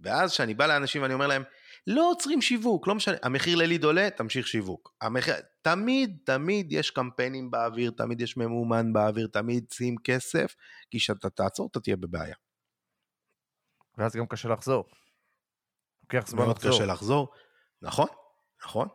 ואז 0.00 0.32
כשאני 0.32 0.54
בא 0.54 0.66
לאנשים 0.66 1.02
ואני 1.02 1.14
אומר 1.14 1.26
להם, 1.26 1.42
לא 1.86 2.10
עוצרים 2.10 2.42
שיווק, 2.42 2.88
לא 2.88 2.94
משנה, 2.94 3.16
המחיר 3.22 3.56
לליד 3.56 3.84
עולה, 3.84 4.10
תמשיך 4.10 4.46
שיווק. 4.46 4.94
המחיר, 5.00 5.34
תמיד, 5.62 6.18
תמיד 6.24 6.72
יש 6.72 6.90
קמפיינים 6.90 7.50
באוויר, 7.50 7.90
תמיד 7.90 8.20
יש 8.20 8.36
ממומן 8.36 8.92
באוויר, 8.92 9.26
תמיד 9.26 9.64
שים 9.72 9.94
כסף, 10.04 10.54
כי 10.90 10.98
כשאתה 10.98 11.30
תעצור 11.30 11.68
אתה 11.70 11.80
תהיה 11.80 11.96
בבעיה. 11.96 12.34
ואז 13.98 14.16
גם 14.16 14.26
קשה 14.26 14.48
לחזור. 14.48 14.84
לוקח 16.12 16.26
זמן 16.28 16.48
לחזור. 16.50 16.70
מאוד 16.70 16.74
קשה 16.74 16.86
לחזור, 16.86 17.32
נכון, 17.82 18.08
נכון. 18.64 18.88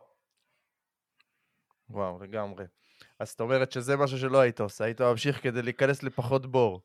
וואו, 1.90 2.22
לגמרי. 2.22 2.64
אז 3.18 3.30
זאת 3.30 3.40
אומרת 3.40 3.72
שזה 3.72 3.96
משהו 3.96 4.18
שלא 4.18 4.38
היית 4.38 4.60
עושה, 4.60 4.84
היית 4.84 5.00
ממשיך 5.00 5.42
כדי 5.42 5.62
להיכנס 5.62 6.02
לפחות 6.02 6.46
בור. 6.46 6.82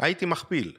הייתי 0.00 0.26
מכפיל. 0.26 0.78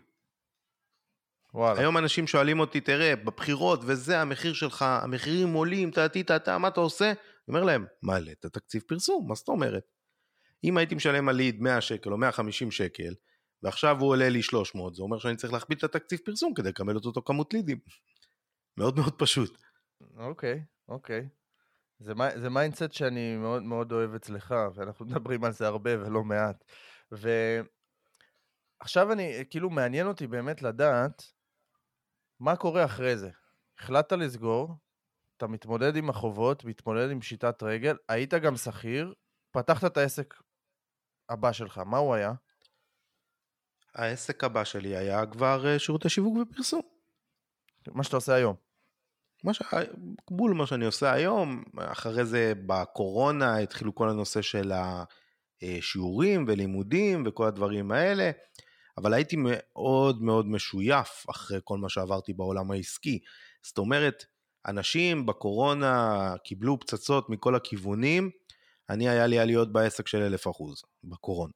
וואלה. 1.54 1.80
היום 1.80 1.97
אנשים 1.97 2.28
שואלים 2.28 2.60
אותי, 2.60 2.82
תראה, 2.82 3.15
בבחירות 3.15 3.80
וזה, 3.84 4.21
המחיר 4.21 4.54
שלך, 4.54 4.82
המחירים 4.82 5.54
עולים, 5.54 5.91
טעתי 5.91 6.24
טעתה, 6.24 6.58
מה 6.58 6.67
אתה 6.67 6.80
עושה? 6.80 7.06
אני 7.06 7.15
אומר 7.47 7.63
להם, 7.63 7.86
מעלה 8.02 8.32
את 8.32 8.45
התקציב 8.45 8.82
פרסום, 8.88 9.28
מה 9.28 9.36
זאת 9.36 9.47
אומרת? 9.47 9.84
אם 10.63 10.78
הייתי 10.78 10.95
משלם 10.95 11.30
על 11.30 11.36
ליד 11.36 11.62
100 11.62 11.82
שקל 11.82 12.12
או 12.12 12.17
150 12.17 12.71
שקל, 12.71 13.13
ועכשיו 13.63 14.00
הוא 14.00 14.10
עולה 14.10 14.30
לי 14.30 14.41
300, 14.41 14.95
זה 14.95 15.04
אומר 15.04 15.19
שאני 15.19 15.36
צריך 15.36 15.54
להכפיל 15.54 15.78
את 15.78 15.84
התקציב 15.84 16.19
פרסום 16.26 16.54
כדי 16.54 16.69
לקבל 16.69 16.97
את 16.97 17.06
אותו 17.06 17.21
כמות 17.21 17.54
לידים. 17.54 17.80
מאוד 18.78 18.95
מאוד 18.95 19.13
פשוט. 19.17 19.58
אוקיי, 20.17 20.63
אוקיי. 20.88 21.30
זה, 22.00 22.13
זה 22.36 22.50
mindset 22.49 22.91
שאני 22.91 23.38
מאוד 23.38 23.63
מאוד 23.63 23.91
אוהב 23.91 24.13
אצלך, 24.13 24.56
ואנחנו 24.76 25.06
מדברים 25.06 25.43
על 25.43 25.52
זה 25.52 25.67
הרבה 25.67 25.91
ולא 26.00 26.24
מעט. 26.24 26.63
ועכשיו 28.82 29.12
אני, 29.12 29.34
כאילו 29.50 29.69
מעניין 29.69 30.08
אותי 30.08 30.28
באמת 30.28 30.62
לדעת, 30.62 31.24
מה 32.39 32.56
קורה 32.56 32.86
אחרי 32.86 33.17
זה? 33.17 33.30
החלטת 33.80 34.12
לסגור, 34.12 34.76
אתה 35.38 35.47
מתמודד 35.47 35.95
עם 35.95 36.10
החובות, 36.10 36.65
מתמודד 36.65 37.12
עם 37.12 37.19
פשיטת 37.19 37.63
רגל, 37.63 37.95
היית 38.10 38.34
גם 38.34 38.56
שכיר, 38.56 39.13
פתחת 39.52 39.91
את 39.91 39.97
העסק 39.97 40.34
הבא 41.30 41.52
שלך, 41.52 41.78
מה 41.78 41.97
הוא 41.97 42.15
היה? 42.15 42.34
העסק 43.95 44.43
הבא 44.43 44.63
שלי 44.63 44.97
היה 44.97 45.25
כבר 45.25 45.67
אה, 45.67 45.80
שירותי 45.80 46.10
שיווק 46.10 46.38
ופרסום. 46.38 46.82
מה 47.88 48.04
שאתה 48.04 48.15
עושה 48.15 48.34
היום. 48.34 48.56
מה 49.43 49.54
ש... 49.54 49.62
בול 50.32 50.54
מה 50.54 50.67
שאני 50.67 50.86
עושה 50.86 51.13
היום, 51.13 51.63
אחרי 51.77 52.25
זה 52.25 52.54
בקורונה 52.65 53.58
התחילו 53.58 53.95
כל 53.95 54.10
הנושא 54.10 54.41
של 54.41 54.71
השיעורים 55.62 56.45
ולימודים 56.47 57.23
וכל 57.25 57.47
הדברים 57.47 57.91
האלה. 57.91 58.32
אבל 58.97 59.13
הייתי 59.13 59.36
מאוד 59.39 60.21
מאוד 60.21 60.47
משויף 60.47 61.25
אחרי 61.30 61.60
כל 61.63 61.77
מה 61.77 61.89
שעברתי 61.89 62.34
בעולם 62.34 62.71
העסקי. 62.71 63.19
זאת 63.63 63.77
אומרת, 63.77 64.25
אנשים 64.67 65.25
בקורונה 65.25 66.36
קיבלו 66.43 66.80
פצצות 66.80 67.30
מכל 67.30 67.56
הכיוונים, 67.56 68.30
אני 68.89 69.10
היה 69.10 69.27
לי 69.27 69.39
עליות 69.39 69.73
בעסק 69.73 70.08
של 70.08 70.21
אלף 70.21 70.47
אחוז, 70.47 70.82
בקורונה. 71.04 71.51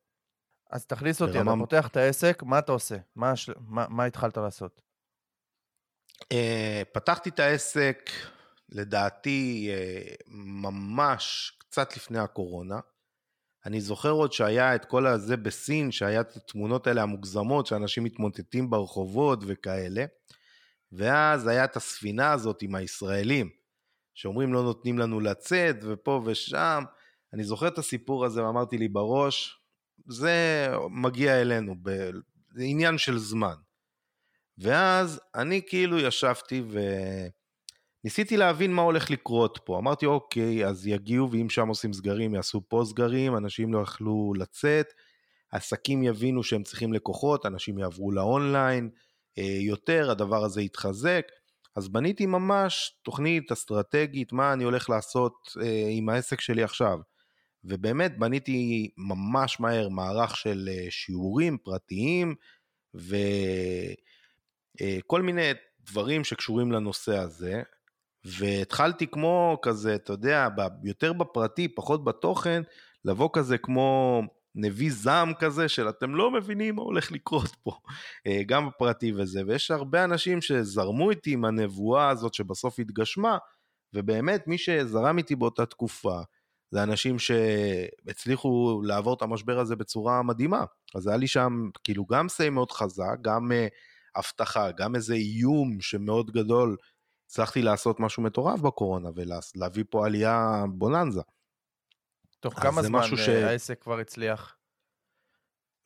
אז 0.75 0.85
תכניס 0.85 1.21
אותי, 1.21 1.33
ברמה... 1.33 1.51
אתה 1.51 1.59
פותח 1.59 1.87
את 1.87 1.97
העסק, 1.97 2.43
מה 2.43 2.59
אתה 2.59 2.71
עושה? 2.71 2.95
מה, 3.15 3.33
מה, 3.59 3.85
מה 3.89 4.05
התחלת 4.05 4.37
לעשות? 4.37 4.81
Uh, 6.23 6.85
פתחתי 6.93 7.29
את 7.29 7.39
העסק, 7.39 8.09
לדעתי, 8.69 9.69
uh, 9.71 10.23
ממש 10.27 11.53
קצת 11.57 11.97
לפני 11.97 12.19
הקורונה. 12.19 12.79
אני 13.65 13.81
זוכר 13.81 14.09
עוד 14.09 14.33
שהיה 14.33 14.75
את 14.75 14.85
כל 14.85 15.07
הזה 15.07 15.37
בסין, 15.37 15.91
שהיה 15.91 16.21
את 16.21 16.35
התמונות 16.35 16.87
האלה 16.87 17.01
המוגזמות, 17.01 17.67
שאנשים 17.67 18.03
מתמוטטים 18.03 18.69
ברחובות 18.69 19.39
וכאלה. 19.47 20.05
ואז 20.91 21.47
היה 21.47 21.65
את 21.65 21.75
הספינה 21.75 22.31
הזאת 22.31 22.61
עם 22.61 22.75
הישראלים, 22.75 23.49
שאומרים 24.13 24.53
לא 24.53 24.63
נותנים 24.63 24.99
לנו 24.99 25.19
לצאת, 25.19 25.75
ופה 25.83 26.21
ושם. 26.25 26.83
אני 27.33 27.43
זוכר 27.43 27.67
את 27.67 27.77
הסיפור 27.77 28.25
הזה 28.25 28.43
ואמרתי 28.43 28.77
לי 28.77 28.87
בראש, 28.87 29.64
זה 30.07 30.67
מגיע 30.89 31.41
אלינו, 31.41 31.75
זה 32.51 32.63
עניין 32.63 32.97
של 32.97 33.17
זמן. 33.17 33.55
ואז 34.57 35.21
אני 35.35 35.61
כאילו 35.67 35.99
ישבתי 35.99 36.63
ו... 36.69 36.79
ניסיתי 38.05 38.37
להבין 38.37 38.73
מה 38.73 38.81
הולך 38.81 39.11
לקרות 39.11 39.59
פה. 39.65 39.79
אמרתי, 39.79 40.05
אוקיי, 40.05 40.65
אז 40.65 40.87
יגיעו, 40.87 41.31
ואם 41.31 41.49
שם 41.49 41.67
עושים 41.67 41.93
סגרים, 41.93 42.35
יעשו 42.35 42.61
פה 42.67 42.83
סגרים, 42.85 43.37
אנשים 43.37 43.73
לא 43.73 43.79
יכלו 43.79 44.33
לצאת, 44.37 44.85
עסקים 45.51 46.03
יבינו 46.03 46.43
שהם 46.43 46.63
צריכים 46.63 46.93
לקוחות, 46.93 47.45
אנשים 47.45 47.79
יעברו 47.79 48.11
לאונליין 48.11 48.89
אה, 49.37 49.57
יותר, 49.59 50.11
הדבר 50.11 50.43
הזה 50.43 50.61
יתחזק. 50.61 51.25
אז 51.75 51.87
בניתי 51.87 52.25
ממש 52.25 52.99
תוכנית 53.03 53.51
אסטרטגית, 53.51 54.33
מה 54.33 54.53
אני 54.53 54.63
הולך 54.63 54.89
לעשות 54.89 55.33
אה, 55.61 55.87
עם 55.89 56.09
העסק 56.09 56.41
שלי 56.41 56.63
עכשיו. 56.63 56.99
ובאמת 57.65 58.17
בניתי 58.19 58.89
ממש 58.97 59.59
מהר 59.59 59.89
מערך 59.89 60.37
של 60.37 60.69
אה, 60.71 60.85
שיעורים 60.89 61.57
פרטיים, 61.57 62.35
וכל 64.81 65.21
מיני 65.21 65.51
דברים 65.79 66.23
שקשורים 66.23 66.71
לנושא 66.71 67.17
הזה, 67.17 67.61
והתחלתי 68.25 69.07
כמו 69.07 69.57
כזה, 69.61 69.95
אתה 69.95 70.13
יודע, 70.13 70.47
יותר 70.83 71.13
בפרטי, 71.13 71.67
פחות 71.67 72.03
בתוכן, 72.03 72.61
לבוא 73.05 73.29
כזה 73.33 73.57
כמו 73.57 74.21
נביא 74.55 74.91
זעם 74.91 75.33
כזה 75.33 75.69
של 75.69 75.89
אתם 75.89 76.15
לא 76.15 76.31
מבינים 76.31 76.75
מה 76.75 76.81
הולך 76.81 77.11
לקרות 77.11 77.55
פה, 77.63 77.71
אה, 78.27 78.41
גם 78.45 78.67
בפרטי 78.67 79.13
וזה, 79.13 79.41
ויש 79.47 79.71
הרבה 79.71 80.03
אנשים 80.03 80.41
שזרמו 80.41 81.11
איתי 81.11 81.33
עם 81.33 81.45
הנבואה 81.45 82.09
הזאת 82.09 82.33
שבסוף 82.33 82.79
התגשמה, 82.79 83.37
ובאמת 83.93 84.47
מי 84.47 84.57
שזרם 84.57 85.17
איתי 85.17 85.35
באותה 85.35 85.65
תקופה, 85.65 86.21
זה 86.71 86.83
אנשים 86.83 87.19
שהצליחו 87.19 88.81
לעבור 88.85 89.13
את 89.13 89.21
המשבר 89.21 89.59
הזה 89.59 89.75
בצורה 89.75 90.23
מדהימה. 90.23 90.65
אז 90.95 91.07
היה 91.07 91.17
לי 91.17 91.27
שם 91.27 91.69
כאילו 91.83 92.05
גם 92.05 92.29
סיי 92.29 92.49
מאוד 92.49 92.71
חזק, 92.71 93.17
גם 93.21 93.51
uh, 93.51 94.19
הבטחה, 94.19 94.71
גם 94.71 94.95
איזה 94.95 95.13
איום 95.13 95.81
שמאוד 95.81 96.31
גדול 96.31 96.77
הצלחתי 97.25 97.61
לעשות 97.61 97.99
משהו 97.99 98.23
מטורף 98.23 98.59
בקורונה 98.59 99.09
ולהביא 99.15 99.83
פה 99.89 100.05
עלייה 100.05 100.63
בוננזה. 100.69 101.21
תוך 102.39 102.59
כמה 102.59 102.83
זמן 102.83 103.01
ש... 103.15 103.29
העסק 103.29 103.81
כבר 103.81 103.99
הצליח? 103.99 104.57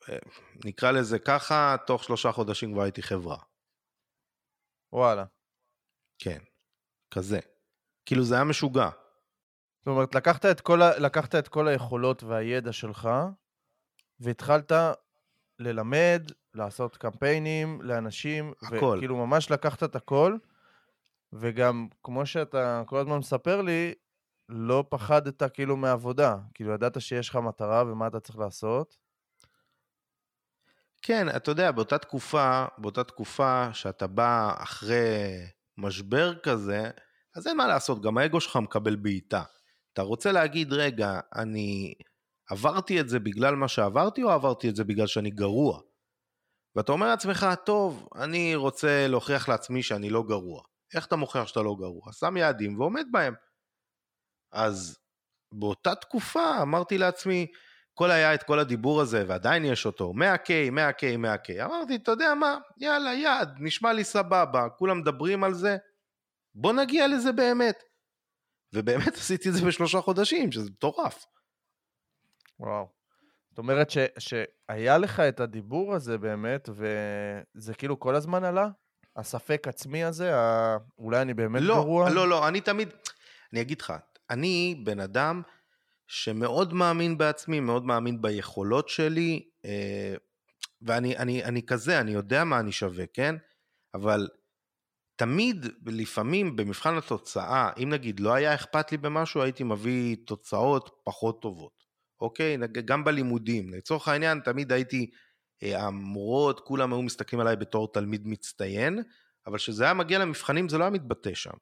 אה, 0.08 0.18
נקרא 0.64 0.90
לזה 0.90 1.18
ככה, 1.18 1.76
תוך 1.86 2.04
שלושה 2.04 2.32
חודשים 2.32 2.72
כבר 2.72 2.82
הייתי 2.82 3.02
חברה. 3.02 3.36
וואלה. 4.92 5.24
כן. 6.18 6.38
כזה. 7.10 7.38
כאילו 8.06 8.24
זה 8.24 8.34
היה 8.34 8.44
משוגע. 8.44 8.88
זאת 9.80 9.86
אומרת, 9.86 10.14
לקחת 10.14 10.46
את 10.46 10.60
כל, 10.60 10.82
ה... 10.82 10.98
לקחת 10.98 11.34
את 11.34 11.48
כל 11.48 11.68
היכולות 11.68 12.22
והידע 12.22 12.72
שלך, 12.72 13.08
והתחלת 14.20 14.72
ללמד, 15.58 16.22
לעשות 16.54 16.96
קמפיינים 16.96 17.82
לאנשים, 17.82 18.52
הכל. 18.62 18.94
וכאילו 18.96 19.16
ממש 19.26 19.50
לקחת 19.50 19.82
את 19.82 19.96
הכל, 19.96 20.36
וגם, 21.32 21.88
כמו 22.02 22.26
שאתה 22.26 22.82
כל 22.86 22.98
הזמן 22.98 23.18
מספר 23.18 23.62
לי, 23.62 23.94
לא 24.48 24.84
פחדת 24.88 25.42
כאילו 25.54 25.76
מעבודה. 25.76 26.36
כאילו, 26.54 26.72
ידעת 26.74 27.00
שיש 27.00 27.28
לך 27.28 27.36
מטרה 27.36 27.84
ומה 27.86 28.06
אתה 28.06 28.20
צריך 28.20 28.38
לעשות. 28.38 28.96
כן, 31.02 31.36
אתה 31.36 31.50
יודע, 31.50 31.72
באותה 31.72 31.98
תקופה, 31.98 32.64
באותה 32.78 33.04
תקופה 33.04 33.74
שאתה 33.74 34.06
בא 34.06 34.54
אחרי 34.58 35.46
משבר 35.78 36.38
כזה, 36.38 36.90
אז 37.36 37.46
אין 37.46 37.56
מה 37.56 37.66
לעשות, 37.66 38.02
גם 38.02 38.18
האגו 38.18 38.40
שלך 38.40 38.56
מקבל 38.56 38.96
בעיטה. 38.96 39.42
אתה 39.92 40.02
רוצה 40.02 40.32
להגיד, 40.32 40.72
רגע, 40.72 41.20
אני 41.34 41.94
עברתי 42.50 43.00
את 43.00 43.08
זה 43.08 43.18
בגלל 43.18 43.54
מה 43.54 43.68
שעברתי, 43.68 44.22
או 44.22 44.30
עברתי 44.30 44.68
את 44.68 44.76
זה 44.76 44.84
בגלל 44.84 45.06
שאני 45.06 45.30
גרוע? 45.30 45.80
ואתה 46.76 46.92
אומר 46.92 47.06
לעצמך, 47.06 47.46
טוב, 47.66 48.08
אני 48.14 48.54
רוצה 48.54 49.06
להוכיח 49.08 49.48
לעצמי 49.48 49.82
שאני 49.82 50.10
לא 50.10 50.22
גרוע. 50.22 50.62
איך 50.94 51.06
אתה 51.06 51.16
מוכיח 51.16 51.46
שאתה 51.46 51.62
לא 51.62 51.76
גרוע? 51.78 52.12
שם 52.12 52.36
יעדים 52.36 52.80
ועומד 52.80 53.06
בהם. 53.10 53.34
אז 54.52 54.98
באותה 55.52 55.94
תקופה 55.94 56.62
אמרתי 56.62 56.98
לעצמי, 56.98 57.46
כל 57.94 58.10
היה 58.10 58.34
את 58.34 58.42
כל 58.42 58.58
הדיבור 58.58 59.00
הזה, 59.00 59.24
ועדיין 59.28 59.64
יש 59.64 59.86
אותו, 59.86 60.12
100K, 60.16 60.48
100K, 60.72 61.02
100K. 61.02 61.64
אמרתי, 61.64 61.96
אתה 61.96 62.10
יודע 62.10 62.34
מה, 62.34 62.58
יאללה, 62.78 63.14
יעד, 63.14 63.56
נשמע 63.58 63.92
לי 63.92 64.04
סבבה, 64.04 64.68
כולם 64.78 64.98
מדברים 64.98 65.44
על 65.44 65.54
זה, 65.54 65.76
בוא 66.54 66.72
נגיע 66.72 67.08
לזה 67.08 67.32
באמת. 67.32 67.89
ובאמת 68.72 69.14
עשיתי 69.22 69.48
את 69.48 69.54
זה 69.54 69.64
בשלושה 69.66 70.00
חודשים, 70.00 70.52
שזה 70.52 70.70
מטורף. 70.70 71.24
וואו. 72.60 72.88
זאת 73.50 73.58
אומרת 73.58 73.90
ש, 73.90 73.98
שהיה 74.18 74.98
לך 74.98 75.20
את 75.20 75.40
הדיבור 75.40 75.94
הזה 75.94 76.18
באמת, 76.18 76.68
וזה 76.68 77.74
כאילו 77.74 78.00
כל 78.00 78.14
הזמן 78.14 78.44
עלה? 78.44 78.68
הספק 79.16 79.68
עצמי 79.68 80.04
הזה, 80.04 80.36
ה... 80.36 80.76
אולי 80.98 81.22
אני 81.22 81.34
באמת 81.34 81.62
לא, 81.62 81.74
גרוע? 81.74 82.10
לא, 82.10 82.28
לא, 82.28 82.48
אני 82.48 82.60
תמיד, 82.60 82.88
אני 83.52 83.60
אגיד 83.60 83.80
לך, 83.80 83.92
אני 84.30 84.82
בן 84.84 85.00
אדם 85.00 85.42
שמאוד 86.06 86.72
מאמין 86.72 87.18
בעצמי, 87.18 87.60
מאוד 87.60 87.84
מאמין 87.84 88.22
ביכולות 88.22 88.88
שלי, 88.88 89.48
אה, 89.64 90.14
ואני 90.82 91.16
אני, 91.16 91.44
אני 91.44 91.66
כזה, 91.66 92.00
אני 92.00 92.10
יודע 92.10 92.44
מה 92.44 92.60
אני 92.60 92.72
שווה, 92.72 93.04
כן? 93.14 93.34
אבל 93.94 94.28
תמיד, 95.20 95.66
לפעמים, 95.86 96.56
במבחן 96.56 96.96
התוצאה, 96.96 97.70
אם 97.82 97.88
נגיד 97.88 98.20
לא 98.20 98.34
היה 98.34 98.54
אכפת 98.54 98.92
לי 98.92 98.98
במשהו, 98.98 99.42
הייתי 99.42 99.64
מביא 99.64 100.16
תוצאות 100.26 100.90
פחות 101.04 101.42
טובות, 101.42 101.84
אוקיי? 102.20 102.56
גם 102.84 103.04
בלימודים. 103.04 103.74
לצורך 103.74 104.08
העניין, 104.08 104.40
תמיד 104.40 104.72
הייתי, 104.72 105.10
אה, 105.62 105.86
המורות, 105.86 106.60
כולם 106.60 106.92
היו 106.92 107.02
מסתכלים 107.02 107.40
עליי 107.40 107.56
בתור 107.56 107.92
תלמיד 107.92 108.26
מצטיין, 108.26 109.02
אבל 109.46 109.58
כשזה 109.58 109.84
היה 109.84 109.94
מגיע 109.94 110.18
למבחנים 110.18 110.68
זה 110.68 110.78
לא 110.78 110.84
היה 110.84 110.90
מתבטא 110.90 111.34
שם. 111.34 111.54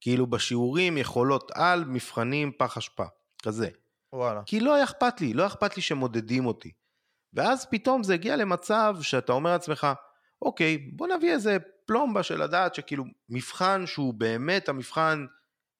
כאילו 0.00 0.26
בשיעורים 0.26 0.98
יכולות 0.98 1.50
על, 1.54 1.84
מבחנים 1.84 2.52
פח 2.58 2.78
אשפה, 2.78 3.06
כזה. 3.42 3.68
וואלה. 4.12 4.42
כי 4.46 4.60
לא 4.60 4.74
היה 4.74 4.84
אכפת 4.84 5.20
לי, 5.20 5.34
לא 5.34 5.46
אכפת 5.46 5.76
לי 5.76 5.82
שמודדים 5.82 6.46
אותי. 6.46 6.72
ואז 7.32 7.66
פתאום 7.70 8.02
זה 8.02 8.14
הגיע 8.14 8.36
למצב 8.36 8.96
שאתה 9.00 9.32
אומר 9.32 9.50
לעצמך, 9.50 9.86
אוקיי, 10.42 10.78
בוא 10.78 11.08
נביא 11.08 11.32
איזה 11.32 11.56
פלומבה 11.86 12.22
של 12.22 12.42
לדעת 12.42 12.74
שכאילו 12.74 13.04
מבחן 13.28 13.86
שהוא 13.86 14.14
באמת 14.14 14.68
המבחן, 14.68 15.26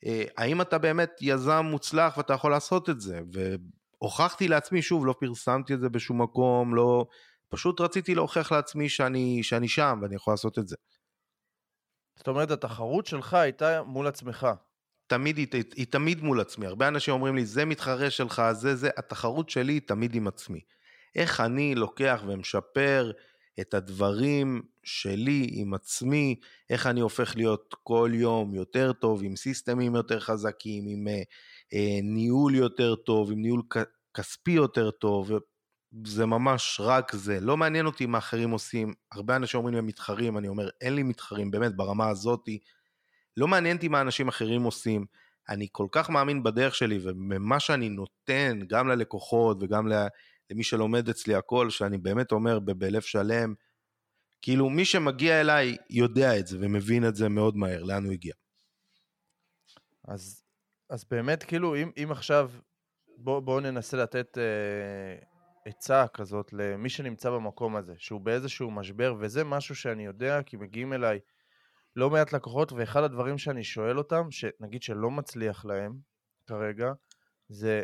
אה, 0.07 0.25
האם 0.37 0.61
אתה 0.61 0.79
באמת 0.79 1.11
יזם 1.21 1.67
מוצלח 1.71 2.17
ואתה 2.17 2.33
יכול 2.33 2.51
לעשות 2.51 2.90
את 2.90 3.01
זה, 3.01 3.21
והוכחתי 3.33 4.49
לעצמי, 4.49 4.83
שוב, 4.83 5.07
לא 5.07 5.14
פרסמתי 5.21 5.75
את 5.75 5.81
זה 5.81 5.88
בשום 5.88 6.23
מקום, 6.23 6.75
לא, 6.75 7.07
פשוט 7.49 7.81
רציתי 7.81 8.14
להוכיח 8.14 8.53
לעצמי 8.53 8.88
שאני, 8.88 9.43
שאני 9.43 9.69
שם 9.69 9.99
ואני 10.03 10.14
יכול 10.14 10.33
לעשות 10.33 10.59
את 10.59 10.69
זה. 10.69 10.77
זאת 12.17 12.29
אומרת, 12.29 12.51
התחרות 12.51 13.07
שלך 13.07 13.35
הייתה 13.35 13.83
מול 13.83 14.07
עצמך. 14.07 14.47
תמיד 15.07 15.37
היא, 15.37 15.47
היא, 15.53 15.64
היא 15.77 15.87
תמיד 15.87 16.23
מול 16.23 16.40
עצמי. 16.40 16.67
הרבה 16.67 16.88
אנשים 16.88 17.14
אומרים 17.14 17.37
לי, 17.37 17.47
זה 17.47 17.64
מתחרה 17.64 18.11
שלך, 18.11 18.43
זה 18.53 18.77
זה, 18.77 18.90
התחרות 18.97 19.51
שלי 19.51 19.73
היא 19.73 19.81
תמיד 19.87 20.14
עם 20.14 20.29
עצמי. 20.29 20.61
איך 21.17 21.40
אני 21.40 21.75
לוקח 21.75 22.23
ומשפר 22.27 23.11
את 23.61 23.75
הדברים 23.75 24.62
שלי 24.85 25.49
עם 25.53 25.75
עצמי, 25.75 26.37
איך 26.71 26.87
אני 26.87 27.01
הופך 27.01 27.37
להיות 27.37 27.75
כל 27.83 28.11
יום 28.14 28.55
יותר 28.55 28.93
טוב, 28.93 29.23
עם 29.25 29.37
סיסטמים 29.37 29.95
יותר 29.95 30.21
חזקים, 30.21 30.85
עם 30.87 31.09
אה, 31.09 31.23
אה, 31.75 31.99
ניהול 32.03 32.55
יותר 32.55 32.95
טוב, 32.95 33.31
עם 33.33 33.43
ניהול 33.43 33.62
כספי 34.14 34.51
יותר 34.51 34.90
טוב, 34.90 35.31
זה 36.07 36.27
ממש 36.27 36.81
רק 36.85 37.12
זה. 37.14 37.40
לא 37.40 37.57
מעניין 37.57 37.87
אותי 37.87 38.07
מה 38.07 38.19
אחרים 38.19 38.51
עושים. 38.51 38.95
הרבה 39.12 39.37
אנשים 39.37 39.59
אומרים 39.59 39.77
הם 39.77 39.87
מתחרים, 39.87 40.38
אני 40.38 40.49
אומר, 40.49 40.69
אין 40.81 40.95
לי 40.95 41.03
מתחרים, 41.03 41.51
באמת, 41.51 41.77
ברמה 41.77 42.09
הזאתי. 42.09 42.59
לא 43.37 43.49
מעניין 43.49 43.77
אותי 43.77 43.88
מה 43.88 44.01
אנשים 44.01 44.29
אחרים 44.29 44.62
עושים. 44.62 45.05
אני 45.49 45.69
כל 45.73 45.87
כך 45.93 46.11
מאמין 46.11 46.43
בדרך 46.43 46.75
שלי 46.75 46.99
ובמה 47.03 47.61
שאני 47.61 47.88
נותן, 47.88 48.61
גם 48.69 48.88
ללקוחות 48.88 49.57
וגם 49.61 49.88
למי 50.50 50.64
שלומד 50.64 51.09
אצלי 51.09 51.35
הכל, 51.35 51.70
שאני 51.70 51.98
באמת 51.98 52.33
אומר 52.33 52.59
בלב 52.59 53.02
שלם, 53.02 53.54
כאילו 54.42 54.70
מי 54.70 54.85
שמגיע 54.85 55.40
אליי 55.40 55.76
יודע 55.90 56.38
את 56.38 56.46
זה 56.46 56.59
ומבין 56.61 57.09
את 57.09 57.16
זה 57.16 57.28
מאוד 57.28 57.57
מהר, 57.57 57.83
לאן 57.83 58.04
הוא 58.04 58.12
הגיע. 58.12 58.35
אז, 60.09 60.42
אז 60.90 61.04
באמת, 61.11 61.42
כאילו, 61.42 61.76
אם, 61.76 61.90
אם 62.02 62.09
עכשיו, 62.11 62.50
בואו 63.16 63.42
בוא 63.42 63.61
ננסה 63.61 63.96
לתת 63.96 64.38
אה, 64.38 65.24
עצה 65.66 66.07
כזאת 66.09 66.52
למי 66.52 66.88
שנמצא 66.88 67.30
במקום 67.30 67.76
הזה, 67.76 67.94
שהוא 67.98 68.20
באיזשהו 68.20 68.70
משבר, 68.70 69.14
וזה 69.20 69.44
משהו 69.44 69.74
שאני 69.74 70.04
יודע, 70.07 70.42
כי 70.42 70.57
מגיעים 70.57 70.92
אליי 70.92 71.20
לא 71.96 72.11
מעט 72.11 72.33
לקוחות, 72.33 72.72
ואחד 72.72 73.02
הדברים 73.02 73.38
שאני 73.38 73.64
שואל 73.64 73.98
אותם, 73.98 74.30
שנגיד 74.30 74.83
שלא 74.83 75.11
מצליח 75.11 75.64
להם 75.64 75.98
כרגע, 76.46 76.92
זה 77.48 77.83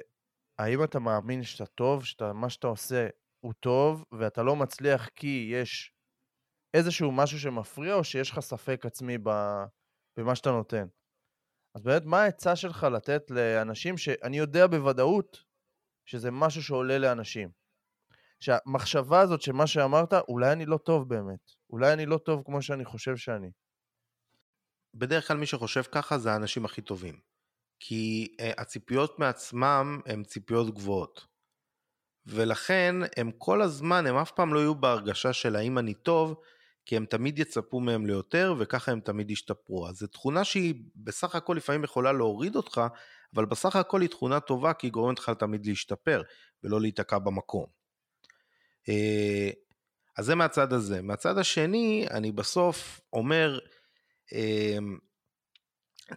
האם 0.60 0.84
אתה 0.84 0.98
מאמין 0.98 1.42
שאתה 1.42 1.66
טוב, 1.66 2.04
שמה 2.04 2.50
שאתה 2.50 2.66
עושה 2.66 3.08
הוא 3.40 3.52
טוב, 3.60 4.04
ואתה 4.12 4.42
לא 4.42 4.56
מצליח 4.56 5.08
כי 5.08 5.50
יש 5.52 5.92
איזשהו 6.74 7.12
משהו 7.12 7.38
שמפריע, 7.38 7.94
או 7.94 8.04
שיש 8.04 8.30
לך 8.30 8.40
ספק 8.40 8.86
עצמי 8.86 9.18
במה 10.16 10.34
שאתה 10.34 10.50
נותן. 10.50 10.86
אז 11.74 11.82
באמת, 11.82 12.02
מה 12.04 12.22
העצה 12.22 12.56
שלך 12.56 12.86
לתת 12.92 13.30
לאנשים 13.30 13.98
שאני 13.98 14.38
יודע 14.38 14.66
בוודאות 14.66 15.44
שזה 16.08 16.30
משהו 16.30 16.62
שעולה 16.62 16.98
לאנשים? 16.98 17.50
שהמחשבה 18.40 19.20
הזאת 19.20 19.42
שמה 19.42 19.66
שאמרת, 19.66 20.12
אולי 20.12 20.52
אני 20.52 20.66
לא 20.66 20.78
טוב 20.78 21.08
באמת. 21.08 21.50
אולי 21.70 21.92
אני 21.92 22.06
לא 22.06 22.18
טוב 22.18 22.42
כמו 22.44 22.62
שאני 22.62 22.84
חושב 22.84 23.16
שאני. 23.16 23.50
בדרך 24.94 25.28
כלל 25.28 25.36
מי 25.36 25.46
שחושב 25.46 25.82
ככה 25.82 26.18
זה 26.18 26.32
האנשים 26.32 26.64
הכי 26.64 26.82
טובים. 26.82 27.29
כי 27.80 28.34
uh, 28.40 28.44
הציפיות 28.58 29.18
מעצמם 29.18 30.00
הן 30.06 30.24
ציפיות 30.24 30.74
גבוהות. 30.74 31.26
ולכן 32.26 32.96
הם 33.16 33.30
כל 33.38 33.62
הזמן, 33.62 34.06
הם 34.06 34.16
אף 34.16 34.30
פעם 34.30 34.54
לא 34.54 34.58
יהיו 34.58 34.74
בהרגשה 34.74 35.32
של 35.32 35.56
האם 35.56 35.78
אני 35.78 35.94
טוב, 35.94 36.34
כי 36.86 36.96
הם 36.96 37.06
תמיד 37.06 37.38
יצפו 37.38 37.80
מהם 37.80 38.06
ליותר 38.06 38.54
וככה 38.58 38.92
הם 38.92 39.00
תמיד 39.00 39.30
ישתפרו. 39.30 39.88
אז 39.88 39.96
זו 39.96 40.06
תכונה 40.06 40.44
שהיא 40.44 40.74
בסך 40.96 41.34
הכל 41.34 41.54
לפעמים 41.56 41.84
יכולה 41.84 42.12
להוריד 42.12 42.56
אותך, 42.56 42.80
אבל 43.34 43.44
בסך 43.44 43.76
הכל 43.76 44.00
היא 44.00 44.08
תכונה 44.08 44.40
טובה 44.40 44.72
כי 44.72 44.86
היא 44.86 44.92
גורמת 44.92 45.18
לך 45.18 45.30
תמיד 45.30 45.66
להשתפר 45.66 46.22
ולא 46.64 46.80
להיתקע 46.80 47.18
במקום. 47.18 47.66
אה, 48.88 49.50
אז 50.18 50.26
זה 50.26 50.34
מהצד 50.34 50.72
הזה. 50.72 51.02
מהצד 51.02 51.38
השני, 51.38 52.06
אני 52.10 52.32
בסוף 52.32 53.00
אומר, 53.12 53.58
אה, 54.32 54.78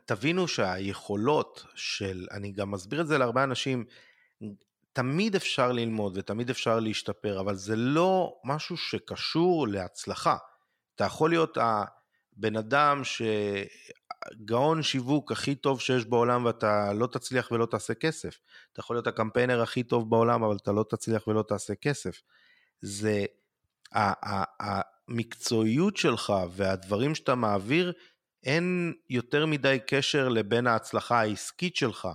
תבינו 0.06 0.47
שהיכולות 0.47 1.65
של, 1.75 2.27
אני 2.32 2.51
גם 2.51 2.71
מסביר 2.71 3.01
את 3.01 3.08
זה 3.08 3.17
להרבה 3.17 3.43
אנשים, 3.43 3.86
תמיד 4.93 5.36
אפשר 5.36 5.71
ללמוד 5.71 6.17
ותמיד 6.17 6.49
אפשר 6.49 6.79
להשתפר, 6.79 7.39
אבל 7.39 7.56
זה 7.56 7.75
לא 7.75 8.36
משהו 8.43 8.77
שקשור 8.77 9.67
להצלחה. 9.67 10.38
אתה 10.95 11.03
יכול 11.03 11.29
להיות 11.29 11.58
הבן 11.58 12.56
אדם 12.56 13.01
שגאון 14.34 14.84
שיווק 14.84 15.32
הכי 15.32 15.56
טוב 15.56 15.82
שיש 15.82 16.06
בעולם 16.06 16.45
ואתה 16.45 16.93
לא 16.93 17.08
תצליח 17.08 17.51
ולא 17.51 17.65
תעשה 17.65 17.93
כסף. 17.93 18.39
אתה 18.71 18.79
יכול 18.79 18.95
להיות 18.95 19.08
הקמפיינר 19.08 19.62
הכי 19.62 19.84
טוב 19.84 20.10
בעולם 20.10 20.43
אבל 20.43 20.56
אתה 20.56 20.71
לא 20.71 20.86
תצליח 20.89 21.27
ולא 21.27 21.43
תעשה 21.47 21.75
כסף. 21.75 22.21
זה 22.82 23.25
המקצועיות 24.60 25.97
שלך 25.97 26.34
והדברים 26.51 27.15
שאתה 27.15 27.36
מעביר, 27.36 27.93
אין 28.43 28.93
יותר 29.10 29.45
מדי 29.45 29.77
קשר 29.88 30.29
לבין 30.29 30.67
ההצלחה 30.67 31.19
העסקית 31.19 31.75
שלך. 31.75 32.08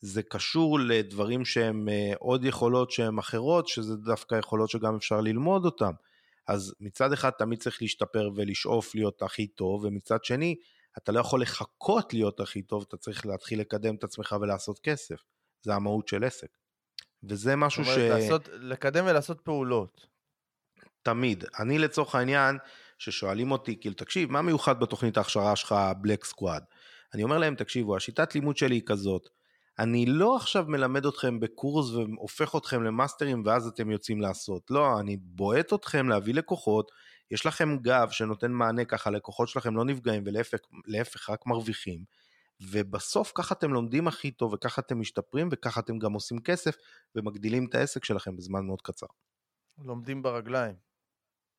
זה 0.00 0.22
קשור 0.22 0.80
לדברים 0.80 1.44
שהם 1.44 1.88
אה, 1.88 2.12
עוד 2.18 2.44
יכולות 2.44 2.90
שהן 2.90 3.18
אחרות, 3.18 3.68
שזה 3.68 3.96
דווקא 3.96 4.34
יכולות 4.34 4.70
שגם 4.70 4.96
אפשר 4.96 5.20
ללמוד 5.20 5.64
אותן. 5.64 5.90
אז 6.48 6.74
מצד 6.80 7.12
אחד 7.12 7.30
תמיד 7.30 7.58
צריך 7.58 7.82
להשתפר 7.82 8.30
ולשאוף 8.36 8.94
להיות 8.94 9.22
הכי 9.22 9.46
טוב, 9.46 9.84
ומצד 9.84 10.24
שני, 10.24 10.54
אתה 10.98 11.12
לא 11.12 11.20
יכול 11.20 11.42
לחכות 11.42 12.14
להיות 12.14 12.40
הכי 12.40 12.62
טוב, 12.62 12.84
אתה 12.88 12.96
צריך 12.96 13.26
להתחיל 13.26 13.60
לקדם 13.60 13.94
את 13.94 14.04
עצמך 14.04 14.36
ולעשות 14.40 14.78
כסף. 14.78 15.16
זה 15.62 15.74
המהות 15.74 16.08
של 16.08 16.24
עסק. 16.24 16.48
וזה 17.22 17.56
משהו 17.56 17.84
ש... 17.84 17.88
לעשות, 17.88 18.48
לקדם 18.52 19.04
ולעשות 19.06 19.40
פעולות. 19.40 20.06
תמיד. 21.02 21.44
אני 21.58 21.78
לצורך 21.78 22.14
העניין, 22.14 22.58
ששואלים 22.98 23.52
אותי, 23.52 23.80
כאילו, 23.80 23.94
תקשיב, 23.94 24.32
מה 24.32 24.42
מיוחד 24.42 24.80
בתוכנית 24.80 25.16
ההכשרה 25.16 25.56
שלך, 25.56 25.74
בלק 26.00 26.24
סקוואד? 26.24 26.64
אני 27.14 27.22
אומר 27.22 27.38
להם, 27.38 27.54
תקשיבו, 27.54 27.96
השיטת 27.96 28.34
לימוד 28.34 28.56
שלי 28.56 28.74
היא 28.74 28.82
כזאת, 28.86 29.28
אני 29.78 30.06
לא 30.06 30.36
עכשיו 30.36 30.64
מלמד 30.68 31.06
אתכם 31.06 31.40
בקורס 31.40 31.90
והופך 31.90 32.56
אתכם 32.56 32.82
למאסטרים 32.82 33.42
ואז 33.46 33.66
אתם 33.66 33.90
יוצאים 33.90 34.20
לעשות. 34.20 34.70
לא, 34.70 35.00
אני 35.00 35.16
בועט 35.16 35.72
אתכם 35.72 36.08
להביא 36.08 36.34
לקוחות, 36.34 36.90
יש 37.30 37.46
לכם 37.46 37.76
גב 37.76 38.08
שנותן 38.10 38.52
מענה 38.52 38.84
ככה, 38.84 39.10
לקוחות 39.10 39.48
שלכם 39.48 39.76
לא 39.76 39.84
נפגעים 39.84 40.24
ולהפך 40.86 41.30
רק 41.30 41.46
מרוויחים. 41.46 42.04
ובסוף 42.60 43.32
ככה 43.34 43.54
אתם 43.54 43.72
לומדים 43.72 44.08
הכי 44.08 44.30
טוב 44.30 44.52
וככה 44.52 44.80
אתם 44.80 45.00
משתפרים 45.00 45.48
וככה 45.52 45.80
אתם 45.80 45.98
גם 45.98 46.12
עושים 46.12 46.42
כסף 46.42 46.76
ומגדילים 47.14 47.66
את 47.66 47.74
העסק 47.74 48.04
שלכם 48.04 48.36
בזמן 48.36 48.66
מאוד 48.66 48.82
קצר. 48.82 49.06
לומדים 49.78 50.22
ברגליים. 50.22 50.74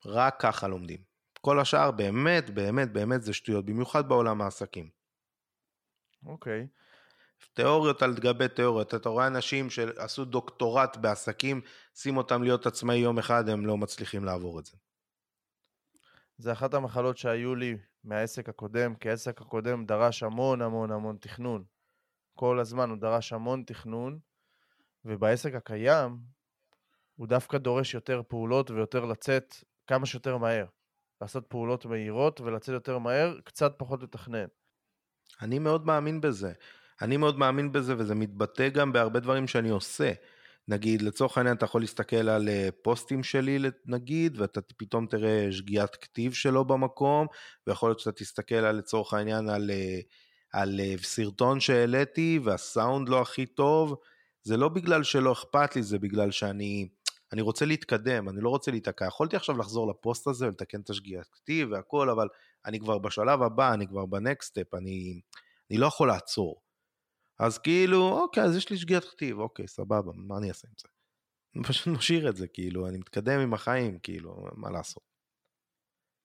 רק 0.05 0.35
ככה 0.39 0.67
לומדים. 0.67 1.06
כל 1.47 1.59
השאר 1.59 1.91
באמת, 1.91 2.49
באמת, 2.49 2.93
באמת 2.93 3.21
זה 3.23 3.33
שטויות, 3.33 3.65
במיוחד 3.65 4.09
בעולם 4.09 4.41
העסקים. 4.41 4.89
אוקיי. 6.25 6.67
Okay. 6.67 7.47
תיאוריות 7.53 8.01
על 8.01 8.15
גבי 8.15 8.47
תיאוריות, 8.47 8.95
אתה 8.95 9.09
רואה 9.09 9.27
אנשים 9.27 9.69
שעשו 9.69 10.25
דוקטורט 10.25 10.97
בעסקים, 10.97 11.61
שים 11.95 12.17
אותם 12.17 12.43
להיות 12.43 12.65
עצמאי 12.65 12.95
יום 12.97 13.17
אחד, 13.17 13.49
הם 13.49 13.65
לא 13.65 13.77
מצליחים 13.77 14.25
לעבור 14.25 14.59
את 14.59 14.65
זה. 14.65 14.77
זה 16.37 16.51
אחת 16.51 16.73
המחלות 16.73 17.17
שהיו 17.17 17.55
לי 17.55 17.77
מהעסק 18.03 18.49
הקודם, 18.49 18.95
כי 18.95 19.09
העסק 19.09 19.41
הקודם 19.41 19.85
דרש 19.85 20.23
המון 20.23 20.61
המון 20.61 20.91
המון 20.91 21.17
תכנון. 21.17 21.63
כל 22.35 22.59
הזמן 22.59 22.89
הוא 22.89 22.97
דרש 22.97 23.33
המון 23.33 23.63
תכנון, 23.63 24.19
ובעסק 25.05 25.53
הקיים 25.53 26.17
הוא 27.15 27.27
דווקא 27.27 27.57
דורש 27.57 27.93
יותר 27.93 28.21
פעולות 28.27 28.71
ויותר 28.71 29.05
לצאת 29.05 29.55
כמה 29.87 30.05
שיותר 30.05 30.37
מהר. 30.37 30.65
לעשות 31.21 31.45
פעולות 31.47 31.85
מהירות 31.85 32.41
ולצאת 32.41 32.73
יותר 32.73 32.97
מהר, 32.97 33.39
קצת 33.43 33.73
פחות 33.77 34.03
לתכנן. 34.03 34.45
אני 35.41 35.59
מאוד 35.59 35.85
מאמין 35.85 36.21
בזה. 36.21 36.53
אני 37.01 37.17
מאוד 37.17 37.39
מאמין 37.39 37.71
בזה 37.71 37.95
וזה 37.97 38.15
מתבטא 38.15 38.69
גם 38.69 38.93
בהרבה 38.93 39.19
דברים 39.19 39.47
שאני 39.47 39.69
עושה. 39.69 40.11
נגיד, 40.67 41.01
לצורך 41.01 41.37
העניין 41.37 41.55
אתה 41.55 41.65
יכול 41.65 41.81
להסתכל 41.81 42.29
על 42.29 42.49
אה, 42.49 42.69
פוסטים 42.81 43.23
שלי 43.23 43.59
נגיד, 43.85 44.41
ואתה 44.41 44.61
פתאום 44.61 45.07
תראה 45.07 45.47
שגיאת 45.51 45.95
כתיב 45.95 46.33
שלו 46.33 46.65
במקום, 46.65 47.27
ויכול 47.67 47.89
להיות 47.89 47.99
שאתה 47.99 48.11
תסתכל 48.11 48.55
על 48.55 48.75
לצורך 48.75 49.13
העניין 49.13 49.49
על, 49.49 49.71
אה, 49.71 49.99
על 50.53 50.79
אה, 50.79 50.95
סרטון 51.01 51.59
שהעליתי 51.59 52.39
והסאונד 52.43 53.09
לא 53.09 53.21
הכי 53.21 53.45
טוב, 53.45 53.95
זה 54.43 54.57
לא 54.57 54.69
בגלל 54.69 55.03
שלא 55.03 55.31
אכפת 55.31 55.75
לי, 55.75 55.83
זה 55.83 55.99
בגלל 55.99 56.31
שאני 56.31 56.87
אני 57.33 57.41
רוצה 57.41 57.65
להתקדם, 57.65 58.29
אני 58.29 58.41
לא 58.41 58.49
רוצה 58.49 58.71
להיתקע. 58.71 59.05
יכולתי 59.05 59.35
עכשיו 59.35 59.57
לחזור 59.57 59.91
לפוסט 59.91 60.27
הזה 60.27 60.47
ולתקן 60.47 60.81
את 60.81 60.89
השגיאת 60.89 61.27
כתיב 61.31 61.71
והכל, 61.71 62.09
אבל 62.09 62.27
אני 62.65 62.79
כבר 62.79 62.97
בשלב 62.97 63.41
הבא, 63.41 63.73
אני 63.73 63.87
כבר 63.87 64.05
בנקסט 64.05 64.49
סטפ, 64.49 64.73
אני, 64.73 65.21
אני 65.71 65.77
לא 65.79 65.87
יכול 65.87 66.07
לעצור. 66.07 66.61
אז 67.39 67.57
כאילו, 67.57 68.09
אוקיי, 68.09 68.43
אז 68.43 68.55
יש 68.55 68.69
לי 68.69 68.77
שגיאת 68.77 69.05
כתיב, 69.05 69.39
אוקיי, 69.39 69.67
סבבה, 69.67 70.11
מה 70.15 70.37
אני 70.37 70.49
אעשה 70.49 70.67
עם 70.67 70.73
זה? 70.77 70.87
אני 71.55 71.63
פשוט 71.69 71.87
משאיר 71.87 72.29
את 72.29 72.37
זה, 72.37 72.47
כאילו, 72.47 72.87
אני 72.87 72.97
מתקדם 72.97 73.39
עם 73.39 73.53
החיים, 73.53 73.99
כאילו, 73.99 74.45
מה 74.55 74.69
לעשות. 74.69 75.03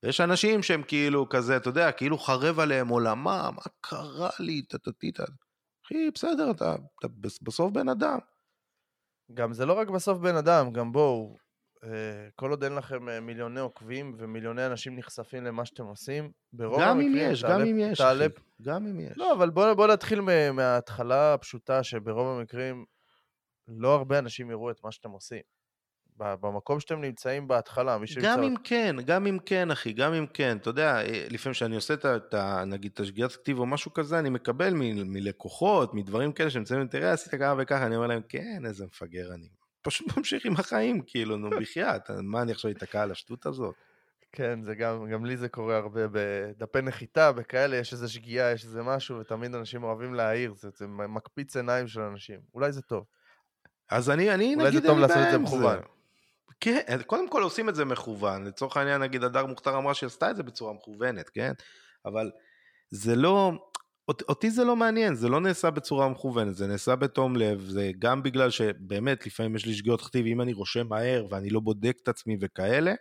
יש 0.02 0.20
אנשים 0.20 0.62
שהם 0.62 0.82
כאילו 0.82 1.28
כזה, 1.28 1.56
אתה 1.56 1.68
יודע, 1.68 1.92
כאילו 1.92 2.18
חרב 2.18 2.60
עליהם 2.60 2.88
עולמה, 2.88 3.50
מה 3.50 3.62
קרה 3.80 4.30
לי, 4.40 4.62
טטטטט. 4.62 5.30
אחי, 5.86 6.10
בסדר, 6.14 6.50
אתה, 6.50 6.76
אתה 6.98 7.08
בסוף 7.42 7.72
בן 7.72 7.88
אדם. 7.88 8.18
גם 9.34 9.52
זה 9.52 9.66
לא 9.66 9.72
רק 9.72 9.88
בסוף 9.88 10.18
בן 10.18 10.36
אדם, 10.36 10.72
גם 10.72 10.92
בואו, 10.92 11.36
אה, 11.84 12.28
כל 12.36 12.50
עוד 12.50 12.64
אין 12.64 12.74
לכם 12.74 13.08
אה, 13.08 13.20
מיליוני 13.20 13.60
עוקבים 13.60 14.14
ומיליוני 14.18 14.66
אנשים 14.66 14.96
נחשפים 14.96 15.44
למה 15.44 15.64
שאתם 15.64 15.84
עושים, 15.84 16.32
ברוב 16.52 16.80
גם 16.80 16.88
המקרים... 16.88 17.26
אם 17.26 17.32
יש, 17.32 17.42
תעלה, 17.42 17.54
גם 17.54 17.66
אם 17.66 17.78
יש, 17.78 17.98
תעלה... 17.98 18.26
גם 18.62 18.86
אם 18.86 19.00
יש. 19.00 19.12
לא, 19.16 19.32
אבל 19.32 19.50
בואו 19.50 19.76
בוא 19.76 19.86
נתחיל 19.86 20.20
מההתחלה 20.52 21.34
הפשוטה, 21.34 21.82
שברוב 21.82 22.38
המקרים 22.38 22.84
לא 23.68 23.94
הרבה 23.94 24.18
אנשים 24.18 24.50
יראו 24.50 24.70
את 24.70 24.84
מה 24.84 24.92
שאתם 24.92 25.10
עושים. 25.10 25.42
במקום 26.40 26.80
שאתם 26.80 27.00
נמצאים 27.00 27.48
בהתחלה, 27.48 27.98
מי 27.98 28.06
שנמצא... 28.06 28.28
גם 28.28 28.42
אם 28.42 28.54
כן, 28.64 28.96
גם 29.06 29.26
אם 29.26 29.38
כן, 29.46 29.70
אחי, 29.70 29.92
גם 29.92 30.14
אם 30.14 30.26
כן. 30.34 30.56
אתה 30.56 30.70
יודע, 30.70 30.96
אה, 30.96 31.26
לפעמים 31.30 31.54
כשאני 31.54 31.76
עושה 31.76 31.94
את 31.94 32.34
ה... 32.34 32.64
נגיד 32.64 32.90
את 32.94 33.00
השגיאת 33.00 33.32
כתיב 33.32 33.58
או 33.58 33.66
משהו 33.66 33.92
כזה, 33.92 34.18
אני 34.18 34.30
מקבל 34.30 34.74
מ, 34.74 35.12
מלקוחות, 35.12 35.94
מדברים 35.94 36.32
כאלה 36.32 36.50
שנמצאים, 36.50 36.86
תראה, 36.86 37.12
עשית 37.12 37.34
ככה 37.34 37.54
וככה, 37.58 37.86
אני 37.86 37.96
אומר 37.96 38.06
להם, 38.06 38.22
כן, 38.28 38.62
איזה 38.66 38.86
מפגר 38.86 39.34
אני. 39.34 39.48
פשוט 39.82 40.06
ממשיך 40.16 40.46
עם 40.46 40.52
החיים, 40.52 41.02
כאילו, 41.06 41.36
נו, 41.36 41.50
בחייאת, 41.50 42.10
מה 42.10 42.42
אני 42.42 42.52
עכשיו 42.52 42.70
אתקע 42.70 43.02
על 43.02 43.10
השטות 43.10 43.46
הזאת? 43.46 43.74
כן, 44.32 44.62
זה 44.62 44.74
גם, 44.74 45.08
גם 45.10 45.24
לי 45.24 45.36
זה 45.36 45.48
קורה 45.48 45.76
הרבה 45.76 46.00
בדפי 46.12 46.82
נחיתה, 46.82 47.32
בכאלה, 47.32 47.76
יש 47.76 47.92
איזה 47.92 48.08
שגיאה, 48.08 48.52
יש 48.52 48.64
איזה 48.64 48.82
משהו, 48.82 49.18
ותמיד 49.18 49.54
אנשים 49.54 49.84
אוהבים 49.84 50.14
להעיר, 50.14 50.54
זה, 50.54 50.68
זה 50.76 50.86
מקפיץ 50.86 51.56
עיניים 51.56 51.88
של 51.88 52.00
אנשים. 52.00 52.40
אולי 52.54 52.72
זה 52.72 52.82
טוב. 52.82 53.04
אז 53.90 54.10
אני, 54.10 54.34
אני 54.34 54.54
אולי 54.54 54.54
נגיד, 54.54 54.66
אולי 54.66 54.80
זה 54.80 54.86
טוב 54.88 54.98
לעשות 54.98 55.16
את 55.26 55.30
זה 55.32 55.38
מכוון. 55.38 55.78
כן, 56.64 57.02
קודם 57.06 57.28
כל 57.28 57.42
עושים 57.42 57.68
את 57.68 57.74
זה 57.74 57.84
מכוון. 57.84 58.44
לצורך 58.44 58.76
העניין, 58.76 59.02
נגיד, 59.02 59.24
הדר 59.24 59.46
מוכתר 59.46 59.78
אמרה 59.78 59.94
שהיא 59.94 60.06
עשתה 60.06 60.30
את 60.30 60.36
זה 60.36 60.42
בצורה 60.42 60.72
מכוונת, 60.72 61.28
כן? 61.28 61.52
אבל 62.04 62.30
זה 62.90 63.16
לא... 63.16 63.52
אותי 64.08 64.50
זה 64.50 64.64
לא 64.64 64.76
מעניין, 64.76 65.14
זה 65.14 65.28
לא 65.28 65.40
נעשה 65.40 65.70
בצורה 65.70 66.08
מכוונת, 66.08 66.54
זה 66.54 66.66
נעשה 66.66 66.96
בתום 66.96 67.36
לב, 67.36 67.60
זה 67.68 67.90
גם 67.98 68.22
בגלל 68.22 68.50
שבאמת 68.50 69.26
לפעמים 69.26 69.56
יש 69.56 69.66
לי 69.66 69.74
שגיאות 69.74 70.00
כתיב, 70.00 70.26
אם 70.26 70.40
אני 70.40 70.52
רושם 70.52 70.86
מהר 70.88 71.26
ואני 71.30 71.50
לא 71.50 71.60
בודק 71.60 71.96
את 72.02 72.08
עצמי 72.08 72.36
וכאלה, 72.40 72.94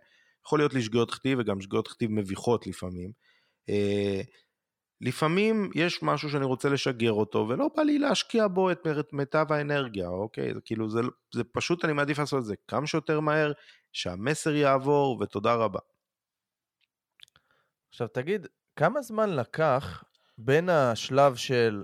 יכול 0.45 0.59
להיות 0.59 0.73
לי 0.73 0.81
שגיאות 0.81 1.11
כתיב 1.11 1.39
וגם 1.41 1.61
שגיאות 1.61 1.87
כתיב 1.87 2.11
מביכות 2.11 2.67
לפעמים. 2.67 3.11
לפעמים 5.01 5.69
יש 5.75 6.03
משהו 6.03 6.29
שאני 6.29 6.45
רוצה 6.45 6.69
לשגר 6.69 7.11
אותו 7.11 7.45
ולא 7.49 7.69
בא 7.75 7.83
לי 7.83 7.99
להשקיע 7.99 8.47
בו 8.47 8.71
את 8.71 9.13
מיטב 9.13 9.45
האנרגיה, 9.49 10.07
אוקיי? 10.07 10.53
זה 10.53 10.61
כאילו, 10.65 10.89
זה, 10.89 10.99
זה 11.35 11.43
פשוט, 11.43 11.85
אני 11.85 11.93
מעדיף 11.93 12.19
לעשות 12.19 12.39
את 12.39 12.45
זה 12.45 12.55
כמה 12.67 12.87
שיותר 12.87 13.19
מהר, 13.19 13.51
שהמסר 13.91 14.55
יעבור 14.55 15.17
ותודה 15.21 15.53
רבה. 15.53 15.79
עכשיו 17.89 18.07
תגיד, 18.07 18.47
כמה 18.75 19.01
זמן 19.01 19.29
לקח 19.29 20.03
בין 20.37 20.69
השלב 20.69 21.35
של 21.35 21.83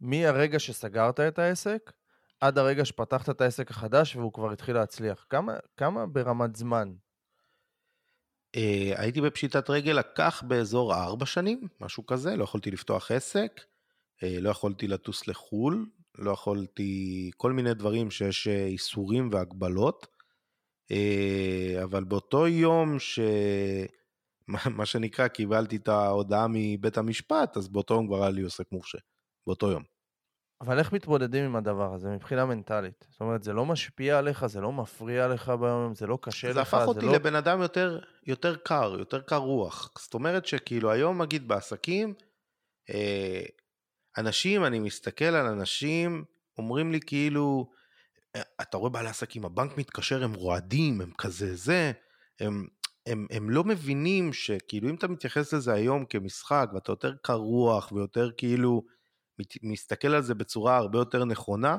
מהרגע 0.00 0.58
שסגרת 0.58 1.20
את 1.20 1.38
העסק 1.38 1.92
עד 2.40 2.58
הרגע 2.58 2.84
שפתחת 2.84 3.30
את 3.30 3.40
העסק 3.40 3.70
החדש 3.70 4.16
והוא 4.16 4.32
כבר 4.32 4.52
התחיל 4.52 4.74
להצליח? 4.74 5.26
כמה, 5.30 5.52
כמה 5.76 6.06
ברמת 6.06 6.56
זמן? 6.56 6.92
Uh, 8.56 9.00
הייתי 9.00 9.20
בפשיטת 9.20 9.70
רגל, 9.70 9.92
לקח 9.92 10.42
באזור 10.46 10.94
ארבע 10.94 11.26
שנים, 11.26 11.68
משהו 11.80 12.06
כזה, 12.06 12.36
לא 12.36 12.44
יכולתי 12.44 12.70
לפתוח 12.70 13.10
עסק, 13.10 13.60
uh, 13.60 14.26
לא 14.40 14.50
יכולתי 14.50 14.88
לטוס 14.88 15.28
לחו"ל, 15.28 15.86
לא 16.18 16.30
יכולתי, 16.30 17.30
כל 17.36 17.52
מיני 17.52 17.74
דברים 17.74 18.10
שיש 18.10 18.48
uh, 18.48 18.50
איסורים 18.50 19.30
והגבלות, 19.32 20.06
uh, 20.92 21.84
אבל 21.84 22.04
באותו 22.04 22.48
יום 22.48 22.98
ש... 22.98 23.20
מה 24.76 24.86
שנקרא, 24.86 25.28
קיבלתי 25.28 25.76
את 25.76 25.88
ההודעה 25.88 26.46
מבית 26.50 26.98
המשפט, 26.98 27.56
אז 27.56 27.68
באותו 27.68 27.94
יום 27.94 28.06
כבר 28.06 28.22
היה 28.22 28.30
לי 28.30 28.42
עוסק 28.42 28.72
מורשה, 28.72 28.98
באותו 29.46 29.70
יום. 29.70 29.97
אבל 30.60 30.78
איך 30.78 30.92
מתמודדים 30.92 31.44
עם 31.44 31.56
הדבר 31.56 31.94
הזה 31.94 32.08
מבחינה 32.08 32.46
מנטלית? 32.46 33.06
זאת 33.10 33.20
אומרת, 33.20 33.42
זה 33.42 33.52
לא 33.52 33.66
משפיע 33.66 34.18
עליך, 34.18 34.46
זה 34.46 34.60
לא 34.60 34.72
מפריע 34.72 35.28
לך 35.28 35.48
ביום, 35.48 35.94
זה 35.94 36.06
לא 36.06 36.18
קשה 36.22 36.52
זה 36.52 36.60
לך, 36.60 36.70
זה 36.70 36.76
הפך 36.76 36.88
אותי 36.88 37.06
לא... 37.06 37.12
לבן 37.12 37.34
אדם 37.34 37.62
יותר, 37.62 38.00
יותר 38.26 38.56
קר, 38.56 38.96
יותר 38.98 39.20
קר 39.20 39.36
רוח. 39.36 39.90
זאת 39.98 40.14
אומרת 40.14 40.46
שכאילו 40.46 40.90
היום, 40.90 41.22
נגיד 41.22 41.48
בעסקים, 41.48 42.14
אה, 42.90 43.42
אנשים, 44.18 44.64
אני 44.64 44.78
מסתכל 44.78 45.24
על 45.24 45.46
אנשים, 45.46 46.24
אומרים 46.58 46.92
לי 46.92 47.00
כאילו, 47.00 47.70
אה, 48.36 48.42
אתה 48.60 48.76
רואה 48.76 48.90
בעלי 48.90 49.08
עסקים, 49.08 49.44
הבנק 49.44 49.78
מתקשר, 49.78 50.24
הם 50.24 50.34
רועדים, 50.34 51.00
הם 51.00 51.10
כזה 51.18 51.56
זה, 51.56 51.92
הם, 52.40 52.66
הם, 53.06 53.26
הם 53.30 53.50
לא 53.50 53.64
מבינים 53.64 54.32
שכאילו 54.32 54.88
אם 54.90 54.94
אתה 54.94 55.08
מתייחס 55.08 55.52
לזה 55.52 55.72
היום 55.72 56.04
כמשחק 56.04 56.70
ואתה 56.74 56.92
יותר 56.92 57.14
קר 57.22 57.34
רוח 57.34 57.92
ויותר 57.92 58.30
כאילו, 58.36 58.82
מסתכל 59.62 60.08
על 60.08 60.22
זה 60.22 60.34
בצורה 60.34 60.76
הרבה 60.76 60.98
יותר 60.98 61.24
נכונה, 61.24 61.76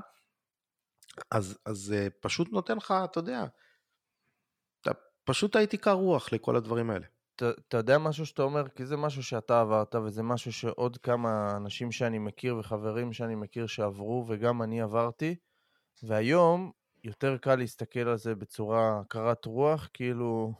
אז, 1.31 1.57
אז 1.65 1.93
אה, 1.97 2.07
פשוט 2.21 2.51
נותן 2.51 2.77
לך, 2.77 2.93
אתה 3.03 3.19
יודע, 3.19 3.45
אתה 4.81 4.91
פשוט 5.23 5.55
הייתי 5.55 5.77
קר 5.77 5.93
רוח 5.93 6.33
לכל 6.33 6.55
הדברים 6.55 6.89
האלה. 6.89 7.05
אתה 7.35 7.77
יודע 7.77 7.97
משהו 7.97 8.25
שאתה 8.25 8.41
אומר? 8.43 8.69
כי 8.69 8.85
זה 8.85 8.97
משהו 8.97 9.23
שאתה 9.23 9.61
עברת, 9.61 9.95
וזה 9.95 10.23
משהו 10.23 10.53
שעוד 10.53 10.97
כמה 10.97 11.57
אנשים 11.57 11.91
שאני 11.91 12.19
מכיר 12.19 12.57
וחברים 12.57 13.13
שאני 13.13 13.35
מכיר 13.35 13.67
שעברו, 13.67 14.25
וגם 14.27 14.61
אני 14.61 14.81
עברתי, 14.81 15.35
והיום 16.03 16.71
יותר 17.03 17.37
קל 17.37 17.55
להסתכל 17.55 17.99
על 17.99 18.17
זה 18.17 18.35
בצורה 18.35 19.01
קרת 19.09 19.45
רוח, 19.45 19.89
כאילו... 19.93 20.53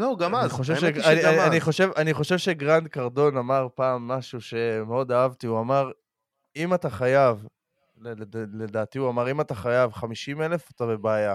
לא, 0.00 0.16
גם 0.18 0.34
אז. 0.34 0.60
אני 1.96 2.14
חושב 2.14 2.38
שגרנד 2.38 2.88
קרדון 2.88 3.36
אמר 3.36 3.68
פעם 3.74 4.08
משהו 4.08 4.40
שמאוד 4.40 5.12
אהבתי, 5.12 5.46
הוא 5.46 5.60
אמר, 5.60 5.90
אם 6.56 6.74
אתה 6.74 6.90
חייב, 6.90 7.46
לדעתי 8.52 8.98
הוא 8.98 9.10
אמר, 9.10 9.30
אם 9.30 9.40
אתה 9.40 9.54
חייב 9.54 9.92
50 9.92 10.42
אלף, 10.42 10.70
אתה 10.70 10.86
בבעיה. 10.86 11.34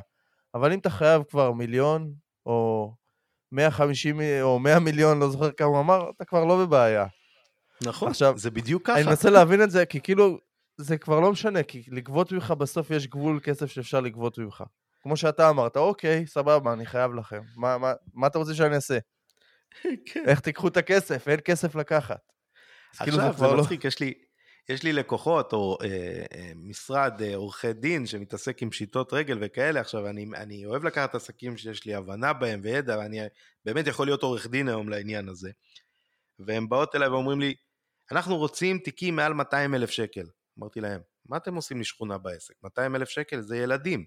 אבל 0.54 0.74
אם 0.74 0.80
אתה 0.80 0.90
חייב 0.90 1.24
כבר 1.24 1.52
מיליון, 1.52 2.14
או 2.46 2.92
150 3.52 4.20
או 4.42 4.60
100 4.60 4.80
מיליון, 4.80 5.20
לא 5.20 5.30
זוכר 5.30 5.52
כמה 5.52 5.68
הוא 5.68 5.80
אמר, 5.80 6.10
אתה 6.16 6.26
כבר 6.26 6.46
לא 6.46 6.66
בבעיה. 6.66 7.06
נכון, 7.84 8.10
עכשיו, 8.10 8.38
זה 8.38 8.52
בדיוק 8.52 8.88
ככה. 8.88 9.00
אני 9.00 9.04
מנסה 9.08 9.30
להבין 9.30 9.64
את 9.64 9.72
זה, 9.72 9.86
כי 9.86 10.02
כאילו, 10.02 10.38
זה 10.78 10.98
כבר 10.98 11.20
לא 11.20 11.32
משנה, 11.32 11.64
כי 11.64 11.84
לגבות 11.88 12.32
ממך 12.32 12.52
בסוף 12.52 12.92
יש 12.92 13.08
גבול 13.08 13.40
כסף 13.44 13.66
שאפשר 13.66 14.00
לגבות 14.00 14.38
ממך. 14.38 14.64
כמו 15.06 15.18
שאתה 15.18 15.50
אמרת, 15.50 15.78
אוקיי, 15.78 16.28
סבבה, 16.28 16.74
אני 16.74 16.86
חייב 16.86 17.14
לכם. 17.14 17.42
מה, 17.56 17.78
מה, 17.78 17.94
מה 18.14 18.28
אתה 18.28 18.38
רוצה 18.38 18.54
שאני 18.54 18.76
אעשה? 18.76 18.98
כן. 20.14 20.24
איך 20.28 20.40
תיקחו 20.40 20.68
את 20.68 20.78
הכסף? 20.78 21.28
אין 21.28 21.40
כסף 21.46 21.76
לקחת. 21.76 22.32
כאילו 23.04 23.18
עכשיו, 23.18 23.34
זה, 23.38 23.46
לא- 23.56 23.62
מצחיק. 23.62 23.86
יש 23.86 24.00
לי, 24.00 24.14
יש 24.70 24.84
לי 24.84 24.94
לקוחות 24.94 25.54
או 25.54 25.78
אה, 25.82 25.88
אה, 26.36 26.52
משרד 26.56 27.22
אה, 27.22 27.36
עורכי 27.36 27.74
דין 27.74 28.06
שמתעסק 28.06 28.62
עם 28.62 28.70
פשיטות 28.70 29.14
רגל 29.14 29.38
וכאלה, 29.42 29.80
עכשיו 29.80 30.08
אני, 30.08 30.26
אני 30.36 30.66
אוהב 30.66 30.84
לקחת 30.84 31.16
עסקים 31.16 31.58
שיש 31.58 31.86
לי 31.86 31.96
הבנה 31.96 32.34
בהם 32.34 32.60
וידע, 32.64 32.98
ואני 32.98 33.20
באמת 33.66 33.88
יכול 33.88 34.08
להיות 34.08 34.24
עורך 34.24 34.48
דין 34.48 34.68
היום 34.68 34.90
לעניין 34.90 35.30
הזה. 35.30 35.52
והם 36.40 36.70
באות 36.70 36.96
אליי 36.96 37.08
ואומרים 37.08 37.42
לי, 37.42 37.54
אנחנו 38.12 38.38
רוצים 38.38 38.80
תיקים 38.80 39.16
מעל 39.16 39.34
200 39.34 39.76
אלף 39.76 39.90
שקל. 39.90 40.26
אמרתי 40.60 40.82
להם, 40.82 41.02
מה 41.26 41.38
אתם 41.38 41.56
עושים 41.56 41.78
לי 41.78 41.84
שכונה 41.84 42.18
בעסק? 42.18 42.54
200 42.64 42.96
אלף 42.96 43.10
שקל 43.10 43.42
זה 43.42 43.58
ילדים. 43.58 44.06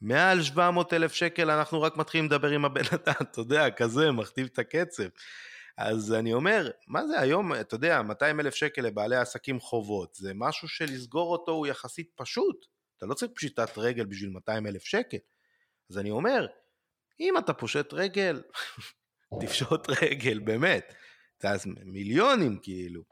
מעל 0.00 0.42
700 0.42 0.92
אלף 0.92 1.12
שקל 1.12 1.50
אנחנו 1.50 1.82
רק 1.82 1.96
מתחילים 1.96 2.26
לדבר 2.26 2.48
עם 2.48 2.64
הבן 2.64 2.84
אדם, 2.94 3.14
אתה 3.20 3.40
יודע, 3.40 3.70
כזה, 3.70 4.12
מכתיב 4.12 4.48
את 4.52 4.58
הקצב. 4.58 5.08
אז 5.78 6.12
אני 6.12 6.32
אומר, 6.32 6.70
מה 6.88 7.06
זה 7.06 7.20
היום, 7.20 7.54
אתה 7.54 7.74
יודע, 7.74 8.02
200 8.02 8.40
אלף 8.40 8.54
שקל 8.54 8.82
לבעלי 8.82 9.16
עסקים 9.16 9.60
חובות, 9.60 10.14
זה 10.14 10.32
משהו 10.34 10.68
שלסגור 10.68 11.32
אותו 11.32 11.52
הוא 11.52 11.66
יחסית 11.66 12.10
פשוט. 12.16 12.66
אתה 12.96 13.06
לא 13.06 13.14
צריך 13.14 13.32
פשיטת 13.34 13.78
רגל 13.78 14.04
בשביל 14.04 14.30
200 14.30 14.66
אלף 14.66 14.84
שקל. 14.84 15.16
אז 15.90 15.98
אני 15.98 16.10
אומר, 16.10 16.46
אם 17.20 17.38
אתה 17.38 17.52
פושט 17.52 17.92
רגל, 17.92 18.42
תפשוט 19.40 19.90
רגל, 20.02 20.38
באמת. 20.38 20.94
אז 21.44 21.66
מיליונים 21.84 22.58
כאילו. 22.62 23.02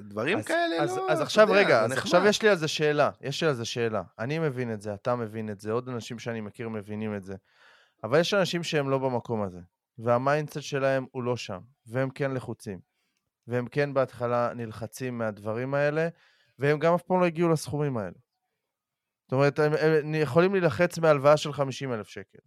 דברים 0.00 0.38
אז, 0.38 0.44
כאלה 0.44 0.82
אז, 0.82 0.96
לא, 0.96 1.10
אז 1.10 1.20
עכשיו 1.20 1.48
יודע, 1.48 1.60
רגע, 1.60 1.84
אני, 1.84 1.94
עכשיו 1.94 2.26
יש 2.26 2.42
לי 2.42 2.48
על 2.48 2.56
זה 2.56 2.68
שאלה, 2.68 3.10
יש 3.20 3.42
לי 3.42 3.48
על 3.48 3.54
זה 3.54 3.64
שאלה. 3.64 4.02
אני 4.18 4.38
מבין 4.38 4.72
את 4.72 4.82
זה, 4.82 4.94
אתה 4.94 5.16
מבין 5.16 5.50
את 5.50 5.60
זה, 5.60 5.72
עוד 5.72 5.88
אנשים 5.88 6.18
שאני 6.18 6.40
מכיר 6.40 6.68
מבינים 6.68 7.16
את 7.16 7.24
זה. 7.24 7.36
אבל 8.04 8.20
יש 8.20 8.34
אנשים 8.34 8.62
שהם 8.62 8.90
לא 8.90 8.98
במקום 8.98 9.42
הזה, 9.42 9.60
וה 9.98 10.12
mindset 10.12 10.62
שלהם 10.62 11.06
הוא 11.12 11.22
לא 11.22 11.36
שם, 11.36 11.60
והם 11.86 12.10
כן 12.10 12.30
לחוצים. 12.30 12.80
והם 13.46 13.66
כן 13.66 13.94
בהתחלה 13.94 14.54
נלחצים 14.54 15.18
מהדברים 15.18 15.74
האלה, 15.74 16.08
והם 16.58 16.78
גם 16.78 16.94
אף 16.94 17.02
פעם 17.02 17.20
לא 17.20 17.26
הגיעו 17.26 17.48
לסכומים 17.48 17.96
האלה. 17.96 18.18
זאת 19.24 19.32
אומרת, 19.32 19.58
הם, 19.58 19.72
הם 19.72 20.14
יכולים 20.14 20.52
להילחץ 20.52 20.98
מהלוואה 20.98 21.36
של 21.36 21.52
50 21.52 21.92
אלף 21.92 22.08
שקל. 22.08 22.38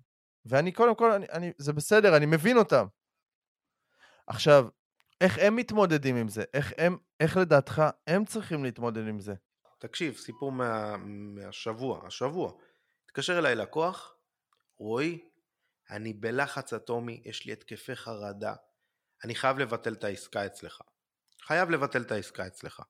ואני 0.46 0.72
קודם 0.72 0.96
כל, 0.96 1.12
אני, 1.12 1.26
אני, 1.32 1.52
זה 1.58 1.74
בסדר, 1.74 2.18
אני 2.18 2.26
מבין 2.26 2.58
אותם. 2.58 2.86
עכשיו, 4.28 4.68
איך 5.22 5.38
הם 5.42 5.56
מתמודדים 5.56 6.16
עם 6.16 6.28
זה? 6.28 6.44
איך, 6.54 6.74
הם, 6.78 6.98
איך 7.22 7.38
לדעתך 7.38 7.82
הם 8.08 8.26
צריכים 8.26 8.64
להתמודד 8.64 9.08
עם 9.08 9.20
זה? 9.20 9.34
תקשיב, 9.80 10.18
סיפור 10.18 10.52
מה, 10.52 10.98
מהשבוע, 11.36 12.08
השבוע. 12.08 12.54
התקשר 13.06 13.40
אליי 13.40 13.56
לקוח, 13.56 14.16
רועי, 14.78 15.30
אני 15.90 16.14
בלחץ 16.14 16.74
אטומי, 16.74 17.22
יש 17.26 17.46
לי 17.46 17.54
התקפי 17.54 17.96
חרדה, 17.96 18.54
אני 19.24 19.36
חייב 19.36 19.60
לבטל 19.60 19.94
את 19.94 20.04
העסקה 20.04 20.46
אצלך. 20.46 20.82
חייב 21.42 21.70
לבטל 21.70 22.02
את 22.02 22.12
העסקה 22.12 22.48
אצלך. 22.48 22.82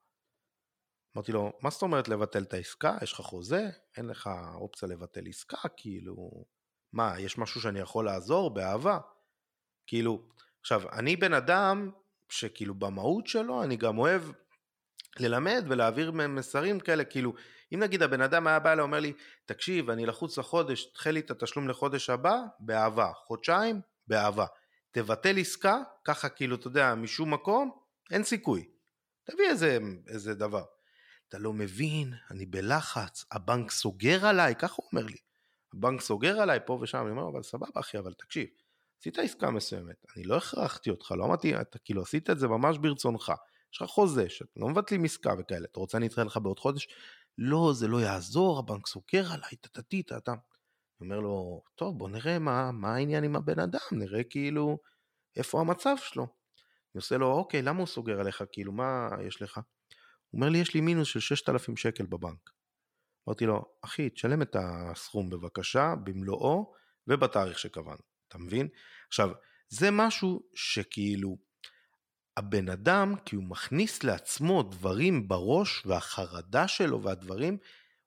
אמרתי 1.16 1.32
לו, 1.32 1.52
מה 1.62 1.70
זאת 1.70 1.82
אומרת 1.82 2.08
לבטל 2.08 2.42
את 2.42 2.54
העסקה? 2.54 2.98
יש 3.02 3.12
לך 3.12 3.20
חוזה? 3.20 3.70
אין 3.96 4.06
לך 4.06 4.30
אופציה 4.54 4.88
לבטל 4.88 5.28
עסקה? 5.28 5.68
כאילו, 5.76 6.44
מה, 6.92 7.20
יש 7.20 7.38
משהו 7.38 7.60
שאני 7.60 7.80
יכול 7.80 8.04
לעזור? 8.04 8.54
באהבה? 8.54 8.98
כאילו, 9.86 10.28
עכשיו, 10.60 10.92
אני 10.92 11.16
בן 11.16 11.32
אדם 11.32 11.90
שכאילו 12.32 12.74
במהות 12.74 13.26
שלו 13.26 13.62
אני 13.62 13.76
גם 13.76 13.98
אוהב 13.98 14.22
ללמד 15.20 15.64
ולהעביר 15.68 16.12
מסרים 16.12 16.80
כאלה, 16.80 17.04
כאילו, 17.04 17.34
אם 17.74 17.78
נגיד 17.78 18.02
הבן 18.02 18.20
אדם 18.20 18.46
היה 18.46 18.58
בא 18.58 18.72
אליי 18.72 18.82
ואומר 18.82 19.00
לי, 19.00 19.12
תקשיב, 19.46 19.90
אני 19.90 20.06
לחוץ 20.06 20.38
לחודש, 20.38 20.84
תדחה 20.84 21.10
לי 21.10 21.20
את 21.20 21.30
התשלום 21.30 21.68
לחודש 21.68 22.10
הבא, 22.10 22.36
באהבה, 22.60 23.12
חודשיים, 23.26 23.80
באהבה. 24.06 24.46
תבטל 24.90 25.38
עסקה, 25.38 25.76
ככה 26.04 26.28
כאילו, 26.28 26.56
אתה 26.56 26.66
יודע, 26.66 26.94
משום 26.94 27.34
מקום, 27.34 27.70
אין 28.10 28.24
סיכוי. 28.24 28.68
תביא 29.24 29.48
איזה, 29.48 29.78
איזה 30.08 30.34
דבר. 30.34 30.64
אתה 31.28 31.38
לא 31.38 31.52
מבין, 31.52 32.14
אני 32.30 32.46
בלחץ, 32.46 33.24
הבנק 33.32 33.70
סוגר 33.70 34.26
עליי, 34.26 34.54
ככה 34.54 34.74
הוא 34.76 34.88
אומר 34.92 35.06
לי. 35.06 35.16
הבנק 35.74 36.00
סוגר 36.00 36.40
עליי 36.40 36.58
פה 36.66 36.78
ושם, 36.82 36.98
אני 37.02 37.10
אומר, 37.10 37.28
אבל 37.28 37.42
סבבה 37.42 37.80
אחי, 37.80 37.98
אבל 37.98 38.12
תקשיב, 38.12 38.46
עשית 39.02 39.18
עסקה 39.18 39.50
מסוימת, 39.50 40.04
אני 40.16 40.24
לא 40.24 40.36
הכרחתי 40.36 40.90
אותך, 40.90 41.14
לא 41.18 41.24
אמרתי, 41.24 41.60
אתה 41.60 41.78
כאילו 41.78 42.02
עשית 42.02 42.30
את 42.30 42.38
זה 42.38 42.48
ממש 42.48 42.78
ברצונך, 42.78 43.32
יש 43.74 43.82
לך 43.82 43.88
חוזה, 43.88 44.28
שאתם 44.28 44.60
לא 44.60 44.68
מבטלים 44.68 45.04
עסקה 45.04 45.34
וכאלה, 45.38 45.66
אתה 45.72 45.80
רוצה 45.80 45.98
אני 45.98 46.06
אתחיל 46.06 46.24
לך 46.24 46.36
בעוד 46.36 46.58
חודש? 46.58 46.88
לא, 47.38 47.72
זה 47.74 47.88
לא 47.88 48.00
יעזור, 48.00 48.58
הבנק 48.58 48.86
סוגר 48.86 49.32
עליי, 49.32 49.56
טטטי, 49.60 50.02
טטטה. 50.02 50.32
אני 50.32 50.40
אומר 51.00 51.20
לו, 51.20 51.62
טוב, 51.74 51.98
בוא 51.98 52.08
נראה 52.08 52.38
מה, 52.38 52.72
מה 52.72 52.94
העניין 52.94 53.24
עם 53.24 53.36
הבן 53.36 53.58
אדם, 53.58 53.80
נראה 53.92 54.24
כאילו 54.24 54.78
איפה 55.36 55.60
המצב 55.60 55.96
שלו. 55.98 56.22
אני 56.24 56.98
עושה 56.98 57.16
לו, 57.16 57.32
אוקיי, 57.32 57.62
למה 57.62 57.78
הוא 57.78 57.86
סוגר 57.86 58.20
עליך, 58.20 58.44
כאילו, 58.52 58.72
מה 58.72 59.08
יש 59.26 59.42
לך? 59.42 59.56
הוא 59.56 60.38
אומר 60.38 60.48
לי, 60.48 60.58
יש 60.58 60.74
לי 60.74 60.80
מינוס 60.80 61.08
של 61.08 61.20
6,000 61.20 61.76
שקל 61.76 62.06
בבנק. 62.06 62.50
אמרתי 63.28 63.46
לו, 63.46 63.64
אחי, 63.84 64.10
תשלם 64.10 64.42
את 64.42 64.56
הסכום 64.58 65.30
בבקשה, 65.30 65.94
במלואו 66.04 66.72
ובתאריך 67.06 67.58
שקבענו. 67.58 68.11
אתה 68.32 68.40
מבין? 68.40 68.68
עכשיו, 69.08 69.30
זה 69.68 69.90
משהו 69.90 70.42
שכאילו, 70.54 71.36
הבן 72.36 72.68
אדם, 72.68 73.14
כי 73.24 73.36
הוא 73.36 73.44
מכניס 73.44 74.04
לעצמו 74.04 74.62
דברים 74.62 75.28
בראש 75.28 75.82
והחרדה 75.86 76.68
שלו 76.68 77.02
והדברים, 77.02 77.58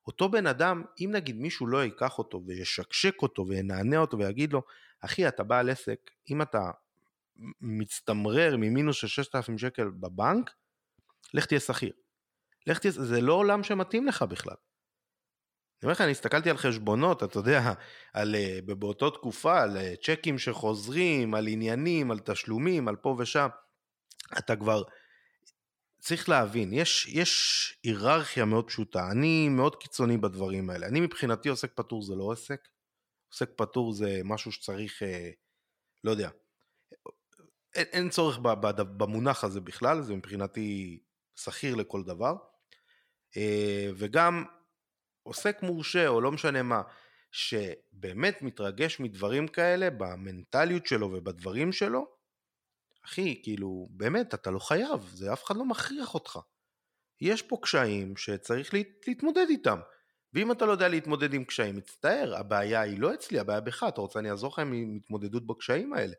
אותו 0.08 0.30
בן 0.30 0.48
אדם, 0.48 0.84
אם 1.00 1.10
נגיד 1.14 1.36
מישהו 1.36 1.68
לא 1.68 1.84
ייקח 1.84 2.18
אותו 2.18 2.42
וישקשק 2.46 3.22
אותו 3.22 3.48
וינענע 3.48 3.98
אותו 3.98 4.18
ויגיד 4.18 4.54
לו, 4.54 4.62
אחי, 5.02 5.28
אתה 5.28 5.44
בעל 5.44 5.70
עסק, 5.70 6.12
אם 6.30 6.42
אתה 6.42 6.72
מצטמרר 7.62 8.58
ממינוס 8.58 8.96
של 8.96 9.08
6,000 9.08 9.58
שקל 9.58 9.90
בבנק, 9.90 10.52
לך 11.34 11.46
תהיה 11.46 11.60
שכיר. 11.60 11.94
לך 12.68 12.80
תהיה, 12.80 12.92
זה 12.92 13.22
לא 13.22 13.34
עולם 13.34 13.64
שמתאים 13.64 14.08
לך 14.08 14.22
בכלל. 14.22 14.56
אני 15.82 15.88
אומר 15.88 15.92
לך, 15.92 16.02
אני 16.02 16.12
הסתכלתי 16.12 16.50
על 16.50 16.58
חשבונות, 16.58 17.24
אתה 17.24 17.40
יודע, 17.40 17.74
על, 18.14 18.36
אה, 18.36 18.60
באותו 18.66 19.10
תקופה, 19.10 19.62
על 19.62 19.78
אה, 19.78 19.94
צ'קים 20.04 20.40
שחוזרים, 20.40 21.34
על 21.34 21.48
עניינים, 21.48 22.12
על 22.12 22.20
תשלומים, 22.20 22.88
על 22.88 22.96
פה 22.96 23.16
ושם. 23.20 23.48
אתה 24.38 24.56
כבר 24.56 24.84
צריך 26.00 26.30
להבין, 26.30 26.74
יש, 26.74 27.08
יש 27.08 27.80
היררכיה 27.84 28.46
מאוד 28.46 28.68
פשוטה, 28.68 29.12
אני 29.12 29.50
מאוד 29.50 29.76
קיצוני 29.76 30.18
בדברים 30.18 30.70
האלה. 30.70 30.88
אני 30.88 31.00
מבחינתי 31.00 31.50
עוסק 31.50 31.72
פטור 31.76 32.02
זה 32.02 32.16
לא 32.16 32.32
עסק, 32.32 32.68
עוסק 33.32 33.50
פטור 33.56 33.94
זה 33.94 34.22
משהו 34.24 34.52
שצריך, 34.52 35.04
אה, 35.04 35.30
לא 36.04 36.12
יודע, 36.12 36.30
אין, 37.76 37.86
אין 37.92 38.10
צורך 38.10 38.38
במונח 38.74 39.44
הזה 39.44 39.62
בכלל, 39.62 40.02
זה 40.02 40.16
מבחינתי 40.16 41.00
שכיר 41.36 41.76
לכל 41.76 42.04
דבר. 42.04 42.36
וגם 43.96 44.46
עוסק 45.26 45.64
מורשה 45.64 46.08
או 46.08 46.22
לא 46.22 46.32
משנה 46.32 46.64
מה, 46.64 46.82
שבאמת 47.32 48.42
מתרגש 48.42 49.00
מדברים 49.00 49.48
כאלה 49.48 49.90
במנטליות 49.90 50.86
שלו 50.86 51.12
ובדברים 51.12 51.72
שלו, 51.72 52.08
אחי, 53.06 53.42
כאילו, 53.44 53.88
באמת, 53.90 54.34
אתה 54.34 54.52
לא 54.52 54.60
חייב, 54.60 55.10
זה 55.14 55.34
אף 55.34 55.44
אחד 55.44 55.58
לא 55.58 55.66
מכריח 55.66 56.14
אותך. 56.14 56.40
יש 57.22 57.42
פה 57.42 57.58
קשיים 57.62 58.18
שצריך 58.18 58.74
להת, 58.74 58.88
להתמודד 59.08 59.46
איתם. 59.50 59.80
ואם 60.34 60.52
אתה 60.52 60.66
לא 60.66 60.72
יודע 60.72 60.88
להתמודד 60.88 61.34
עם 61.34 61.44
קשיים, 61.44 61.76
מצטער, 61.76 62.36
הבעיה 62.36 62.82
היא 62.82 63.00
לא 63.00 63.14
אצלי, 63.14 63.40
הבעיה 63.40 63.62
בך, 63.62 63.86
אתה 63.88 64.02
רוצה 64.02 64.20
אני 64.20 64.32
אעזור 64.32 64.52
לך 64.54 64.60
עם 64.60 64.96
התמודדות 64.96 65.48
בקשיים 65.48 65.94
האלה. 65.94 66.14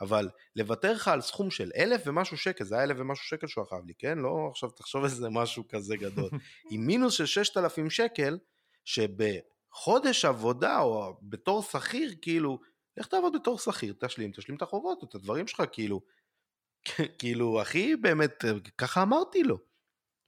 אבל 0.00 0.28
לוותר 0.56 0.92
לך 0.92 1.08
על 1.08 1.20
סכום 1.20 1.50
של 1.50 1.70
אלף 1.76 2.02
ומשהו 2.06 2.36
שקל, 2.36 2.64
זה 2.64 2.74
היה 2.74 2.84
אלף 2.84 2.96
ומשהו 3.00 3.24
שקל 3.24 3.46
שהוא 3.46 3.64
חייב 3.64 3.86
לי, 3.86 3.92
כן? 3.98 4.18
לא 4.18 4.48
עכשיו 4.50 4.70
תחשוב 4.70 5.04
איזה 5.04 5.28
משהו 5.30 5.68
כזה 5.68 5.96
גדול. 5.96 6.30
עם 6.70 6.86
מינוס 6.86 7.14
של 7.14 7.26
ששת 7.26 7.56
אלפים 7.56 7.90
שקל, 7.90 8.38
שבחודש 8.84 10.24
עבודה 10.24 10.80
או 10.80 11.18
בתור 11.22 11.62
שכיר, 11.62 12.14
כאילו, 12.22 12.58
לך 12.96 13.06
תעבוד 13.06 13.32
בתור 13.34 13.58
שכיר, 13.58 13.94
תשלים, 14.00 14.32
תשלים 14.32 14.56
את 14.56 14.62
החובות, 14.62 15.04
את 15.04 15.14
הדברים 15.14 15.46
שלך, 15.46 15.62
כאילו, 15.72 16.00
כאילו, 17.18 17.60
הכי 17.60 17.96
באמת, 17.96 18.44
ככה 18.78 19.02
אמרתי 19.02 19.42
לו. 19.42 19.58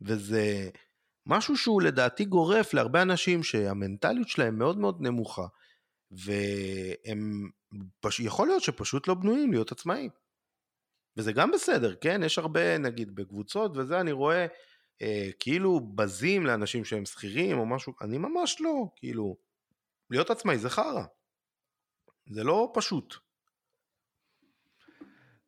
וזה 0.01 0.71
משהו 1.27 1.57
שהוא 1.57 1.83
לדעתי 1.83 2.25
גורף 2.25 2.75
להרבה 2.75 3.03
אנשים 3.03 3.43
שהמנטליות 3.43 4.29
שלהם 4.29 4.59
מאוד 4.59 4.79
מאוד 4.79 5.01
נמוכה, 5.01 5.47
והם, 6.11 7.51
פש... 8.01 8.21
יכול 8.21 8.49
להיות 8.49 8.63
שפשוט 8.63 9.09
לא 9.09 9.15
בנויים 9.15 9.53
להיות 9.53 9.73
עצמאים. 9.73 10.11
וזה 11.17 11.33
גם 11.33 11.51
בסדר, 11.51 11.95
כן? 11.95 12.21
יש 12.25 12.39
הרבה, 12.39 12.79
נגיד, 12.79 13.15
בקבוצות 13.15 13.77
וזה, 13.77 14.01
אני 14.01 14.13
רואה 14.13 14.47
אה, 15.03 15.31
כאילו 15.39 15.81
בזים 15.81 16.47
לאנשים 16.47 16.85
שהם 16.85 17.05
שכירים 17.05 17.59
או 17.59 17.67
משהו, 17.67 17.93
אני 18.01 18.19
ממש 18.19 18.61
לא, 18.61 18.89
כאילו, 18.97 19.37
להיות 20.11 20.31
עצמאי 20.31 20.59
זה 20.59 20.71
חרא. 20.71 21.05
זה 22.27 22.45
לא 22.45 22.73
פשוט. 22.75 23.15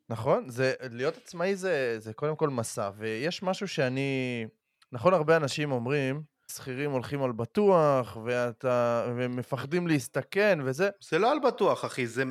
נכון, 0.09 0.49
זה, 0.49 0.75
להיות 0.91 1.17
עצמאי 1.17 1.57
זה, 1.57 1.97
זה 1.99 2.13
קודם 2.13 2.37
כל 2.37 2.49
מסע, 2.49 2.91
ויש 2.97 3.43
משהו 3.43 3.69
שאני, 3.69 4.47
נכון, 4.93 5.15
הרבה 5.15 5.37
אנשים 5.37 5.73
אומרים, 5.73 6.23
שכירים 6.57 6.91
הולכים 6.91 7.23
על 7.23 7.33
בטוח, 7.33 8.17
ואתה, 8.25 9.07
והם 9.17 9.37
מפחדים 9.37 9.87
להסתכן 9.87 10.59
וזה. 10.65 10.89
זה 11.11 11.19
לא 11.19 11.33
על 11.33 11.39
בטוח, 11.45 11.85
אחי, 11.85 12.07
זה... 12.07 12.23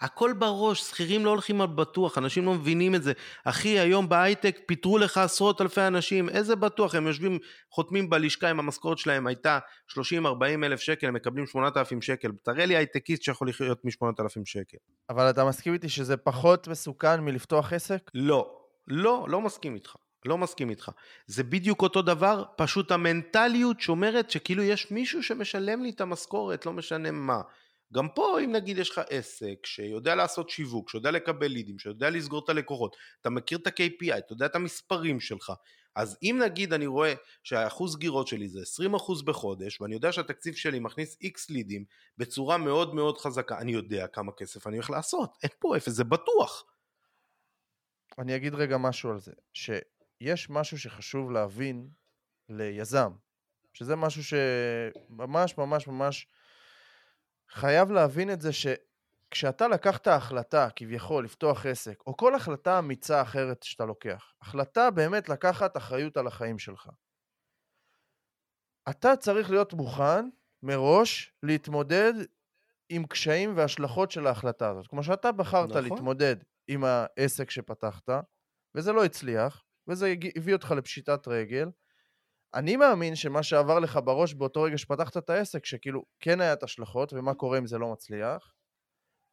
הכל 0.00 0.32
בראש, 0.38 0.80
שכירים 0.80 1.24
לא 1.24 1.30
הולכים 1.30 1.60
על 1.60 1.66
בטוח, 1.66 2.18
אנשים 2.18 2.44
לא 2.44 2.54
מבינים 2.54 2.94
את 2.94 3.02
זה. 3.02 3.12
אחי, 3.44 3.78
היום 3.78 4.08
בהייטק 4.08 4.58
פיטרו 4.66 4.98
לך 4.98 5.18
עשרות 5.18 5.60
אלפי 5.60 5.80
אנשים, 5.80 6.28
איזה 6.28 6.56
בטוח? 6.56 6.94
הם 6.94 7.06
יושבים, 7.06 7.38
חותמים 7.70 8.10
בלשכה 8.10 8.50
עם 8.50 8.58
המשכורת 8.58 8.98
שלהם 8.98 9.26
הייתה 9.26 9.58
30-40 9.90 9.96
אלף 10.64 10.80
שקל, 10.80 11.06
הם 11.06 11.14
מקבלים 11.14 11.46
8,000 11.46 12.02
שקל. 12.02 12.30
תראה 12.42 12.66
לי 12.66 12.76
הייטקיסט 12.76 13.22
שיכול 13.22 13.48
לחיות 13.48 13.84
מ-8,000 13.84 14.42
שקל. 14.44 14.76
אבל 15.10 15.30
אתה 15.30 15.44
מסכים 15.44 15.72
איתי 15.72 15.88
שזה 15.88 16.16
פחות 16.16 16.68
מסוכן 16.68 17.20
מלפתוח 17.20 17.72
עסק? 17.72 18.10
לא, 18.14 18.50
לא, 18.88 19.26
לא 19.28 19.40
מסכים 19.40 19.74
איתך. 19.74 19.96
לא 20.24 20.38
מסכים 20.38 20.70
איתך. 20.70 20.90
זה 21.26 21.42
בדיוק 21.42 21.82
אותו 21.82 22.02
דבר, 22.02 22.44
פשוט 22.56 22.90
המנטליות 22.90 23.80
שומרת 23.80 24.30
שכאילו 24.30 24.62
יש 24.62 24.90
מישהו 24.90 25.22
שמשלם 25.22 25.82
לי 25.82 25.90
את 25.90 26.00
המשכורת, 26.00 26.66
לא 26.66 26.72
משנה 26.72 27.10
מה. 27.10 27.40
גם 27.92 28.08
פה 28.08 28.40
אם 28.44 28.52
נגיד 28.52 28.78
יש 28.78 28.90
לך 28.90 29.00
עסק 29.10 29.66
שיודע 29.66 30.14
לעשות 30.14 30.50
שיווק, 30.50 30.90
שיודע 30.90 31.10
לקבל 31.10 31.46
לידים, 31.46 31.78
שיודע 31.78 32.10
לסגור 32.10 32.44
את 32.44 32.48
הלקוחות, 32.48 32.96
אתה 33.20 33.30
מכיר 33.30 33.58
את 33.58 33.66
ה-KPI, 33.66 34.18
אתה 34.18 34.32
יודע 34.32 34.46
את 34.46 34.56
המספרים 34.56 35.20
שלך, 35.20 35.52
אז 35.96 36.18
אם 36.22 36.40
נגיד 36.44 36.72
אני 36.72 36.86
רואה 36.86 37.14
שהאחוז 37.42 37.92
סגירות 37.92 38.28
שלי 38.28 38.48
זה 38.48 38.60
20% 38.96 39.24
בחודש 39.24 39.80
ואני 39.80 39.94
יודע 39.94 40.12
שהתקציב 40.12 40.54
שלי 40.54 40.78
מכניס 40.78 41.16
X 41.24 41.46
לידים 41.50 41.84
בצורה 42.18 42.58
מאוד 42.58 42.94
מאוד 42.94 43.18
חזקה, 43.18 43.58
אני 43.58 43.72
יודע 43.72 44.06
כמה 44.06 44.32
כסף 44.32 44.66
אני 44.66 44.76
הולך 44.76 44.90
לעשות, 44.90 45.36
אין 45.42 45.50
פה 45.58 45.76
אפס, 45.76 45.92
זה 45.92 46.04
בטוח. 46.04 46.64
אני 48.18 48.36
אגיד 48.36 48.54
רגע 48.54 48.78
משהו 48.78 49.10
על 49.10 49.20
זה, 49.20 49.32
שיש 50.24 50.50
משהו 50.50 50.78
שחשוב 50.78 51.30
להבין 51.30 51.88
ליזם, 52.48 53.12
שזה 53.72 53.96
משהו 53.96 54.22
שממש 54.24 55.58
ממש 55.58 55.88
ממש 55.88 56.26
חייב 57.48 57.90
להבין 57.90 58.30
את 58.32 58.40
זה 58.40 58.50
שכשאתה 58.52 59.68
לקחת 59.68 60.06
החלטה 60.06 60.68
כביכול 60.76 61.24
לפתוח 61.24 61.66
עסק, 61.66 62.02
או 62.06 62.16
כל 62.16 62.34
החלטה 62.34 62.78
אמיצה 62.78 63.22
אחרת 63.22 63.62
שאתה 63.62 63.84
לוקח, 63.84 64.34
החלטה 64.40 64.90
באמת 64.90 65.28
לקחת 65.28 65.76
אחריות 65.76 66.16
על 66.16 66.26
החיים 66.26 66.58
שלך, 66.58 66.88
אתה 68.90 69.16
צריך 69.16 69.50
להיות 69.50 69.72
מוכן 69.72 70.28
מראש 70.62 71.32
להתמודד 71.42 72.14
עם 72.88 73.06
קשיים 73.06 73.56
והשלכות 73.56 74.10
של 74.10 74.26
ההחלטה 74.26 74.70
הזאת. 74.70 74.86
כמו 74.86 75.02
שאתה 75.02 75.32
בחרת 75.32 75.70
נכון. 75.70 75.82
להתמודד 75.82 76.36
עם 76.68 76.84
העסק 76.84 77.50
שפתחת, 77.50 78.08
וזה 78.74 78.92
לא 78.92 79.04
הצליח, 79.04 79.64
וזה 79.88 80.14
הביא 80.36 80.54
אותך 80.54 80.70
לפשיטת 80.70 81.28
רגל, 81.28 81.68
אני 82.54 82.76
מאמין 82.76 83.16
שמה 83.16 83.42
שעבר 83.42 83.78
לך 83.78 83.98
בראש 84.04 84.34
באותו 84.34 84.62
רגע 84.62 84.78
שפתחת 84.78 85.16
את 85.16 85.30
העסק, 85.30 85.66
שכאילו 85.66 86.04
כן 86.20 86.40
היה 86.40 86.52
את 86.52 86.62
השלכות, 86.62 87.12
ומה 87.12 87.34
קורה 87.34 87.58
אם 87.58 87.66
זה 87.66 87.78
לא 87.78 87.92
מצליח, 87.92 88.54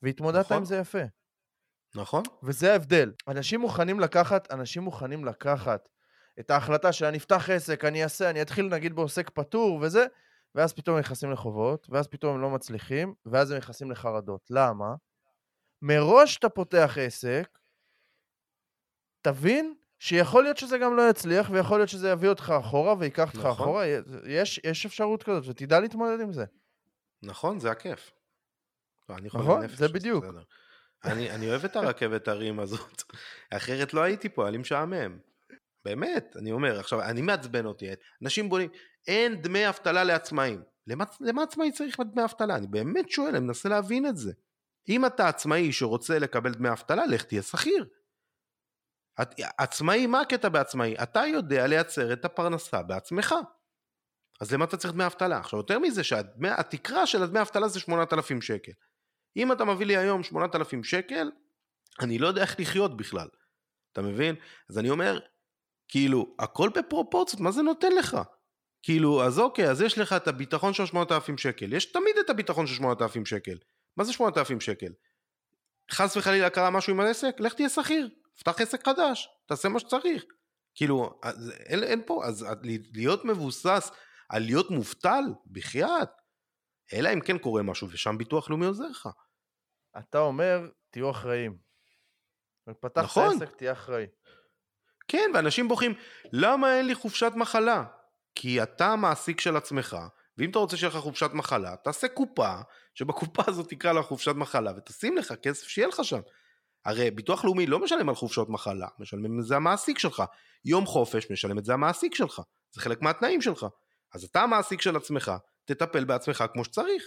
והתמודדת 0.02 0.46
נכון. 0.46 0.58
עם 0.58 0.66
זה 0.66 0.78
יפה. 0.78 1.04
נכון. 1.96 2.24
וזה 2.44 2.72
ההבדל. 2.72 3.12
אנשים 3.28 3.60
מוכנים 3.60 4.00
לקחת, 4.00 4.52
אנשים 4.52 4.84
מוכנים 4.84 5.26
לקחת 5.26 5.90
את 6.40 6.52
ההחלטה 6.52 6.92
שאני 6.92 7.18
אפתח 7.18 7.50
עסק, 7.50 7.86
אני 7.86 8.04
אעשה, 8.04 8.30
אני 8.30 8.42
אתחיל 8.42 8.66
נגיד 8.66 8.96
בעוסק 8.96 9.30
פטור 9.30 9.80
וזה, 9.82 10.06
ואז 10.56 10.74
פתאום 10.74 10.96
הם 10.96 11.02
נכנסים 11.02 11.32
לחובות, 11.32 11.88
ואז 11.90 12.08
פתאום 12.08 12.36
הם 12.36 12.42
לא 12.42 12.50
מצליחים, 12.50 13.14
ואז 13.26 13.52
הם 13.52 13.58
נכנסים 13.58 13.92
לחרדות. 13.92 14.42
למה? 14.50 14.96
מראש 15.82 16.38
אתה 16.38 16.50
פותח 16.50 16.98
עסק, 17.00 17.58
תבין 19.22 19.74
שיכול 20.02 20.44
להיות 20.44 20.58
שזה 20.58 20.78
גם 20.78 20.96
לא 20.96 21.10
יצליח, 21.10 21.50
ויכול 21.50 21.80
להיות 21.80 21.90
שזה 21.90 22.10
יביא 22.10 22.30
אותך 22.30 22.54
אחורה 22.60 22.96
ויקח 23.00 23.28
אותך 23.28 23.40
נכון. 23.40 23.52
אחורה, 23.52 23.86
יש, 24.26 24.60
יש 24.64 24.86
אפשרות 24.86 25.24
כזאת, 25.24 25.44
ותדע 25.48 25.80
להתמודד 25.80 26.22
עם 26.22 26.34
זה. 26.34 26.46
נכון, 27.24 27.60
זה 27.60 27.72
הכיף. 27.72 28.12
לא, 29.10 29.16
נכון, 29.24 29.68
זה 29.68 29.88
בדיוק. 29.88 30.26
אני, 31.04 31.32
אני 31.32 31.50
אוהב 31.50 31.66
את 31.66 31.76
הרכבת 31.76 32.28
הרים 32.28 32.60
הזאת, 32.60 33.04
אחרת 33.58 33.94
לא 33.94 34.02
הייתי 34.02 34.30
פה, 34.30 34.44
היה 34.44 34.52
לי 34.52 34.58
משעמם. 34.58 35.20
באמת, 35.86 36.36
אני 36.40 36.52
אומר, 36.52 36.80
עכשיו, 36.80 37.02
אני 37.02 37.22
מעצבן 37.22 37.66
אותי, 37.66 37.86
אנשים 38.22 38.50
בונים, 38.50 38.70
אין 39.08 39.42
דמי 39.42 39.70
אבטלה 39.70 40.04
לעצמאים. 40.04 40.62
למה, 40.88 41.06
למה 41.20 41.44
עצמאי 41.44 41.72
צריך 41.72 42.00
דמי 42.14 42.24
אבטלה? 42.24 42.56
אני 42.56 42.68
באמת 42.68 43.10
שואל, 43.10 43.36
אני 43.36 43.46
מנסה 43.46 43.70
להבין 43.70 44.06
את 44.06 44.18
זה. 44.18 44.32
אם 44.90 45.06
אתה 45.06 45.28
עצמאי 45.28 45.72
שרוצה 45.72 46.20
לקבל 46.20 46.54
דמי 46.54 46.70
אבטלה, 46.70 47.06
לך 47.06 47.24
תהיה 47.24 47.42
שכיר. 47.42 47.86
עצמאי, 49.58 50.08
מה 50.08 50.22
הקטע 50.22 50.50
בעצמאי? 50.50 50.96
אתה 51.04 51.26
יודע 51.26 51.68
לייצר 51.68 52.14
את 52.14 52.26
הפרנסה 52.26 52.82
בעצמך. 52.82 53.36
אז 54.42 54.54
למה 54.54 54.66
אתה 54.66 54.78
צריך 54.78 54.94
דמי 54.94 55.06
אבטלה? 55.06 55.38
עכשיו 55.38 55.60
יותר 55.60 55.80
מזה 55.80 56.04
שהתקרה 56.04 57.08
של 57.08 57.24
הדמי 57.24 57.42
אבטלה 57.42 57.68
זה 57.68 57.80
8,000 57.80 58.42
שקל. 58.42 58.72
אם 59.38 59.52
אתה 59.52 59.66
מביא 59.66 59.86
לי 59.86 59.98
היום 59.98 60.24
8,000 60.24 60.84
שקל, 60.84 61.32
אני 62.00 62.20
לא 62.20 62.28
יודע 62.28 62.42
איך 62.42 62.60
לחיות 62.60 62.98
בכלל. 62.98 63.28
אתה 63.94 64.02
מבין? 64.02 64.36
אז 64.70 64.78
אני 64.78 64.90
אומר, 64.90 65.20
כאילו, 65.88 66.36
הכל 66.40 66.70
בפרופורציות, 66.76 67.42
מה 67.42 67.52
זה 67.52 67.62
נותן 67.62 67.92
לך? 67.92 68.18
כאילו, 68.84 69.24
אז 69.24 69.40
אוקיי, 69.40 69.70
אז 69.70 69.82
יש 69.82 69.98
לך 69.98 70.14
את 70.14 70.28
הביטחון 70.28 70.74
של 70.74 70.86
8,000 70.86 71.38
שקל. 71.38 71.74
יש 71.74 71.86
תמיד 71.86 72.18
את 72.26 72.30
הביטחון 72.30 72.68
של 72.68 72.74
8,000 72.74 73.26
שקל. 73.26 73.58
מה 73.98 74.04
זה 74.04 74.14
8,000 74.14 74.60
שקל? 74.60 74.92
חס 75.92 76.18
וחלילה 76.18 76.50
קרה 76.50 76.70
משהו 76.70 76.94
עם 76.94 77.00
העסק? 77.00 77.36
לך 77.40 77.54
תהיה 77.54 77.70
שכיר. 77.70 78.10
פתח 78.44 78.62
עסק 78.62 78.86
חדש, 78.86 79.30
תעשה 79.46 79.70
מה 79.70 79.80
שצריך. 79.80 80.24
כאילו, 80.76 81.20
אין, 81.66 81.84
אין 81.84 82.02
פה, 82.06 82.26
אז 82.26 82.46
להיות 82.94 83.26
מבוסס 83.26 83.92
על 84.30 84.44
להיות 84.44 84.72
מובטל, 84.72 85.24
בחייאת. 85.52 86.10
אלא 86.94 87.14
אם 87.14 87.22
כן 87.22 87.38
קורה 87.38 87.64
משהו, 87.64 87.88
ושם 87.92 88.18
ביטוח 88.18 88.50
לאומי 88.50 88.66
עוזר 88.66 88.88
לך. 88.88 89.10
אתה 89.98 90.20
אומר, 90.20 90.70
תהיו 90.90 91.12
אחראים. 91.12 91.58
פתח 92.82 93.02
נכון. 93.02 93.36
עסק, 93.36 93.56
תהיה 93.56 93.72
אחראי. 93.72 94.06
כן, 95.08 95.32
ואנשים 95.34 95.68
בוכים, 95.68 95.94
למה 96.32 96.78
אין 96.78 96.88
לי 96.88 96.96
חופשת 96.96 97.32
מחלה? 97.36 97.84
כי 98.36 98.64
אתה 98.64 98.88
המעסיק 98.88 99.40
של 99.42 99.58
עצמך, 99.58 99.98
ואם 100.38 100.50
אתה 100.50 100.60
רוצה 100.60 100.78
שיהיה 100.78 100.90
לך 100.90 100.98
חופשת 100.98 101.30
מחלה, 101.34 101.76
תעשה 101.84 102.08
קופה, 102.08 102.56
שבקופה 102.94 103.44
הזאת 103.48 103.70
תקרא 103.70 103.94
לה 103.94 104.02
חופשת 104.02 104.36
מחלה, 104.36 104.72
ותשים 104.78 105.18
לך 105.18 105.34
כסף 105.44 105.68
שיהיה 105.68 105.88
לך 105.88 106.04
שם. 106.04 106.20
הרי 106.86 107.12
ביטוח 107.12 107.46
לאומי 107.46 107.66
לא 107.66 107.80
משלם 107.80 108.10
על 108.10 108.16
חופשות 108.16 108.50
מחלה, 108.50 108.88
משלם 109.00 109.40
את 109.40 109.46
זה 109.46 109.56
המעסיק 109.56 110.00
שלך. 110.00 110.24
יום 110.66 110.86
חופש 110.86 111.32
משלם 111.32 111.58
את 111.58 111.66
זה 111.66 111.74
המעסיק 111.74 112.16
שלך. 112.16 112.42
זה 112.72 112.82
חלק 112.82 113.02
מהתנאים 113.02 113.42
שלך. 113.42 113.66
אז 114.14 114.24
אתה 114.24 114.42
המעסיק 114.42 114.82
של 114.82 114.96
עצמך, 114.96 115.32
תטפל 115.66 116.04
בעצמך 116.04 116.44
כמו 116.54 116.66
שצריך. 116.66 117.04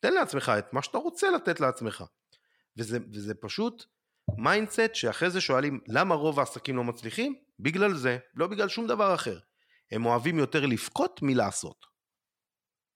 תן 0.00 0.14
לעצמך 0.14 0.52
את 0.58 0.72
מה 0.72 0.82
שאתה 0.82 0.98
רוצה 0.98 1.30
לתת 1.30 1.60
לעצמך. 1.60 2.04
וזה, 2.76 2.98
וזה 3.12 3.34
פשוט 3.34 3.84
mindset 4.38 4.94
שאחרי 4.94 5.30
זה 5.30 5.40
שואלים 5.40 5.80
למה 5.88 6.14
רוב 6.14 6.38
העסקים 6.38 6.76
לא 6.76 6.84
מצליחים? 6.84 7.34
בגלל 7.60 7.94
זה, 7.94 8.18
לא 8.34 8.46
בגלל 8.46 8.68
שום 8.68 8.86
דבר 8.86 9.14
אחר. 9.14 9.38
הם 9.92 10.06
אוהבים 10.06 10.38
יותר 10.38 10.66
לבכות 10.66 11.20
מלעשות. 11.22 11.86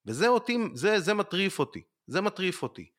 וזה 0.05 0.27
אותי, 0.27 0.57
זה, 0.73 0.99
זה 0.99 1.13
מטריף 1.13 1.59
אותי. 1.59 1.81
זה 2.07 2.21
מטריף 2.21 2.63
אותי. 2.63 2.89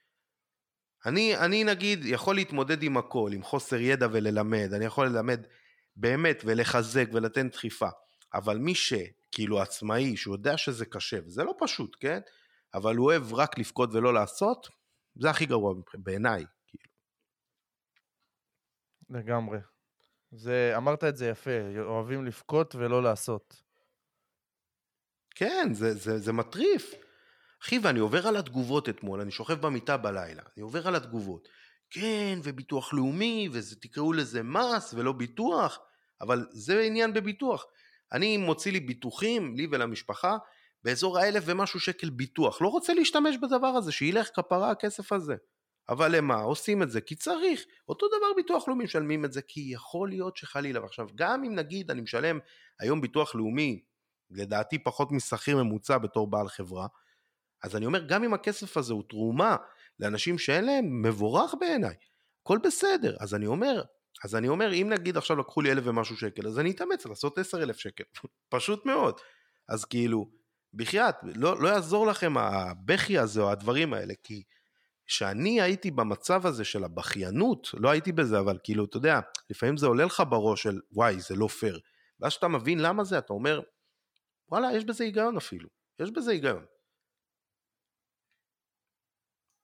אני, 1.06 1.36
אני 1.36 1.64
נגיד 1.64 2.04
יכול 2.04 2.34
להתמודד 2.34 2.82
עם 2.82 2.96
הכל, 2.96 3.30
עם 3.34 3.42
חוסר 3.42 3.76
ידע 3.80 4.06
וללמד, 4.12 4.70
אני 4.74 4.84
יכול 4.84 5.06
ללמד 5.06 5.46
באמת 5.96 6.42
ולחזק 6.44 7.06
ולתן 7.12 7.48
דחיפה, 7.48 7.88
אבל 8.34 8.58
מי 8.58 8.74
שכאילו 8.74 9.60
עצמאי, 9.60 10.16
שהוא 10.16 10.34
יודע 10.34 10.56
שזה 10.56 10.86
קשה, 10.86 11.18
וזה 11.26 11.44
לא 11.44 11.54
פשוט, 11.58 11.96
כן? 12.00 12.20
אבל 12.74 12.96
הוא 12.96 13.06
אוהב 13.06 13.34
רק 13.34 13.58
לבכות 13.58 13.90
ולא 13.92 14.14
לעשות, 14.14 14.68
זה 15.14 15.30
הכי 15.30 15.46
גרוע 15.46 15.74
בעיניי. 15.94 16.44
כאילו. 16.66 16.84
לגמרי. 19.10 19.58
זה, 20.32 20.72
אמרת 20.76 21.04
את 21.04 21.16
זה 21.16 21.26
יפה, 21.26 21.50
אוהבים 21.78 22.24
לבכות 22.24 22.74
ולא 22.74 23.02
לעשות. 23.02 23.62
כן, 25.34 25.68
זה, 25.72 25.94
זה, 25.94 26.18
זה 26.18 26.32
מטריף. 26.32 26.94
אחי, 27.62 27.78
ואני 27.82 28.00
עובר 28.00 28.28
על 28.28 28.36
התגובות 28.36 28.88
אתמול, 28.88 29.20
אני 29.20 29.30
שוכב 29.30 29.54
במיטה 29.54 29.96
בלילה, 29.96 30.42
אני 30.56 30.62
עובר 30.62 30.88
על 30.88 30.94
התגובות. 30.94 31.48
כן, 31.90 32.38
וביטוח 32.42 32.94
לאומי, 32.94 33.48
ותקראו 33.52 34.12
לזה 34.12 34.42
מס 34.42 34.94
ולא 34.94 35.12
ביטוח, 35.12 35.78
אבל 36.20 36.46
זה 36.50 36.80
עניין 36.80 37.12
בביטוח. 37.12 37.66
אני 38.12 38.36
מוציא 38.36 38.72
לי 38.72 38.80
ביטוחים, 38.80 39.56
לי 39.56 39.66
ולמשפחה, 39.70 40.36
באזור 40.84 41.18
האלף 41.18 41.42
ומשהו 41.46 41.80
שקל 41.80 42.10
ביטוח, 42.10 42.62
לא 42.62 42.68
רוצה 42.68 42.94
להשתמש 42.94 43.36
בדבר 43.42 43.66
הזה, 43.66 43.92
שילך 43.92 44.28
כפרה 44.34 44.70
הכסף 44.70 45.12
הזה. 45.12 45.36
אבל 45.88 46.16
למה? 46.16 46.34
עושים 46.34 46.82
את 46.82 46.90
זה 46.90 47.00
כי 47.00 47.14
צריך. 47.14 47.64
אותו 47.88 48.06
דבר 48.08 48.26
ביטוח 48.36 48.68
לאומי 48.68 48.84
משלמים 48.84 49.24
את 49.24 49.32
זה, 49.32 49.42
כי 49.42 49.60
יכול 49.72 50.08
להיות 50.08 50.36
שחלילה. 50.36 50.80
ועכשיו, 50.80 51.08
גם 51.14 51.44
אם 51.44 51.54
נגיד 51.54 51.90
אני 51.90 52.00
משלם 52.00 52.38
היום 52.80 53.00
ביטוח 53.00 53.34
לאומי, 53.34 53.82
לדעתי 54.30 54.78
פחות 54.78 55.12
משכיר 55.12 55.56
ממוצע 55.56 55.98
בתור 55.98 56.30
בעל 56.30 56.48
חברה, 56.48 56.86
אז 57.62 57.76
אני 57.76 57.86
אומר, 57.86 58.06
גם 58.06 58.24
אם 58.24 58.34
הכסף 58.34 58.76
הזה 58.76 58.92
הוא 58.92 59.02
תרומה 59.08 59.56
לאנשים 60.00 60.38
שאין 60.38 60.64
להם, 60.64 61.02
מבורך 61.02 61.54
בעיניי. 61.60 61.94
הכל 62.42 62.58
בסדר. 62.64 63.16
אז 63.20 63.34
אני 63.34 63.46
אומר, 63.46 63.82
אז 64.24 64.34
אני 64.34 64.48
אומר, 64.48 64.72
אם 64.72 64.88
נגיד 64.90 65.16
עכשיו 65.16 65.36
לקחו 65.36 65.60
לי 65.60 65.72
אלף 65.72 65.84
ומשהו 65.86 66.16
שקל, 66.16 66.46
אז 66.46 66.58
אני 66.58 66.70
אתאמץ 66.70 67.06
לעשות 67.06 67.38
עשר 67.38 67.62
אלף 67.62 67.76
שקל. 67.76 68.04
פשוט 68.54 68.86
מאוד. 68.86 69.20
אז 69.68 69.84
כאילו, 69.84 70.30
בחייאת, 70.74 71.14
לא, 71.22 71.62
לא 71.62 71.68
יעזור 71.68 72.06
לכם 72.06 72.38
הבכי 72.38 73.18
הזה 73.18 73.40
או 73.40 73.50
הדברים 73.50 73.94
האלה, 73.94 74.14
כי 74.22 74.42
כשאני 75.06 75.60
הייתי 75.60 75.90
במצב 75.90 76.46
הזה 76.46 76.64
של 76.64 76.84
הבכיינות, 76.84 77.68
לא 77.74 77.90
הייתי 77.90 78.12
בזה, 78.12 78.38
אבל 78.38 78.58
כאילו, 78.64 78.84
אתה 78.84 78.96
יודע, 78.96 79.20
לפעמים 79.50 79.76
זה 79.76 79.86
עולה 79.86 80.04
לך 80.04 80.22
בראש 80.28 80.62
של, 80.62 80.80
וואי, 80.92 81.20
זה 81.20 81.36
לא 81.36 81.48
פייר. 81.48 81.80
ואז 82.20 82.32
כשאתה 82.32 82.48
מבין 82.48 82.78
למה 82.78 83.04
זה, 83.04 83.18
אתה 83.18 83.32
אומר, 83.32 83.60
וואלה, 84.48 84.76
יש 84.76 84.84
בזה 84.84 85.04
היגיון 85.04 85.36
אפילו. 85.36 85.68
יש 86.00 86.10
בזה 86.10 86.30
היגיון. 86.30 86.64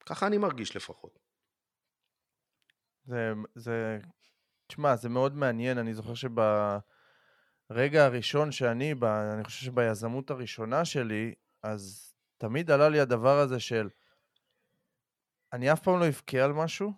ככה 0.09 0.27
אני 0.27 0.39
מרגיש 0.39 0.77
לפחות. 0.77 1.19
זה, 3.05 3.33
זה, 3.55 3.99
תשמע, 4.67 4.97
זה 4.97 5.09
מאוד 5.09 5.37
מעניין, 5.37 5.79
אני 5.79 5.95
זוכר 5.95 6.15
שברגע 6.15 8.05
הראשון 8.05 8.53
שאני, 8.53 8.95
ב, 8.95 9.05
אני 9.05 9.45
חושב 9.45 9.67
שביזמות 9.67 10.31
הראשונה 10.31 10.85
שלי, 10.85 11.35
אז 11.63 12.15
תמיד 12.39 12.71
עלה 12.71 12.89
לי 12.89 13.01
הדבר 13.01 13.39
הזה 13.39 13.61
של, 13.61 13.89
אני 15.53 15.73
אף 15.73 15.83
פעם 15.83 16.01
לא 16.01 16.09
אבכה 16.09 16.45
על 16.45 16.53
משהו, 16.53 16.93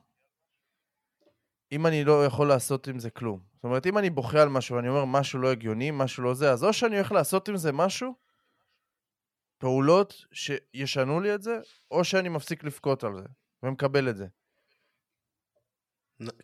אם 1.72 1.86
אני 1.86 2.04
לא 2.04 2.26
יכול 2.26 2.48
לעשות 2.48 2.88
עם 2.88 2.98
זה 2.98 3.10
כלום. 3.10 3.40
זאת 3.54 3.64
אומרת, 3.64 3.86
אם 3.86 3.98
אני 3.98 4.10
בוכה 4.10 4.42
על 4.42 4.48
משהו 4.48 4.76
ואני 4.76 4.88
אומר 4.88 5.04
משהו 5.04 5.38
לא 5.38 5.50
הגיוני, 5.50 5.90
משהו 5.90 6.22
לא 6.22 6.34
זה, 6.34 6.52
אז 6.52 6.64
או 6.64 6.72
שאני 6.72 6.96
הולך 6.96 7.12
לעשות 7.12 7.48
עם 7.48 7.56
זה 7.56 7.72
משהו, 7.72 8.14
פעולות 9.60 10.14
שישנו 10.32 11.20
לי 11.20 11.34
את 11.34 11.42
זה, 11.42 11.58
או 11.90 12.04
שאני 12.04 12.28
מפסיק 12.28 12.64
לבכות 12.64 13.04
על 13.04 13.12
זה, 13.16 13.24
ומקבל 13.62 14.08
את 14.08 14.16
זה. 14.16 14.26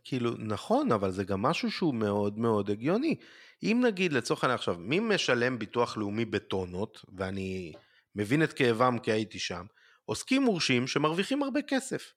כאילו, 0.05 0.31
נכון, 0.39 0.93
אבל 0.93 1.11
זה 1.11 1.25
גם 1.25 1.43
משהו 1.43 1.71
שהוא 1.71 1.95
מאוד 1.95 2.39
מאוד 2.39 2.71
הגיוני. 2.71 3.17
אם 3.63 3.83
נגיד, 3.87 4.13
לצורך 4.13 4.45
העניין 4.45 4.55
עכשיו, 4.59 4.77
מי 4.79 5.01
משלם 5.01 5.59
ביטוח 5.59 5.97
לאומי 5.97 6.25
בטונות, 6.25 7.05
ואני 7.17 7.73
מבין 8.15 8.43
את 8.43 8.53
כאבם 8.53 8.99
כי 9.03 9.13
הייתי 9.13 9.39
שם, 9.39 9.67
עוסקים 10.05 10.43
מורשים 10.43 10.87
שמרוויחים 10.87 11.43
הרבה 11.43 11.63
כסף. 11.63 12.13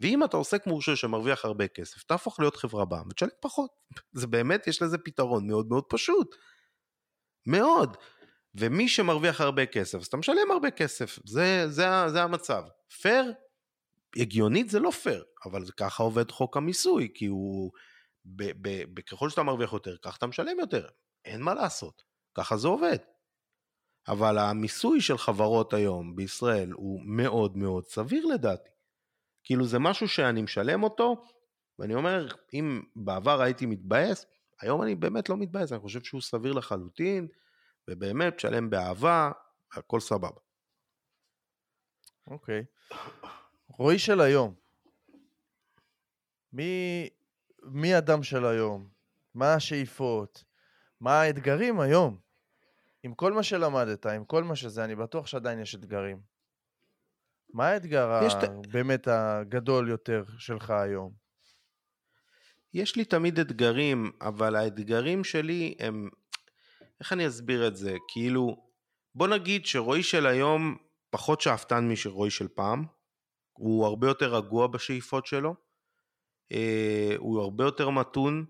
ואם 0.00 0.24
אתה 0.24 0.36
עוסק 0.36 0.66
מורשה 0.66 0.96
שמרוויח 0.96 1.44
הרבה 1.44 1.68
כסף, 1.68 2.02
תהפוך 2.02 2.40
להיות 2.40 2.56
חברה 2.56 2.84
בעם 2.84 3.08
ותשלם 3.08 3.28
פחות. 3.40 3.70
זה 4.20 4.26
באמת, 4.26 4.66
יש 4.66 4.82
לזה 4.82 4.98
פתרון 4.98 5.46
מאוד 5.46 5.66
מאוד 5.68 5.84
פשוט. 5.88 6.34
מאוד. 7.46 7.96
ומי 8.54 8.88
שמרוויח 8.88 9.40
הרבה 9.40 9.66
כסף, 9.66 9.98
אז 9.98 10.06
אתה 10.06 10.16
משלם 10.16 10.50
הרבה 10.52 10.70
כסף, 10.70 11.18
זה, 11.24 11.64
זה, 11.68 11.84
זה 12.08 12.22
המצב. 12.22 12.62
פייר? 13.00 13.32
הגיונית 14.16 14.70
זה 14.70 14.80
לא 14.80 14.90
פייר, 14.90 15.24
אבל 15.44 15.64
ככה 15.76 16.02
עובד 16.02 16.30
חוק 16.30 16.56
המיסוי, 16.56 17.08
כי 17.14 17.26
הוא, 17.26 17.72
ב, 18.24 18.42
ב, 18.42 18.82
ב, 18.94 19.00
ככל 19.00 19.30
שאתה 19.30 19.42
מרוויח 19.42 19.72
יותר, 19.72 19.96
כך 20.02 20.16
אתה 20.16 20.26
משלם 20.26 20.60
יותר, 20.60 20.86
אין 21.24 21.40
מה 21.40 21.54
לעשות, 21.54 22.02
ככה 22.34 22.56
זה 22.56 22.68
עובד. 22.68 22.96
אבל 24.08 24.38
המיסוי 24.38 25.00
של 25.00 25.18
חברות 25.18 25.72
היום 25.72 26.16
בישראל 26.16 26.72
הוא 26.72 27.00
מאוד 27.04 27.56
מאוד 27.56 27.86
סביר 27.86 28.26
לדעתי. 28.26 28.70
כאילו 29.44 29.66
זה 29.66 29.78
משהו 29.78 30.08
שאני 30.08 30.42
משלם 30.42 30.82
אותו, 30.82 31.24
ואני 31.78 31.94
אומר, 31.94 32.28
אם 32.54 32.82
בעבר 32.96 33.42
הייתי 33.42 33.66
מתבאס, 33.66 34.26
היום 34.60 34.82
אני 34.82 34.94
באמת 34.94 35.28
לא 35.28 35.36
מתבאס, 35.36 35.72
אני 35.72 35.80
חושב 35.80 36.02
שהוא 36.02 36.20
סביר 36.20 36.52
לחלוטין, 36.52 37.28
ובאמת, 37.90 38.36
תשלם 38.36 38.70
באהבה, 38.70 39.30
הכל 39.72 40.00
סבבה. 40.00 40.40
אוקיי. 42.26 42.64
Okay. 42.90 42.96
רועי 43.68 43.98
של 43.98 44.20
היום, 44.20 44.54
מי, 46.52 47.08
מי 47.62 47.98
אדם 47.98 48.22
של 48.22 48.46
היום? 48.46 48.88
מה 49.34 49.54
השאיפות? 49.54 50.44
מה 51.00 51.20
האתגרים 51.20 51.80
היום? 51.80 52.18
עם 53.02 53.14
כל 53.14 53.32
מה 53.32 53.42
שלמדת, 53.42 54.06
עם 54.06 54.24
כל 54.24 54.44
מה 54.44 54.56
שזה, 54.56 54.84
אני 54.84 54.96
בטוח 54.96 55.26
שעדיין 55.26 55.58
יש 55.58 55.74
אתגרים. 55.74 56.20
מה 57.52 57.68
האתגר 57.68 58.20
יש... 58.26 58.34
ה... 58.34 58.38
באמת 58.70 59.08
הגדול 59.08 59.88
יותר 59.88 60.24
שלך 60.38 60.70
היום? 60.70 61.12
יש 62.74 62.96
לי 62.96 63.04
תמיד 63.04 63.38
אתגרים, 63.38 64.12
אבל 64.20 64.56
האתגרים 64.56 65.24
שלי 65.24 65.74
הם... 65.78 66.08
איך 67.02 67.12
אני 67.12 67.26
אסביר 67.26 67.66
את 67.68 67.76
זה? 67.76 67.96
כאילו, 68.08 68.56
בוא 69.14 69.28
נגיד 69.28 69.66
שרועי 69.66 70.02
של 70.02 70.26
היום 70.26 70.76
פחות 71.10 71.40
שאפתן 71.40 71.88
משרועי 71.88 72.30
של 72.30 72.48
פעם. 72.48 72.84
הוא 73.52 73.86
הרבה 73.86 74.08
יותר 74.08 74.34
רגוע 74.36 74.66
בשאיפות 74.66 75.26
שלו. 75.26 75.54
אה, 76.52 77.14
הוא 77.18 77.40
הרבה 77.40 77.64
יותר 77.64 77.90
מתון. 77.90 78.44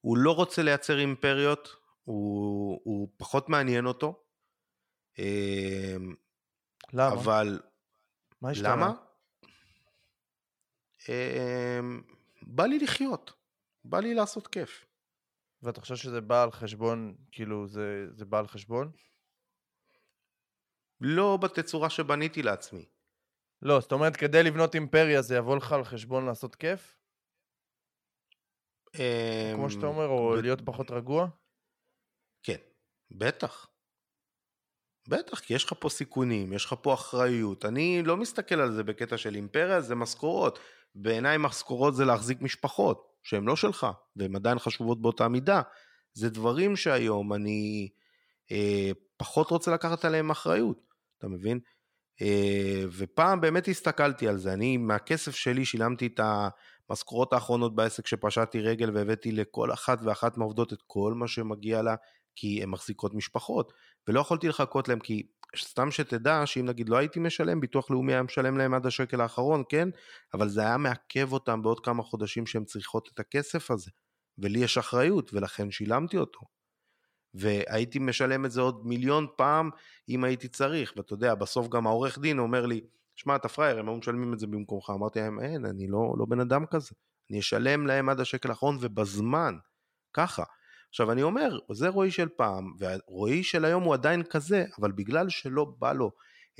הוא 0.00 0.18
לא 0.18 0.32
רוצה 0.32 0.62
לייצר 0.62 0.98
אימפריות, 0.98 1.68
הוא, 2.04 2.80
הוא 2.84 3.08
פחות 3.16 3.48
מעניין 3.48 3.86
אותו. 3.86 4.22
אה, 5.18 5.96
למה? 6.92 7.14
אבל... 7.14 7.60
מה 8.40 8.50
השתנה? 8.50 8.72
למה? 8.72 8.92
אמ, 11.08 12.02
בא 12.42 12.66
לי 12.66 12.78
לחיות, 12.78 13.32
בא 13.84 14.00
לי 14.00 14.14
לעשות 14.14 14.46
כיף. 14.46 14.86
ואתה 15.62 15.80
חושב 15.80 15.96
שזה 15.96 16.20
בא 16.20 16.42
על 16.42 16.50
חשבון, 16.50 17.14
כאילו 17.32 17.66
זה, 17.66 18.06
זה 18.12 18.24
בא 18.24 18.38
על 18.38 18.46
חשבון? 18.46 18.92
לא 21.00 21.38
בתצורה 21.42 21.90
שבניתי 21.90 22.42
לעצמי. 22.42 22.88
לא, 23.62 23.80
זאת 23.80 23.92
אומרת, 23.92 24.16
כדי 24.16 24.42
לבנות 24.42 24.74
אימפריה 24.74 25.22
זה 25.22 25.36
יבוא 25.36 25.56
לך 25.56 25.72
על 25.72 25.84
חשבון 25.84 26.26
לעשות 26.26 26.54
כיף? 26.54 26.96
כמו 29.54 29.70
שאתה 29.70 29.86
אמ, 29.86 29.92
אומר, 29.92 30.06
או 30.06 30.36
להיות 30.36 30.60
פחות 30.64 30.90
רגוע? 30.90 31.28
כן, 32.42 32.56
בטח. 33.10 33.66
בטח, 35.08 35.40
כי 35.40 35.54
יש 35.54 35.64
לך 35.64 35.72
פה 35.80 35.88
סיכונים, 35.88 36.52
יש 36.52 36.64
לך 36.64 36.74
פה 36.82 36.94
אחריות. 36.94 37.64
אני 37.64 38.02
לא 38.02 38.16
מסתכל 38.16 38.54
על 38.54 38.72
זה 38.72 38.84
בקטע 38.84 39.18
של 39.18 39.34
אימפריה, 39.34 39.80
זה 39.80 39.94
משכורות. 39.94 40.58
בעיניי 40.94 41.36
משכורות 41.40 41.94
זה 41.94 42.04
להחזיק 42.04 42.40
משפחות, 42.40 43.15
שהן 43.26 43.44
לא 43.44 43.56
שלך, 43.56 43.86
והן 44.16 44.36
עדיין 44.36 44.58
חשובות 44.58 45.02
באותה 45.02 45.28
מידה. 45.28 45.62
זה 46.14 46.30
דברים 46.30 46.76
שהיום 46.76 47.32
אני 47.32 47.88
אה, 48.52 48.90
פחות 49.16 49.50
רוצה 49.50 49.70
לקחת 49.70 50.04
עליהם 50.04 50.30
אחריות, 50.30 50.80
אתה 51.18 51.28
מבין? 51.28 51.60
אה, 52.22 52.82
ופעם 52.96 53.40
באמת 53.40 53.68
הסתכלתי 53.68 54.28
על 54.28 54.38
זה, 54.38 54.52
אני 54.52 54.76
מהכסף 54.76 55.34
שלי 55.34 55.64
שילמתי 55.64 56.06
את 56.06 56.20
המשכורות 56.90 57.32
האחרונות 57.32 57.74
בעסק 57.74 58.06
שפשטתי 58.06 58.60
רגל 58.60 58.90
והבאתי 58.96 59.32
לכל 59.32 59.72
אחת 59.72 59.98
ואחת 60.02 60.38
מהעובדות 60.38 60.72
את 60.72 60.82
כל 60.86 61.14
מה 61.14 61.28
שמגיע 61.28 61.82
לה, 61.82 61.94
כי 62.36 62.62
הן 62.62 62.68
מחזיקות 62.68 63.14
משפחות, 63.14 63.72
ולא 64.08 64.20
יכולתי 64.20 64.48
לחכות 64.48 64.88
להם, 64.88 65.00
כי 65.00 65.26
סתם 65.64 65.90
שתדע 65.90 66.46
שאם 66.46 66.66
נגיד 66.66 66.88
לא 66.88 66.96
הייתי 66.96 67.20
משלם, 67.20 67.60
ביטוח 67.60 67.90
לאומי 67.90 68.12
היה 68.12 68.22
משלם 68.22 68.58
להם 68.58 68.74
עד 68.74 68.86
השקל 68.86 69.20
האחרון, 69.20 69.62
כן? 69.68 69.88
אבל 70.34 70.48
זה 70.48 70.60
היה 70.60 70.76
מעכב 70.76 71.32
אותם 71.32 71.62
בעוד 71.62 71.80
כמה 71.80 72.02
חודשים 72.02 72.46
שהן 72.46 72.64
צריכות 72.64 73.08
את 73.14 73.20
הכסף 73.20 73.70
הזה, 73.70 73.90
ולי 74.38 74.58
יש 74.58 74.78
אחריות, 74.78 75.34
ולכן 75.34 75.70
שילמתי 75.70 76.16
אותו. 76.16 76.40
והייתי 77.34 77.98
משלם 77.98 78.44
את 78.44 78.50
זה 78.50 78.60
עוד 78.60 78.86
מיליון 78.86 79.26
פעם 79.36 79.70
אם 80.08 80.24
הייתי 80.24 80.48
צריך, 80.48 80.92
ואתה 80.96 81.14
יודע, 81.14 81.34
בסוף 81.34 81.68
גם 81.68 81.86
העורך 81.86 82.18
דין 82.18 82.38
אומר 82.38 82.66
לי, 82.66 82.80
שמע, 83.16 83.36
אתה 83.36 83.48
פראייר, 83.48 83.78
הם 83.78 83.88
היו 83.88 83.96
משלמים 83.96 84.34
את 84.34 84.38
זה 84.38 84.46
במקומך. 84.46 84.90
אמרתי 84.90 85.20
להם, 85.20 85.40
אין, 85.40 85.66
אני 85.66 85.86
לא, 85.86 86.14
לא 86.18 86.26
בן 86.28 86.40
אדם 86.40 86.66
כזה. 86.66 86.90
אני 87.30 87.38
אשלם 87.40 87.86
להם 87.86 88.08
עד 88.08 88.20
השקל 88.20 88.50
האחרון 88.50 88.78
ובזמן, 88.80 89.54
ככה. 90.12 90.42
עכשיו 90.88 91.12
אני 91.12 91.22
אומר, 91.22 91.58
זה 91.72 91.88
רועי 91.88 92.10
של 92.10 92.28
פעם, 92.28 92.72
ורועי 92.78 93.44
של 93.44 93.64
היום 93.64 93.82
הוא 93.82 93.94
עדיין 93.94 94.22
כזה, 94.22 94.64
אבל 94.78 94.92
בגלל 94.92 95.28
שלא 95.28 95.64
בא 95.78 95.92
לו 95.92 96.10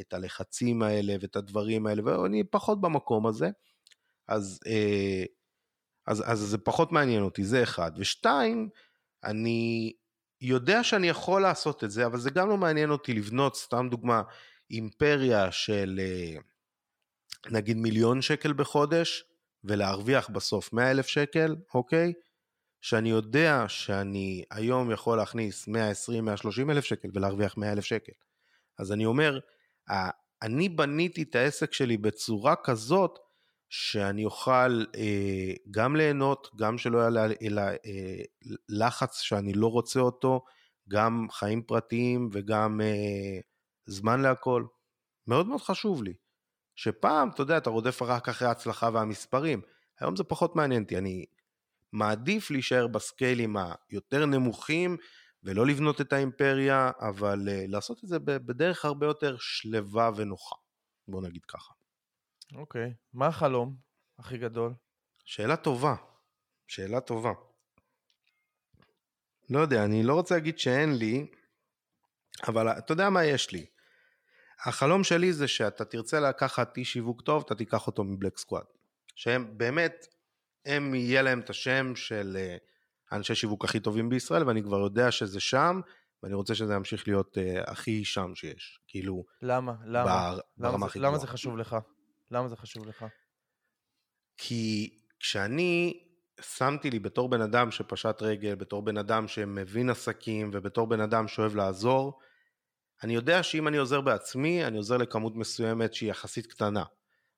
את 0.01 0.13
הלחצים 0.13 0.83
האלה 0.83 1.17
ואת 1.21 1.37
הדברים 1.37 1.87
האלה, 1.87 2.05
ואני 2.05 2.45
פחות 2.45 2.81
במקום 2.81 3.27
הזה, 3.27 3.51
אז, 4.29 4.61
אה, 4.67 5.25
אז, 6.07 6.23
אז 6.27 6.39
זה 6.39 6.59
פחות 6.59 6.93
מעניין 6.93 7.23
אותי, 7.23 7.45
זה 7.45 7.63
אחד. 7.63 7.93
ושתיים, 7.97 8.69
אני 9.25 9.93
יודע 10.41 10.85
שאני 10.85 11.09
יכול 11.09 11.43
לעשות 11.43 11.85
את 11.85 11.91
זה, 11.91 12.07
אבל 12.07 12.19
זה 12.19 12.31
גם 12.31 12.49
לא 12.49 12.57
מעניין 12.57 12.91
אותי 12.91 13.13
לבנות, 13.15 13.57
סתם 13.57 13.89
דוגמה, 13.91 14.23
אימפריה 14.71 15.53
של 15.53 16.01
אה, 16.03 16.41
נגיד 17.51 17.77
מיליון 17.77 18.23
שקל 18.23 18.53
בחודש, 18.53 19.25
ולהרוויח 19.65 20.29
בסוף 20.29 20.73
100 20.73 20.91
אלף 20.91 21.07
שקל, 21.07 21.57
אוקיי? 21.75 22.13
שאני 22.81 23.11
יודע 23.11 23.65
שאני 23.69 24.45
היום 24.51 24.91
יכול 24.91 25.19
להכניס 25.19 25.69
120-130 25.69 25.73
אלף 26.71 26.85
שקל 26.85 27.09
ולהרוויח 27.15 27.57
100 27.57 27.73
אלף 27.73 27.85
שקל. 27.85 28.13
אז 28.79 28.93
אני 28.93 29.07
אומר, 29.07 29.39
אני 30.43 30.69
בניתי 30.69 31.23
את 31.23 31.35
העסק 31.35 31.73
שלי 31.73 31.97
בצורה 31.97 32.55
כזאת, 32.65 33.19
שאני 33.69 34.25
אוכל 34.25 34.85
אה, 34.97 35.53
גם 35.71 35.97
ליהנות, 35.97 36.49
גם 36.59 36.79
שלא 36.79 36.99
יהיה 36.99 37.35
אלא 37.43 37.63
אה, 37.63 38.23
לחץ 38.69 39.21
שאני 39.21 39.53
לא 39.53 39.67
רוצה 39.67 40.01
אותו, 40.01 40.45
גם 40.89 41.27
חיים 41.31 41.63
פרטיים 41.63 42.29
וגם 42.33 42.81
אה, 42.81 43.41
זמן 43.87 44.21
להכל. 44.21 44.65
מאוד 45.27 45.47
מאוד 45.47 45.61
חשוב 45.61 46.03
לי. 46.03 46.15
שפעם, 46.77 47.29
אתה 47.29 47.43
יודע, 47.43 47.57
אתה 47.57 47.71
רודף 47.71 48.03
רק 48.03 48.29
אחרי 48.29 48.49
ההצלחה 48.49 48.91
והמספרים. 48.93 49.61
היום 50.01 50.17
זה 50.17 50.25
פחות 50.25 50.57
מעניין 50.57 50.83
אותי, 50.83 50.99
אני 50.99 51.25
מעדיף 51.97 52.51
להישאר 52.51 52.87
בסקיילים 52.87 53.57
היותר 53.91 54.27
נמוכים 54.27 54.97
ולא 55.43 55.67
לבנות 55.67 56.01
את 56.01 56.13
האימפריה, 56.13 56.91
אבל 57.01 57.49
uh, 57.49 57.71
לעשות 57.71 58.05
את 58.05 58.09
זה 58.09 58.19
בדרך 58.19 58.85
הרבה 58.85 59.07
יותר 59.07 59.37
שלווה 59.39 60.11
ונוחה. 60.17 60.57
בוא 61.09 61.23
נגיד 61.23 61.45
ככה. 61.45 61.73
אוקיי, 62.55 62.91
okay. 62.91 62.95
מה 63.13 63.27
החלום 63.27 63.77
הכי 64.19 64.39
גדול? 64.39 64.75
שאלה 65.25 65.57
טובה, 65.57 65.95
שאלה 66.67 67.01
טובה. 67.01 67.33
לא 69.51 69.59
יודע, 69.59 69.85
אני 69.85 70.03
לא 70.03 70.15
רוצה 70.15 70.35
להגיד 70.35 70.59
שאין 70.59 70.97
לי, 70.97 71.27
אבל 72.49 72.69
אתה 72.69 72.93
יודע 72.93 73.11
מה 73.11 73.25
יש 73.25 73.53
לי. 73.53 73.67
החלום 74.65 75.05
שלי 75.05 75.33
זה 75.33 75.49
שאתה 75.49 75.85
תרצה 75.85 76.21
לקחת 76.21 76.77
איש 76.77 76.93
שיווק 76.93 77.23
טוב, 77.23 77.43
אתה 77.47 77.55
תיקח 77.55 77.87
אותו 77.87 78.05
מבלק 78.05 78.39
סקוואד. 78.39 78.65
שהם 79.15 79.59
באמת, 79.59 80.07
הם 80.67 80.95
יהיה 80.95 81.23
להם 81.23 81.41
את 81.41 81.51
השם 81.51 81.97
של 81.97 82.37
אה, 82.41 82.57
אנשי 83.13 83.35
שיווק 83.35 83.65
הכי 83.65 83.81
טובים 83.81 84.09
בישראל, 84.09 84.49
ואני 84.49 84.63
כבר 84.63 84.79
יודע 84.79 85.11
שזה 85.11 85.41
שם, 85.41 85.81
ואני 86.23 86.35
רוצה 86.35 86.55
שזה 86.55 86.75
ימשיך 86.75 87.09
להיות 87.09 87.37
uh, 87.39 87.71
הכי 87.71 88.05
שם 88.05 88.35
שיש. 88.35 88.81
כאילו... 88.89 89.25
למה? 89.43 89.75
למה? 89.85 90.05
בר, 90.05 90.39
למה, 90.59 90.87
זה, 90.89 91.01
למה 91.01 91.19
זה 91.19 91.27
חשוב 91.27 91.57
לך? 91.57 91.77
למה 92.31 92.49
זה 92.49 92.57
חשוב 92.57 92.87
לך? 92.87 93.05
כי 94.37 94.99
כשאני 95.21 96.03
שמתי 96.41 96.91
לי 96.91 96.99
בתור 96.99 97.29
בן 97.29 97.41
אדם 97.41 97.71
שפשט 97.71 98.23
רגל, 98.23 98.55
בתור 98.55 98.83
בן 98.83 98.97
אדם 98.97 99.29
שמבין 99.29 99.91
עסקים, 99.91 100.51
ובתור 100.53 100.87
בן 100.87 101.01
אדם 101.01 101.29
שאוהב 101.29 101.57
לעזור, 101.57 102.19
אני 103.03 103.15
יודע 103.15 103.43
שאם 103.43 103.69
אני 103.69 103.77
עוזר 103.77 104.01
בעצמי, 104.01 104.67
אני 104.67 104.77
עוזר 104.77 104.97
לכמות 104.97 105.37
מסוימת 105.37 105.95
שהיא 105.95 106.11
יחסית 106.11 106.47
קטנה. 106.47 106.85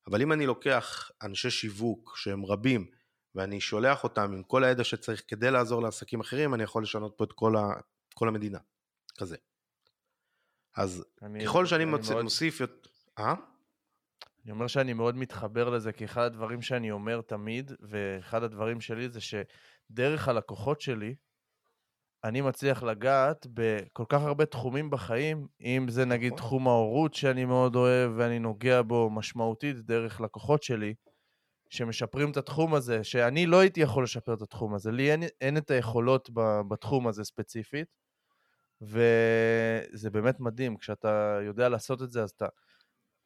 אבל 0.06 0.22
אם 0.22 0.32
אני 0.32 0.46
לוקח 0.46 1.10
אנשי 1.22 1.50
שיווק 1.50 2.16
שהם 2.16 2.46
רבים, 2.46 2.90
ואני 3.38 3.60
שולח 3.60 4.04
אותם 4.04 4.32
עם 4.32 4.42
כל 4.42 4.64
הידע 4.64 4.84
שצריך 4.84 5.22
כדי 5.28 5.50
לעזור 5.50 5.82
לעסקים 5.82 6.20
אחרים, 6.20 6.54
אני 6.54 6.62
יכול 6.62 6.82
לשנות 6.82 7.14
פה 7.16 7.24
את 7.24 7.32
כל, 7.32 7.56
ה, 7.56 7.72
כל 8.14 8.28
המדינה. 8.28 8.58
כזה. 9.18 9.36
אז 10.76 11.04
אני, 11.22 11.44
ככל 11.44 11.66
שאני 11.66 11.82
אני 11.82 11.90
מוצ... 11.90 12.10
מאוד... 12.10 12.22
מוסיף... 12.22 12.60
אה? 13.18 13.34
אני 14.44 14.52
אומר 14.52 14.66
שאני 14.66 14.92
מאוד 14.92 15.16
מתחבר 15.16 15.70
לזה, 15.70 15.92
כי 15.92 16.04
אחד 16.04 16.22
הדברים 16.22 16.62
שאני 16.62 16.90
אומר 16.90 17.20
תמיד, 17.20 17.72
ואחד 17.80 18.42
הדברים 18.42 18.80
שלי 18.80 19.08
זה 19.08 19.20
שדרך 19.20 20.28
הלקוחות 20.28 20.80
שלי, 20.80 21.14
אני 22.24 22.40
מצליח 22.40 22.82
לגעת 22.82 23.46
בכל 23.54 24.04
כך 24.08 24.22
הרבה 24.22 24.46
תחומים 24.46 24.90
בחיים, 24.90 25.46
אם 25.60 25.86
זה 25.88 26.04
נגיד 26.04 26.32
נכון. 26.32 26.46
תחום 26.46 26.68
ההורות 26.68 27.14
שאני 27.14 27.44
מאוד 27.44 27.76
אוהב 27.76 28.12
ואני 28.16 28.38
נוגע 28.38 28.82
בו 28.82 29.10
משמעותית 29.10 29.76
דרך 29.76 30.20
לקוחות 30.20 30.62
שלי, 30.62 30.94
שמשפרים 31.70 32.30
את 32.30 32.36
התחום 32.36 32.74
הזה, 32.74 33.04
שאני 33.04 33.46
לא 33.46 33.60
הייתי 33.60 33.80
יכול 33.80 34.04
לשפר 34.04 34.34
את 34.34 34.42
התחום 34.42 34.74
הזה, 34.74 34.90
לי 34.90 35.12
אין, 35.12 35.22
אין 35.40 35.56
את 35.56 35.70
היכולות 35.70 36.30
בתחום 36.68 37.08
הזה 37.08 37.24
ספציפית, 37.24 37.96
וזה 38.80 40.10
באמת 40.10 40.40
מדהים, 40.40 40.76
כשאתה 40.76 41.38
יודע 41.42 41.68
לעשות 41.68 42.02
את 42.02 42.10
זה, 42.10 42.22
אז 42.22 42.30
אתה 42.30 42.46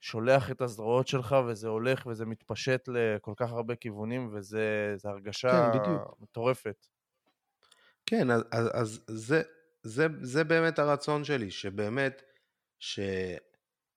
שולח 0.01 0.51
את 0.51 0.61
הזרועות 0.61 1.09
שלך 1.09 1.37
וזה 1.49 1.69
הולך 1.69 2.07
וזה 2.07 2.27
מתפשט 2.27 2.89
לכל 2.89 3.33
כך 3.37 3.53
הרבה 3.53 3.75
כיוונים, 3.75 4.31
וזה 4.33 4.97
הרגשה 5.05 5.73
כן, 5.85 5.97
מטורפת. 6.21 6.87
כן, 8.07 8.31
אז, 8.31 8.43
אז, 8.51 8.71
אז 8.75 9.01
זה, 9.07 9.43
זה, 9.83 10.07
זה 10.23 10.45
באמת 10.45 10.79
הרצון 10.79 11.25
שלי, 11.25 11.51
שבאמת, 11.51 12.23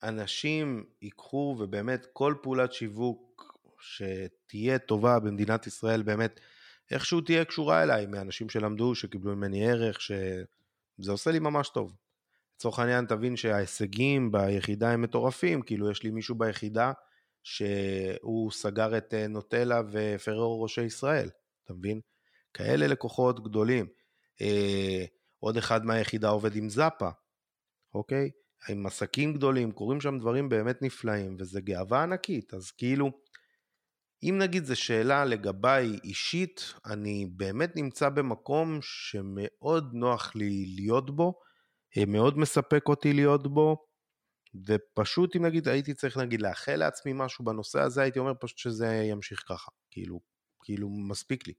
שאנשים 0.02 0.86
ייקחו 1.02 1.58
ובאמת 1.60 2.08
כל 2.14 2.36
פעולת 2.42 2.74
שיווק 2.74 3.55
שתהיה 3.86 4.80
טובה 4.80 5.20
במדינת 5.20 5.68
ישראל, 5.68 6.02
באמת, 6.02 6.40
איכשהו 6.92 7.22
תהיה 7.22 7.46
קשורה 7.46 7.84
אליי, 7.84 8.06
מאנשים 8.06 8.50
שלמדו, 8.50 8.96
שקיבלו 8.96 9.36
ממני 9.36 9.72
ערך, 9.72 10.02
שזה 10.02 11.12
עושה 11.12 11.32
לי 11.32 11.40
ממש 11.40 11.70
טוב. 11.70 11.96
לצורך 12.56 12.80
העניין, 12.80 13.06
תבין 13.06 13.36
שההישגים 13.36 14.32
ביחידה 14.32 14.92
הם 14.92 15.02
מטורפים, 15.02 15.62
כאילו 15.62 15.92
יש 15.92 16.04
לי 16.04 16.10
מישהו 16.10 16.36
ביחידה 16.36 16.92
שהוא 17.44 18.52
סגר 18.52 18.98
את 18.98 19.14
אה, 19.14 19.28
נוטלה 19.28 19.82
ופררו 19.92 20.62
ראשי 20.62 20.84
ישראל, 20.84 21.30
אתה 21.64 21.74
מבין? 21.74 22.02
כאלה 22.54 22.88
לקוחות 22.88 23.44
גדולים. 23.44 23.88
אה, 24.42 25.06
עוד 25.40 25.58
אחד 25.58 25.86
מהיחידה 25.86 26.30
עובד 26.30 26.56
עם 26.56 26.70
זאפה, 26.70 27.10
אוקיי? 27.94 28.32
עם 28.70 28.86
עסקים 28.86 29.34
גדולים, 29.34 29.72
קורים 29.72 30.02
שם 30.02 30.20
דברים 30.20 30.50
באמת 30.50 30.82
נפלאים, 30.82 31.38
וזה 31.40 31.62
גאווה 31.62 32.04
ענקית, 32.04 32.54
אז 32.54 32.72
כאילו, 32.72 33.12
אם 34.24 34.38
נגיד 34.38 34.66
זו 34.66 34.76
שאלה 34.76 35.26
לגביי 35.26 36.00
אישית, 36.04 36.74
אני 36.86 37.26
באמת 37.36 37.76
נמצא 37.76 38.10
במקום 38.10 38.80
שמאוד 38.82 39.90
נוח 39.94 40.36
לי 40.36 40.66
להיות 40.76 41.16
בו, 41.16 41.40
אה, 41.98 42.06
מאוד 42.06 42.38
מספק 42.38 42.84
אותי 42.88 43.14
להיות 43.14 43.54
בו, 43.54 43.86
ופשוט 44.68 45.36
אם 45.36 45.46
נגיד 45.46 45.68
הייתי 45.68 45.94
צריך 45.94 46.18
נגיד 46.18 46.42
לאחל 46.42 46.76
לעצמי 46.76 47.12
משהו 47.16 47.46
בנושא 47.46 47.80
הזה, 47.80 48.02
הייתי 48.02 48.20
אומר 48.20 48.34
פשוט 48.40 48.58
שזה 48.58 48.88
ימשיך 48.88 49.44
ככה, 49.48 49.72
כאילו, 49.92 50.20
כאילו 50.64 50.90
מספיק 50.90 51.48
לי. 51.48 51.54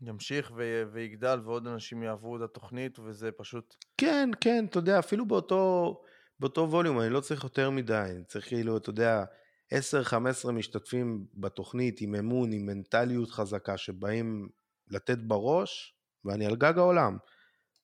ימשיך 0.00 0.52
ו- 0.56 0.82
ויגדל 0.92 1.40
ועוד 1.44 1.66
אנשים 1.66 2.02
יעברו 2.02 2.36
את 2.36 2.42
התוכנית 2.42 2.98
וזה 2.98 3.30
פשוט... 3.36 3.74
כן, 3.98 4.30
כן, 4.40 4.64
אתה 4.64 4.78
יודע, 4.78 4.98
אפילו 4.98 5.26
באותו, 5.26 5.94
באותו 6.40 6.70
ווליום, 6.70 7.00
אני 7.00 7.10
לא 7.10 7.20
צריך 7.20 7.44
יותר 7.44 7.70
מדי, 7.70 7.94
אני 7.94 8.24
צריך 8.24 8.48
כאילו, 8.48 8.76
אתה 8.76 8.90
יודע, 8.90 9.24
10-15 9.72 10.50
משתתפים 10.52 11.26
בתוכנית 11.34 12.00
עם 12.00 12.14
אמון, 12.14 12.52
עם 12.52 12.66
מנטליות 12.66 13.30
חזקה, 13.30 13.76
שבאים 13.76 14.48
לתת 14.88 15.18
בראש, 15.18 15.94
ואני 16.24 16.46
על 16.46 16.56
גג 16.56 16.78
העולם. 16.78 17.18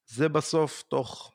זה 0.07 0.29
בסוף, 0.29 0.83
תוך 0.83 1.35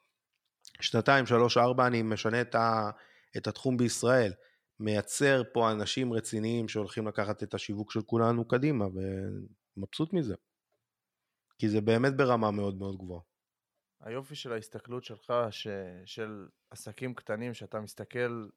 שנתיים, 0.82 1.26
שלוש, 1.26 1.58
ארבע, 1.58 1.88
אני 1.88 2.01
משנה 2.01 2.41
את, 2.41 2.56
ה, 2.56 2.91
את 3.38 3.47
התחום 3.47 3.78
בישראל. 3.78 4.34
מייצר 4.80 5.41
פה 5.54 5.72
אנשים 5.72 6.14
רציניים 6.14 6.68
שהולכים 6.68 7.08
לקחת 7.08 7.43
את 7.43 7.54
השיווק 7.54 7.91
של 7.91 8.01
כולנו 8.01 8.47
קדימה, 8.47 8.86
ומבסוט 9.78 10.14
מזה. 10.14 10.36
כי 11.60 11.70
זה 11.70 11.82
באמת 11.82 12.18
ברמה 12.18 12.51
מאוד 12.51 12.76
מאוד 12.76 12.97
גבוהה. 12.97 13.22
היופי 14.01 14.36
של 14.36 14.54
ההסתכלות 14.54 15.04
שלך, 15.04 15.34
ש... 15.51 15.68
של 16.06 16.47
עסקים 16.70 17.14
קטנים, 17.14 17.54
שאתה 17.54 17.80
מסתכל 17.80 18.47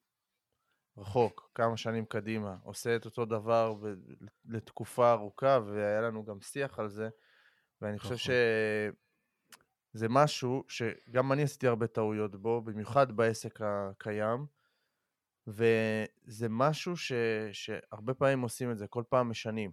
רחוק, 0.99 1.51
כמה 1.55 1.77
שנים 1.77 2.05
קדימה, 2.05 2.57
עושה 2.63 2.97
את 2.97 3.05
אותו 3.05 3.25
דבר 3.25 3.75
ב... 3.75 3.87
לתקופה 4.45 5.13
ארוכה, 5.13 5.59
והיה 5.67 6.01
לנו 6.01 6.25
גם 6.25 6.41
שיח 6.41 6.79
על 6.79 6.89
זה, 6.89 7.09
ואני 7.81 7.99
חושב 7.99 8.15
נכון. 8.15 8.35
שזה 9.93 10.09
משהו 10.09 10.65
שגם 10.69 11.33
אני 11.33 11.43
עשיתי 11.43 11.67
הרבה 11.67 11.87
טעויות 11.87 12.37
בו, 12.37 12.63
במיוחד 12.63 13.13
בעסק 13.13 13.59
הקיים, 13.61 14.47
וזה 15.47 16.49
משהו 16.49 16.97
ש... 16.97 17.13
שהרבה 17.53 18.15
פעמים 18.15 18.41
עושים 18.41 18.71
את 18.71 18.79
זה, 18.79 18.87
כל 18.87 19.03
פעם 19.09 19.31
משנים. 19.31 19.71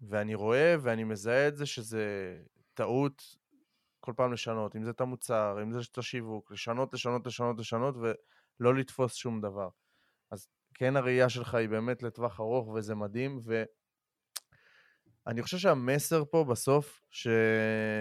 ואני 0.00 0.34
רואה 0.34 0.76
ואני 0.80 1.04
מזהה 1.04 1.48
את 1.48 1.56
זה 1.56 1.66
שזה 1.66 2.36
טעות 2.74 3.36
כל 4.00 4.12
פעם 4.16 4.32
לשנות, 4.32 4.76
אם 4.76 4.84
זה 4.84 4.90
את 4.90 5.00
המוצר, 5.00 5.58
אם 5.62 5.72
זה 5.72 5.78
את 5.92 5.98
השיווק, 5.98 6.52
לשנות, 6.52 6.94
לשנות, 6.94 7.26
לשנות, 7.26 7.58
לשנות, 7.58 7.94
ולא 7.96 8.74
לתפוס 8.74 9.14
שום 9.14 9.40
דבר. 9.40 9.68
כן 10.78 10.96
הראייה 10.96 11.28
שלך 11.28 11.54
היא 11.54 11.68
באמת 11.68 12.02
לטווח 12.02 12.40
ארוך 12.40 12.68
וזה 12.68 12.94
מדהים, 12.94 13.40
ואני 15.26 15.42
חושב 15.42 15.58
שהמסר 15.58 16.24
פה 16.30 16.44
בסוף, 16.44 17.00
ש... 17.10 17.28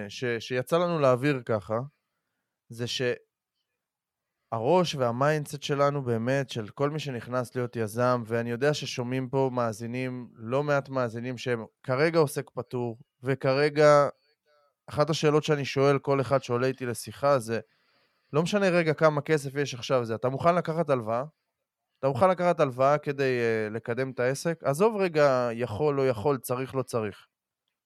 ש... 0.10 0.26
שיצא 0.40 0.78
לנו 0.78 1.00
להעביר 1.00 1.42
ככה, 1.46 1.80
זה 2.70 2.88
ש... 2.88 3.02
הראש 4.52 4.96
וה 4.96 5.11
mindset 5.11 5.64
שלנו 5.64 6.04
באמת, 6.04 6.50
של 6.50 6.68
כל 6.68 6.90
מי 6.90 7.00
שנכנס 7.00 7.56
להיות 7.56 7.76
יזם, 7.76 8.24
ואני 8.26 8.52
יודע 8.52 8.74
ששומעים 8.74 9.30
פה 9.30 9.50
מאזינים, 9.54 10.30
לא 10.34 10.64
מעט 10.64 10.90
מאזינים 10.90 11.38
שהם 11.38 11.66
כרגע 11.84 12.20
עוסק 12.20 12.50
פטור, 12.50 12.98
וכרגע, 13.24 14.10
אחת 14.90 15.10
השאלות 15.10 15.44
שאני 15.44 15.66
שואל 15.66 16.00
כל 16.00 16.22
אחד 16.22 16.44
שעולה 16.44 16.68
איתי 16.68 16.86
לשיחה 16.86 17.40
זה, 17.40 17.60
לא 18.34 18.44
משנה 18.44 18.70
רגע 18.70 18.94
כמה 18.94 19.22
כסף 19.22 19.56
יש 19.56 19.74
עכשיו 19.74 20.06
זה, 20.06 20.16
אתה 20.16 20.30
מוכן 20.30 20.56
לקחת 20.56 20.90
הלוואה? 20.90 21.24
אתה 22.00 22.08
מוכן 22.08 22.30
לקחת 22.30 22.60
הלוואה 22.60 22.98
כדי 22.98 23.40
uh, 23.40 23.74
לקדם 23.74 24.12
את 24.12 24.20
העסק? 24.20 24.64
עזוב 24.64 24.98
רגע 24.98 25.50
יכול, 25.54 25.96
לא 25.96 26.10
יכול, 26.10 26.38
צריך, 26.38 26.76
לא 26.76 26.84
צריך. 26.84 27.28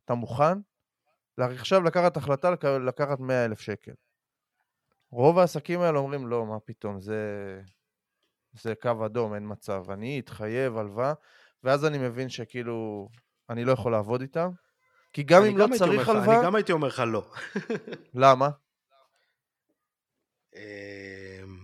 אתה 0.05 0.14
מוכן? 0.14 0.57
עכשיו 1.38 1.82
לקחת 1.82 2.18
החלטה 2.18 2.49
לקחת 2.88 3.20
100 3.20 3.45
אלף 3.45 3.59
שקל. 3.59 3.91
רוב 5.12 5.39
העסקים 5.39 5.82
האלה 5.82 5.99
אומרים, 5.99 6.28
לא, 6.28 6.45
מה 6.45 6.59
פתאום, 6.59 7.01
זה, 7.01 7.18
זה 8.53 8.74
קו 8.82 9.05
אדום, 9.05 9.36
אין 9.36 9.43
מצב. 9.51 9.91
אני 9.91 10.20
אתחייב, 10.20 10.78
הלוואה, 10.78 11.14
ואז 11.64 11.86
אני 11.86 11.97
מבין 11.97 12.30
שכאילו, 12.30 13.09
אני 13.49 13.66
לא 13.66 13.72
יכול 13.72 13.91
לעבוד 13.91 14.22
איתם. 14.22 14.49
כי 15.14 15.24
גם 15.24 15.43
אם 15.43 15.57
לא 15.57 15.64
הייתי 15.64 15.80
צריך 15.80 16.09
הלוואה... 16.09 16.38
אני 16.38 16.45
גם 16.45 16.55
הייתי 16.55 16.72
אומר 16.72 16.88
לך 16.88 17.03
לא. 17.07 17.32
למה? 18.14 18.49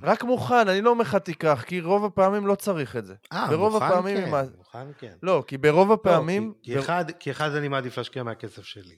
רק 0.04 0.24
מוכן, 0.24 0.68
אני 0.68 0.82
לא 0.82 0.90
אומר 0.90 1.02
לך 1.02 1.16
תיקח, 1.16 1.64
כי 1.68 1.82
רוב 1.82 2.06
הפעמים 2.06 2.48
לא 2.48 2.56
צריך 2.56 2.96
את 2.96 3.06
זה. 3.06 3.16
אה, 3.34 3.58
מוכן 3.58 3.78
כן, 4.04 4.34
עם 4.34 4.50
מוכן 4.58 4.88
כן. 5.00 5.14
לא, 5.24 5.44
כי 5.48 5.58
ברוב 5.58 5.88
לא, 5.90 5.94
הפעמים... 5.94 6.54
כי- 6.64 6.74
כי 6.74 6.80
אחד- 6.80 7.06
כי 7.20 7.32
אחד 7.32 7.50
אני 7.52 7.68
מעדיף 7.68 7.98
להשקיע 7.98 8.24
מהכסף 8.24 8.64
שלי. 8.64 8.96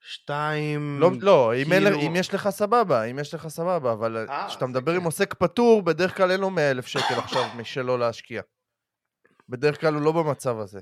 שתיים... 0.00 0.96
לא, 1.00 1.10
לא 1.20 1.54
אם, 1.54 1.72
אין, 1.72 1.82
כאילו- 1.82 2.00
אם 2.00 2.16
יש 2.16 2.34
לך 2.34 2.48
סבבה, 2.48 3.02
אם 3.04 3.18
יש 3.18 3.34
לך 3.34 3.48
סבבה, 3.48 3.92
אבל 3.92 4.26
אה, 4.30 4.48
כשאתה 4.48 4.66
מדבר 4.66 4.92
עם 4.92 4.98
כן. 5.00 5.04
עוסק 5.04 5.34
פטור, 5.34 5.82
בדרך 5.82 6.16
כלל 6.16 6.30
אין 6.30 6.40
לו 6.40 6.50
100 6.50 6.70
אלף 6.70 6.86
שקל 6.86 7.14
עכשיו 7.14 7.42
משלו 7.56 7.96
להשקיע. 7.96 8.42
בדרך 9.48 9.80
כלל 9.80 9.94
הוא 9.94 10.02
לא 10.02 10.12
במצב 10.12 10.58
הזה. 10.58 10.80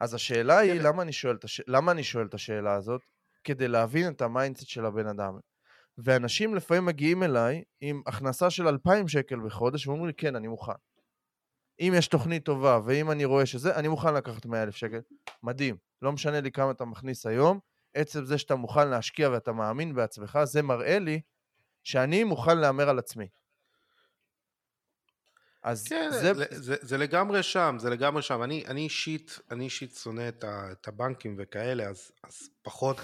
אז 0.00 0.14
השאלה 0.14 0.58
היא, 0.58 0.80
כן. 0.80 0.86
למה 0.86 1.02
אני, 1.02 1.10
הש... 1.44 1.60
למה 1.66 1.92
אני 1.92 2.04
שואל 2.04 2.26
את 2.26 2.34
השאלה 2.34 2.74
הזאת? 2.74 3.00
כדי 3.44 3.68
להבין 3.68 4.12
את 4.12 4.22
ה 4.22 4.28
mindset 4.28 4.66
של 4.68 4.86
הבן 4.86 5.06
אדם. 5.06 5.38
ואנשים 5.98 6.54
לפעמים 6.54 6.86
מגיעים 6.86 7.22
אליי 7.22 7.62
עם 7.80 8.02
הכנסה 8.06 8.50
של 8.50 8.68
2,000 8.68 9.08
שקל 9.08 9.40
בחודש, 9.40 9.86
ואומרים 9.86 10.06
לי, 10.06 10.14
כן, 10.14 10.36
אני 10.36 10.48
מוכן. 10.48 10.72
אם 11.80 11.92
יש 11.96 12.08
תוכנית 12.08 12.44
טובה, 12.44 12.80
ואם 12.84 13.10
אני 13.10 13.24
רואה 13.24 13.46
שזה, 13.46 13.76
אני 13.76 13.88
מוכן 13.88 14.14
לקחת 14.14 14.46
100 14.46 14.62
אלף 14.62 14.76
שקל. 14.76 15.00
מדהים. 15.42 15.76
לא 16.02 16.12
משנה 16.12 16.40
לי 16.40 16.50
כמה 16.50 16.70
אתה 16.70 16.84
מכניס 16.84 17.26
היום, 17.26 17.58
עצם 17.94 18.24
זה 18.24 18.38
שאתה 18.38 18.54
מוכן 18.54 18.88
להשקיע 18.88 19.30
ואתה 19.30 19.52
מאמין 19.52 19.94
בעצמך, 19.94 20.38
זה 20.44 20.62
מראה 20.62 20.98
לי 20.98 21.20
שאני 21.84 22.24
מוכן 22.24 22.58
להמר 22.58 22.88
על 22.88 22.98
עצמי. 22.98 23.28
אז 25.66 25.84
כן, 25.88 26.10
זה... 26.12 26.34
זה, 26.34 26.44
זה, 26.50 26.76
זה 26.80 26.98
לגמרי 26.98 27.42
שם, 27.42 27.76
זה 27.78 27.90
לגמרי 27.90 28.22
שם. 28.22 28.42
אני, 28.42 28.64
אני 28.66 28.80
אישית, 28.80 29.38
אני 29.50 29.64
אישית 29.64 29.94
שונא 29.94 30.28
את, 30.28 30.44
ה, 30.44 30.72
את 30.72 30.88
הבנקים 30.88 31.36
וכאלה, 31.38 31.84
אז, 31.88 32.12
אז 32.24 32.48
פחות 32.62 32.96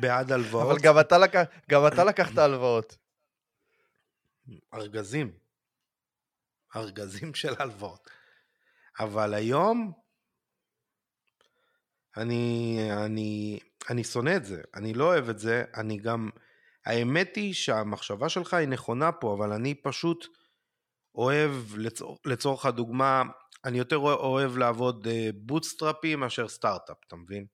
בעד 0.00 0.32
הלוואות. 0.32 0.70
אבל 0.70 0.78
גם 0.82 1.00
אתה, 1.00 1.18
לקח, 1.18 1.42
גם 1.70 1.86
אתה 1.86 2.04
לקחת 2.04 2.38
הלוואות. 2.38 2.96
ארגזים. 4.74 5.32
ארגזים 6.76 7.34
של 7.34 7.54
הלוואות. 7.58 8.10
אבל 9.00 9.34
היום, 9.34 9.92
אני, 12.16 12.78
אני, 13.04 13.58
אני 13.90 14.04
שונא 14.04 14.36
את 14.36 14.44
זה, 14.44 14.62
אני 14.74 14.94
לא 14.94 15.04
אוהב 15.04 15.28
את 15.28 15.38
זה, 15.38 15.64
אני 15.74 15.98
גם, 15.98 16.30
האמת 16.86 17.36
היא 17.36 17.54
שהמחשבה 17.54 18.28
שלך 18.28 18.54
היא 18.54 18.68
נכונה 18.68 19.12
פה, 19.12 19.34
אבל 19.34 19.52
אני 19.52 19.74
פשוט 19.74 20.26
אוהב, 21.14 21.50
לצור, 21.76 22.18
לצורך 22.24 22.66
הדוגמה, 22.66 23.22
אני 23.64 23.78
יותר 23.78 23.96
אוהב 23.96 24.56
לעבוד 24.56 25.08
bootstrappy 25.34 26.16
מאשר 26.16 26.48
סטארט-אפ, 26.48 26.96
אתה 27.06 27.16
מבין? 27.16 27.46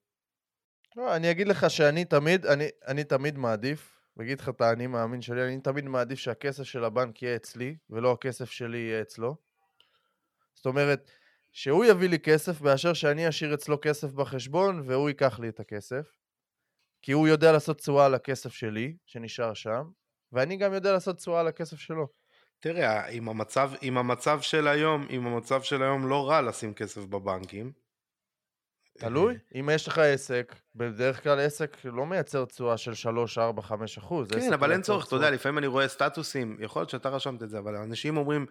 לא, 0.97 1.17
אני 1.17 1.31
אגיד 1.31 1.49
לך 1.49 1.71
שאני 1.71 2.05
תמיד, 2.05 2.47
אני, 2.47 2.69
אני 2.87 3.05
תמיד 3.05 3.39
מעדיף, 3.39 4.01
ואגיד 4.17 4.41
לך 4.41 4.49
את 4.49 4.61
האני 4.61 4.87
מאמין 4.87 5.23
שלי, 5.23 5.45
אני 5.45 5.61
תמיד 5.61 5.85
מעדיף 5.85 6.19
שהכסף 6.19 6.63
של 6.63 6.85
הבנק 6.85 7.23
יהיה 7.23 7.37
אצלי, 7.37 7.77
ולא 7.91 8.13
הכסף 8.13 8.51
שלי 8.51 8.79
יהיה 8.79 9.03
אצלו. 9.03 9.37
זאת 10.55 10.67
אומרת, 10.67 11.11
שהוא 11.53 11.85
יביא 11.85 12.09
לי 12.09 12.19
כסף, 12.19 12.61
מאשר 12.61 12.93
שאני 12.93 13.29
אשאיר 13.29 13.55
אצלו 13.55 13.81
כסף 13.83 14.13
בחשבון, 14.13 14.83
והוא 14.87 15.09
ייקח 15.09 15.39
לי 15.39 15.49
את 15.49 15.61
הכסף. 15.61 16.17
כי 17.03 17.13
הוא 17.13 17.29
יודע 17.29 17.53
לעשות 17.53 17.79
תשואה 17.79 18.07
על 18.07 18.15
הכסף 18.15 18.53
שלי, 18.53 18.97
שנשאר 19.07 19.55
שם, 19.55 19.91
ואני 20.33 20.57
גם 20.57 20.73
יודע 20.73 20.93
לעשות 20.93 21.17
תשואה 21.17 21.41
על 21.41 21.47
הכסף 21.49 21.77
שלו. 21.77 22.20
תראה, 22.61 23.09
עם 23.09 23.29
המצב, 23.29 23.71
עם 23.81 23.99
המצב 23.99 24.41
של 24.41 24.69
היום, 24.69 25.07
עם 25.09 25.27
המצב 25.27 25.63
של 25.63 25.83
היום 25.83 26.09
לא 26.09 26.29
רע 26.29 26.43
לשים 26.43 26.75
כסף 26.75 27.05
בבנקים. 27.05 27.73
תלוי, 28.99 29.39
אם 29.61 29.69
יש 29.73 29.89
לך 29.89 29.99
עסק, 29.99 30.55
בדרך 30.75 31.23
כלל 31.23 31.41
עסק 31.41 31.77
לא 31.85 32.07
מייצר 32.07 32.45
תשואה 32.45 32.77
של 32.77 32.95
3, 32.95 33.39
4, 33.39 33.63
5 33.63 33.99
אחוז. 33.99 34.29
כן, 34.29 34.53
אבל 34.53 34.73
אין 34.73 34.83
צורך, 34.83 35.07
אתה 35.07 35.17
יודע, 35.17 35.31
לפעמים 35.31 35.59
אני 35.59 35.67
רואה 35.67 35.89
סטטוסים, 35.89 36.57
יכול 36.61 36.83
להיות 36.83 36.91
שאתה 36.91 37.09
רשמת 37.09 37.43
את 37.43 37.51
זה, 37.51 37.59
אבל 37.59 37.77
אנשים 37.77 38.17
אומרים, 38.17 38.47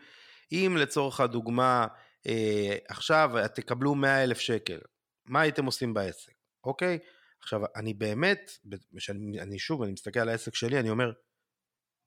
אם 0.51 0.76
לצורך 0.80 1.20
הדוגמה, 1.20 1.88
אה, 2.28 2.78
עכשיו 2.88 3.32
תקבלו 3.53 3.95
100 3.95 4.24
אלף 4.24 4.39
שקל, 4.39 4.80
מה 5.26 5.41
הייתם 5.41 5.66
עושים 5.66 5.93
בעסק, 5.93 6.34
אוקיי? 6.64 6.99
עכשיו, 7.41 7.62
אני 7.76 7.93
באמת, 7.93 8.51
שאני, 8.97 9.41
אני 9.41 9.60
שוב, 9.60 9.84
אני 9.84 9.91
מסתכל 9.91 10.20
על 10.20 10.30
העסק 10.30 10.55
שלי, 10.55 10.80
אני 10.80 10.89
אומר, 10.89 11.12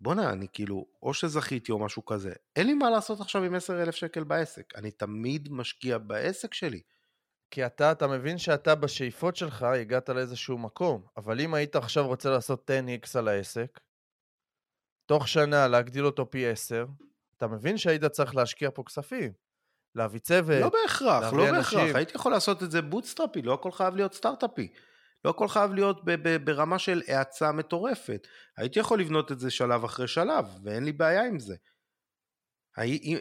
בואנה, 0.03 0.31
אני 0.31 0.47
כאילו, 0.53 0.87
או 1.03 1.15
שזכיתי 1.15 1.73
או 1.73 1.79
משהו 1.79 2.05
כזה, 2.05 2.33
אין 2.57 2.67
לי 2.67 2.75
מה 2.75 2.91
לעשות 2.91 3.21
עכשיו 3.21 3.43
עם 3.43 3.55
10 3.55 3.83
אלף 3.83 3.95
שקל 3.95 4.25
בעסק, 4.25 4.73
אני 4.77 4.91
תמיד 4.91 5.49
משקיע 5.51 5.99
בעסק 5.99 6.55
שלי. 6.55 6.81
כי 7.51 7.67
אתה, 7.67 7.93
אתה 7.93 8.07
מבין 8.07 8.39
שאתה 8.39 8.75
בשאיפות 8.75 9.37
שלך 9.37 9.63
הגעת 9.63 10.09
לאיזשהו 10.09 10.59
מקום, 10.59 11.07
אבל 11.17 11.41
אם 11.41 11.55
היית 11.55 11.77
עכשיו 11.77 12.07
רוצה 12.07 12.31
לעשות 12.31 12.71
10x 12.71 13.19
על 13.19 13.29
העסק, 13.29 13.81
תוך 15.07 15.29
שנה 15.29 15.69
להגדיל 15.69 16.07
אותו 16.07 16.31
פי 16.31 16.47
10, 16.47 16.87
אתה 17.37 17.47
מבין 17.47 17.79
שהיית 17.79 18.05
צריך 18.05 18.35
להשקיע 18.37 18.71
פה 18.75 18.83
כספים. 18.87 19.33
להביא 19.95 20.21
צוות, 20.21 20.61
לא 20.61 20.71
בהכרח, 20.83 21.33
לא 21.33 21.49
אנשים. 21.49 21.79
בהכרח, 21.79 21.97
הייתי 21.97 22.13
יכול 22.15 22.33
לעשות 22.33 22.63
את 22.63 22.71
זה 22.71 22.83
בוטסטראפי, 22.83 23.43
לא 23.43 23.55
הכל 23.55 23.73
חייב 23.73 23.97
להיות 23.97 24.15
סטארט-אפי. 24.15 24.73
לא 25.25 25.31
הכל 25.31 25.49
חייב 25.49 25.73
להיות 25.73 26.05
ב- 26.05 26.29
ב- 26.29 26.45
ברמה 26.45 26.79
של 26.79 27.03
האצה 27.09 27.53
מטורפת. 27.53 28.27
הייתי 28.57 28.79
יכול 28.81 29.01
לבנות 29.01 29.33
את 29.33 29.39
זה 29.39 29.51
שלב 29.51 29.85
אחרי 29.85 30.09
שלב, 30.09 30.47
ואין 30.65 30.85
לי 30.85 30.93
בעיה 30.93 31.27
עם 31.27 31.39
זה. 31.39 31.57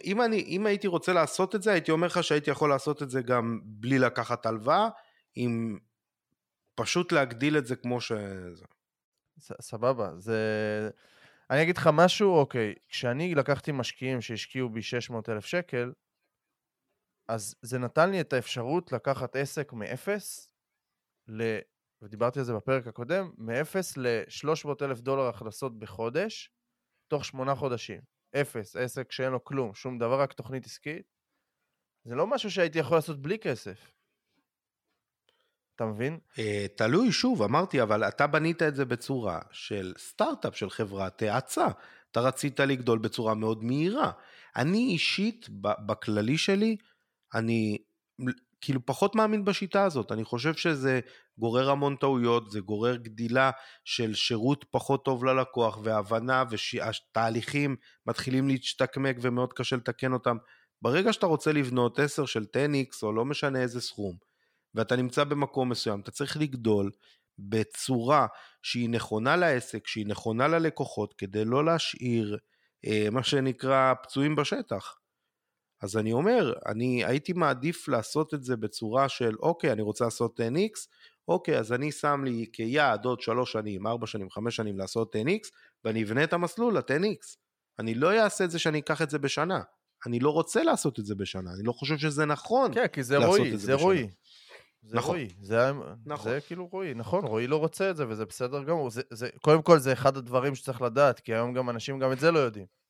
אם, 0.04 0.22
אני, 0.26 0.43
אם 0.47 0.66
הייתי 0.66 0.88
רוצה 0.88 1.14
לעשות 1.14 1.56
את 1.56 1.64
זה, 1.64 1.72
הייתי 1.72 1.91
אומר 1.91 2.08
לך 2.08 2.24
שהייתי 2.24 2.52
יכול 2.52 2.70
לעשות 2.70 3.04
את 3.04 3.10
זה 3.10 3.22
גם 3.22 3.60
בלי 3.64 3.99
לקחת 3.99 4.45
הלוואה, 4.45 4.89
עם 5.36 5.80
פשוט 6.76 7.12
להגדיל 7.12 7.58
את 7.58 7.66
זה 7.66 7.76
כמו 7.76 8.02
ש... 8.02 8.12
ס- 9.39 9.62
סבבה, 9.62 10.10
זה... 10.18 10.39
אני 11.49 11.64
אגיד 11.64 11.78
לך 11.78 11.89
משהו, 11.93 12.36
אוקיי, 12.36 12.76
כשאני 12.89 13.36
לקחתי 13.36 13.72
משקיעים 13.72 14.22
שהשקיעו 14.22 14.70
בי 14.70 14.82
600 14.82 15.30
אלף 15.30 15.45
שקל, 15.45 15.91
אז 17.28 17.56
זה 17.62 17.80
נתן 17.80 18.10
לי 18.10 18.22
את 18.22 18.34
האפשרות 18.34 18.91
לקחת 18.91 19.36
עסק 19.36 19.74
מאפס. 19.74 20.54
ודיברתי 22.02 22.39
על 22.39 22.45
זה 22.45 22.54
בפרק 22.54 22.88
הקודם, 22.88 23.32
מאפס 23.38 23.97
ל-300 23.97 24.70
אלף 24.82 24.99
דולר 24.99 25.28
הכנסות 25.28 25.80
בחודש, 25.80 26.49
תוך 27.08 27.26
שמונה 27.26 27.56
חודשים. 27.56 28.02
אפס, 28.36 28.76
עסק 28.76 29.12
שאין 29.12 29.32
לו 29.32 29.43
כלום, 29.43 29.74
שום 29.74 29.97
דבר, 29.97 30.22
רק 30.22 30.34
תוכנית 30.34 30.66
עסקית. 30.66 31.06
זה 32.04 32.16
לא 32.16 32.28
משהו 32.28 32.52
שהייתי 32.52 32.80
יכול 32.80 32.97
לעשות 32.97 33.22
בלי 33.22 33.39
כסף. 33.39 33.91
אתה 35.76 35.86
מבין? 35.86 36.20
אה, 36.39 36.66
תלוי, 36.76 37.12
שוב, 37.12 37.41
אמרתי, 37.41 37.82
אבל 37.82 38.04
אתה 38.04 38.28
בנית 38.28 38.62
את 38.62 38.76
זה 38.76 38.86
בצורה 38.86 39.39
של 39.52 39.93
סטארט-אפ, 39.97 40.56
של 40.56 40.70
חברת 40.70 41.22
האצה. 41.22 41.68
אתה 42.12 42.20
רצית 42.20 42.60
לגדול 42.60 42.99
בצורה 42.99 43.34
מאוד 43.36 43.64
מהירה. 43.64 44.12
אני 44.56 44.78
אישית, 44.78 45.49
בכללי 45.86 46.38
שלי, 46.38 46.78
אני 47.34 47.78
כאילו 48.62 48.86
פחות 48.86 49.16
מאמין 49.16 49.45
בשיטה 49.45 49.84
הזאת. 49.84 50.12
אני 50.12 50.24
חושב 50.24 50.53
שזה 50.53 50.99
גורר 51.38 51.70
המון 51.70 51.95
טעויות, 51.95 52.51
זה 52.51 52.59
גורר 52.59 52.95
גדילה 52.95 53.51
של 53.86 54.14
שירות 54.14 54.66
פחות 54.72 55.05
טוב 55.05 55.26
ללקוח, 55.26 55.80
והבנה, 55.84 56.43
והתהליכים 56.49 57.76
מתחילים 58.05 58.47
להשתקמק 58.47 59.16
ומאוד 59.22 59.53
קשה 59.53 59.76
לתקן 59.76 60.14
אותם. 60.14 60.38
ברגע 60.82 61.14
שאתה 61.14 61.26
רוצה 61.26 61.51
לבנות 61.51 61.99
10 61.99 62.26
של 62.26 62.43
10x, 62.43 63.03
או 63.03 63.14
לא 63.14 63.26
משנה 63.26 63.62
איזה 63.62 63.82
סכום, 63.82 64.16
ואתה 64.76 64.95
נמצא 64.95 65.24
במקום 65.24 65.70
מסוים, 65.70 65.99
אתה 65.99 66.12
צריך 66.12 66.38
לגדול 66.38 66.91
בצורה 67.39 68.28
שהיא 68.64 68.89
נכונה 68.89 69.36
לעסק, 69.36 69.88
שהיא 69.88 70.07
נכונה 70.07 70.47
ללקוחות, 70.47 71.14
כדי 71.18 71.45
לא 71.45 71.66
להשאיר 71.66 72.38
אה, 72.86 73.07
מה 73.12 73.24
שנקרא 73.24 73.93
פצועים 74.03 74.36
בשטח. 74.36 74.95
אז 75.82 75.97
אני 75.97 76.13
אומר, 76.13 76.53
אני 76.65 77.05
הייתי 77.05 77.34
מעדיף 77.34 77.88
לעשות 77.88 78.34
את 78.34 78.43
זה 78.43 78.57
בצורה 78.57 79.09
של, 79.09 79.36
אוקיי, 79.39 79.71
אני 79.71 79.82
רוצה 79.82 80.05
לעשות 80.05 80.39
10x, 80.39 80.88
אוקיי, 81.27 81.59
אז 81.59 81.73
אני 81.73 81.91
שם 81.91 82.21
לי 82.25 82.45
כיעד 82.53 83.05
עוד 83.05 83.21
3 83.21 83.51
שנים, 83.51 83.88
4 83.88 84.07
שנים, 84.07 84.29
5 84.29 84.55
שנים 84.55 84.79
לעשות 84.79 85.15
10x, 85.15 85.49
ואני 85.86 86.03
אבנה 86.03 86.23
את 86.23 86.34
המסלול 86.34 86.77
ל-10x. 86.77 87.38
אני 87.79 87.95
לא 87.95 88.19
אעשה 88.23 88.43
את 88.43 88.51
זה 88.51 88.59
שאני 88.59 88.79
אקח 88.79 89.01
את 89.01 89.09
זה 89.09 89.19
בשנה. 89.19 89.61
אני 90.05 90.19
לא 90.19 90.29
רוצה 90.29 90.63
לעשות 90.63 90.99
את 90.99 91.05
זה 91.05 91.15
בשנה, 91.15 91.53
אני 91.53 91.63
לא 91.63 91.71
חושב 91.71 91.97
שזה 91.97 92.25
נכון. 92.25 92.73
כן, 92.73 92.88
כי 92.88 93.03
זה 93.03 93.17
רועי, 93.17 93.51
זה 93.51 93.57
זה. 93.57 93.73
רועי. 93.73 94.07
זה 94.84 94.97
נכון. 94.97 95.15
רועי, 95.15 95.29
זה, 95.41 95.71
נכון. 96.05 96.32
זה 96.32 96.39
כאילו 96.41 96.67
רועי, 96.71 96.93
נכון, 96.93 97.25
רועי 97.25 97.47
לא 97.47 97.55
רוצה 97.55 97.89
את 97.89 97.97
זה 97.97 98.07
וזה 98.07 98.25
בסדר 98.25 98.63
גמור. 98.63 98.89
זה, 98.89 99.01
זה, 99.11 99.29
קודם 99.41 99.61
כל 99.61 99.79
זה 99.79 99.93
אחד 99.93 100.17
הדברים 100.17 100.55
שצריך 100.55 100.82
לדעת, 100.82 101.19
כי 101.19 101.34
היום 101.34 101.53
גם 101.53 101.69
אנשים 101.69 101.99
גם 101.99 102.11
את 102.11 102.19
זה 102.19 102.32
לא 102.32 102.39
יודעים. 102.39 102.80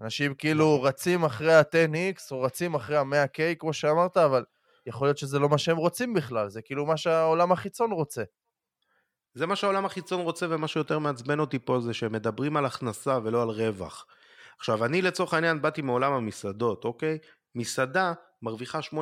אנשים 0.00 0.34
כאילו 0.34 0.74
נכון. 0.76 0.88
רצים 0.88 1.24
אחרי 1.24 1.54
ה-10x 1.54 2.20
או 2.30 2.42
רצים 2.42 2.74
אחרי 2.74 2.96
ה-100k, 2.96 3.54
כמו 3.58 3.72
שאמרת, 3.72 4.16
אבל 4.16 4.44
יכול 4.86 5.06
להיות 5.06 5.18
שזה 5.18 5.38
לא 5.38 5.48
מה 5.48 5.58
שהם 5.58 5.76
רוצים 5.76 6.14
בכלל, 6.14 6.48
זה 6.48 6.62
כאילו 6.62 6.86
מה 6.86 6.96
שהעולם 6.96 7.52
החיצון 7.52 7.92
רוצה. 7.92 8.22
זה 9.34 9.46
מה 9.46 9.56
שהעולם 9.56 9.84
החיצון 9.84 10.20
רוצה 10.20 10.46
ומה 10.50 10.68
שיותר 10.68 10.98
מעצבן 10.98 11.40
אותי 11.40 11.58
פה 11.58 11.80
זה 11.80 11.94
שהם 11.94 12.12
מדברים 12.12 12.56
על 12.56 12.66
הכנסה 12.66 13.18
ולא 13.24 13.42
על 13.42 13.48
רווח. 13.48 14.06
עכשיו 14.58 14.84
אני 14.84 15.02
לצורך 15.02 15.34
העניין 15.34 15.62
באתי 15.62 15.82
מעולם 15.82 16.12
המסעדות, 16.12 16.84
אוקיי? 16.84 17.18
מסעדה 17.54 18.12
מרוויחה 18.42 18.78
8%, 18.78 18.96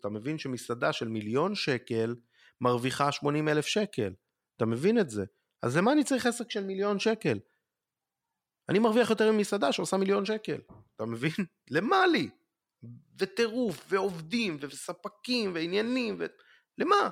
אתה 0.00 0.08
מבין 0.08 0.38
שמסעדה 0.38 0.92
של 0.92 1.08
מיליון 1.08 1.54
שקל 1.54 2.14
מרוויחה 2.60 3.12
80 3.12 3.48
אלף 3.48 3.66
שקל, 3.66 4.12
אתה 4.56 4.66
מבין 4.66 4.98
את 4.98 5.10
זה? 5.10 5.24
אז 5.62 5.76
למה 5.76 5.92
אני 5.92 6.04
צריך 6.04 6.26
עסק 6.26 6.50
של 6.50 6.64
מיליון 6.64 6.98
שקל? 6.98 7.38
אני 8.68 8.78
מרוויח 8.78 9.10
יותר 9.10 9.32
ממסעדה 9.32 9.72
שעושה 9.72 9.96
מיליון 9.96 10.24
שקל, 10.24 10.58
אתה 10.96 11.04
מבין? 11.04 11.32
למה 11.70 12.06
לי? 12.06 12.28
וטירוף, 13.18 13.86
ועובדים, 13.88 14.56
וספקים, 14.60 15.54
ועניינים, 15.54 16.16
ו... 16.18 16.26
למה? 16.78 17.10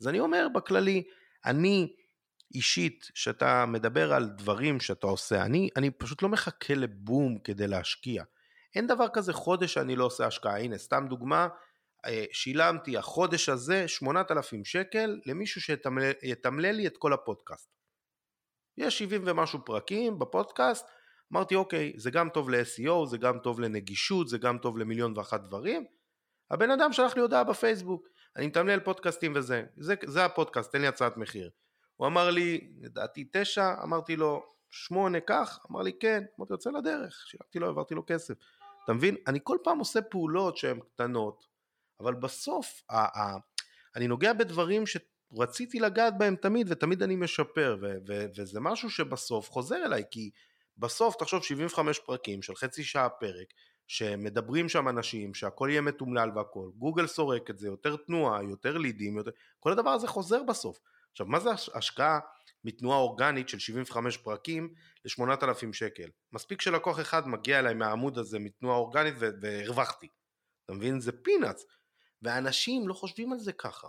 אז 0.00 0.08
אני 0.08 0.20
אומר 0.20 0.46
בכללי, 0.54 1.02
אני 1.44 1.92
אישית, 2.54 3.10
שאתה 3.14 3.66
מדבר 3.66 4.12
על 4.12 4.28
דברים 4.28 4.80
שאתה 4.80 5.06
עושה, 5.06 5.42
אני, 5.44 5.68
אני 5.76 5.90
פשוט 5.90 6.22
לא 6.22 6.28
מחכה 6.28 6.74
לבום 6.74 7.38
כדי 7.38 7.66
להשקיע. 7.66 8.24
אין 8.74 8.86
דבר 8.86 9.08
כזה 9.12 9.32
חודש 9.32 9.74
שאני 9.74 9.96
לא 9.96 10.04
עושה 10.04 10.26
השקעה. 10.26 10.60
הנה, 10.60 10.78
סתם 10.78 11.06
דוגמה, 11.08 11.48
אה, 12.06 12.24
שילמתי 12.32 12.96
החודש 12.96 13.48
הזה 13.48 13.88
8,000 13.88 14.64
שקל 14.64 15.20
למישהו 15.26 15.60
שיתמלל 15.60 16.72
לי 16.72 16.86
את 16.86 16.96
כל 16.96 17.12
הפודקאסט. 17.12 17.68
יש 18.78 18.98
70 18.98 19.22
ומשהו 19.26 19.64
פרקים 19.64 20.18
בפודקאסט, 20.18 20.86
אמרתי 21.32 21.54
אוקיי, 21.54 21.92
זה 21.96 22.10
גם 22.10 22.28
טוב 22.28 22.50
ל-SEO, 22.50 23.06
זה 23.06 23.18
גם 23.18 23.38
טוב 23.38 23.60
לנגישות, 23.60 24.28
זה 24.28 24.38
גם 24.38 24.58
טוב 24.58 24.78
למיליון 24.78 25.12
ואחת 25.16 25.40
דברים. 25.40 25.84
הבן 26.50 26.70
אדם 26.70 26.92
שלח 26.92 27.16
לי 27.16 27.22
הודעה 27.22 27.44
בפייסבוק, 27.44 28.08
אני 28.36 28.46
מתמלל 28.46 28.80
פודקאסטים 28.80 29.32
וזה, 29.36 29.64
זה, 29.76 29.94
זה 30.04 30.24
הפודקאסט, 30.24 30.72
תן 30.72 30.80
לי 30.80 30.86
הצעת 30.86 31.16
מחיר. 31.16 31.50
הוא 31.96 32.06
אמר 32.06 32.30
לי, 32.30 32.72
לדעתי 32.80 33.28
תשע, 33.32 33.74
אמרתי 33.82 34.16
לו, 34.16 34.42
שמונה, 34.70 35.20
קח? 35.20 35.58
אמר 35.70 35.82
לי, 35.82 35.92
כן. 36.00 36.24
אמרתי, 36.38 36.52
יוצא 36.52 36.70
לדרך. 36.70 37.24
שילמתי 37.26 37.58
לו, 37.58 37.66
העברתי 37.66 37.94
לו 37.94 38.02
כסף. 38.06 38.34
אתה 38.84 38.92
מבין? 38.92 39.16
אני 39.26 39.38
כל 39.42 39.58
פעם 39.64 39.78
עושה 39.78 40.02
פעולות 40.02 40.56
שהן 40.56 40.80
קטנות, 40.80 41.46
אבל 42.00 42.14
בסוף, 42.14 42.82
ה- 42.90 43.20
ה- 43.20 43.38
אני 43.96 44.08
נוגע 44.08 44.32
בדברים 44.32 44.86
שרציתי 45.34 45.80
לגעת 45.80 46.18
בהם 46.18 46.36
תמיד, 46.36 46.66
ותמיד 46.70 47.02
אני 47.02 47.16
משפר, 47.16 47.76
ו- 47.82 47.96
ו- 48.08 48.26
וזה 48.36 48.60
משהו 48.60 48.90
שבסוף 48.90 49.50
חוזר 49.50 49.84
אליי, 49.84 50.02
כי 50.10 50.30
בסוף, 50.78 51.16
תחשוב, 51.16 51.42
75 51.42 51.98
פרקים 51.98 52.42
של 52.42 52.54
חצי 52.54 52.84
שעה 52.84 53.08
פרק, 53.08 53.46
שמדברים 53.86 54.68
שם 54.68 54.88
אנשים, 54.88 55.34
שהכל 55.34 55.68
יהיה 55.70 55.80
מתומלל 55.80 56.30
והכל, 56.34 56.70
גוגל 56.76 57.06
סורק 57.06 57.50
את 57.50 57.58
זה, 57.58 57.66
יותר 57.66 57.96
תנועה, 57.96 58.42
יותר 58.42 58.78
לידים, 58.78 59.16
יותר... 59.16 59.30
כל 59.60 59.72
הדבר 59.72 59.90
הזה 59.90 60.08
חוזר 60.08 60.42
בסוף. 60.42 60.80
עכשיו, 61.12 61.26
מה 61.26 61.40
זה 61.40 61.50
השקעה 61.74 62.18
מתנועה 62.64 62.98
אורגנית 62.98 63.48
של 63.48 63.58
75 63.58 64.16
פרקים 64.16 64.74
ל-8,000 65.04 65.72
שקל? 65.72 66.08
מספיק 66.32 66.60
שלקוח 66.60 67.00
אחד 67.00 67.28
מגיע 67.28 67.58
אליי 67.58 67.74
מהעמוד 67.74 68.18
הזה 68.18 68.38
מתנועה 68.38 68.76
אורגנית 68.76 69.14
והרווחתי. 69.18 70.08
אתה 70.64 70.74
מבין? 70.74 71.00
זה 71.00 71.12
פינאץ. 71.12 71.64
ואנשים 72.22 72.88
לא 72.88 72.94
חושבים 72.94 73.32
על 73.32 73.38
זה 73.38 73.52
ככה. 73.52 73.88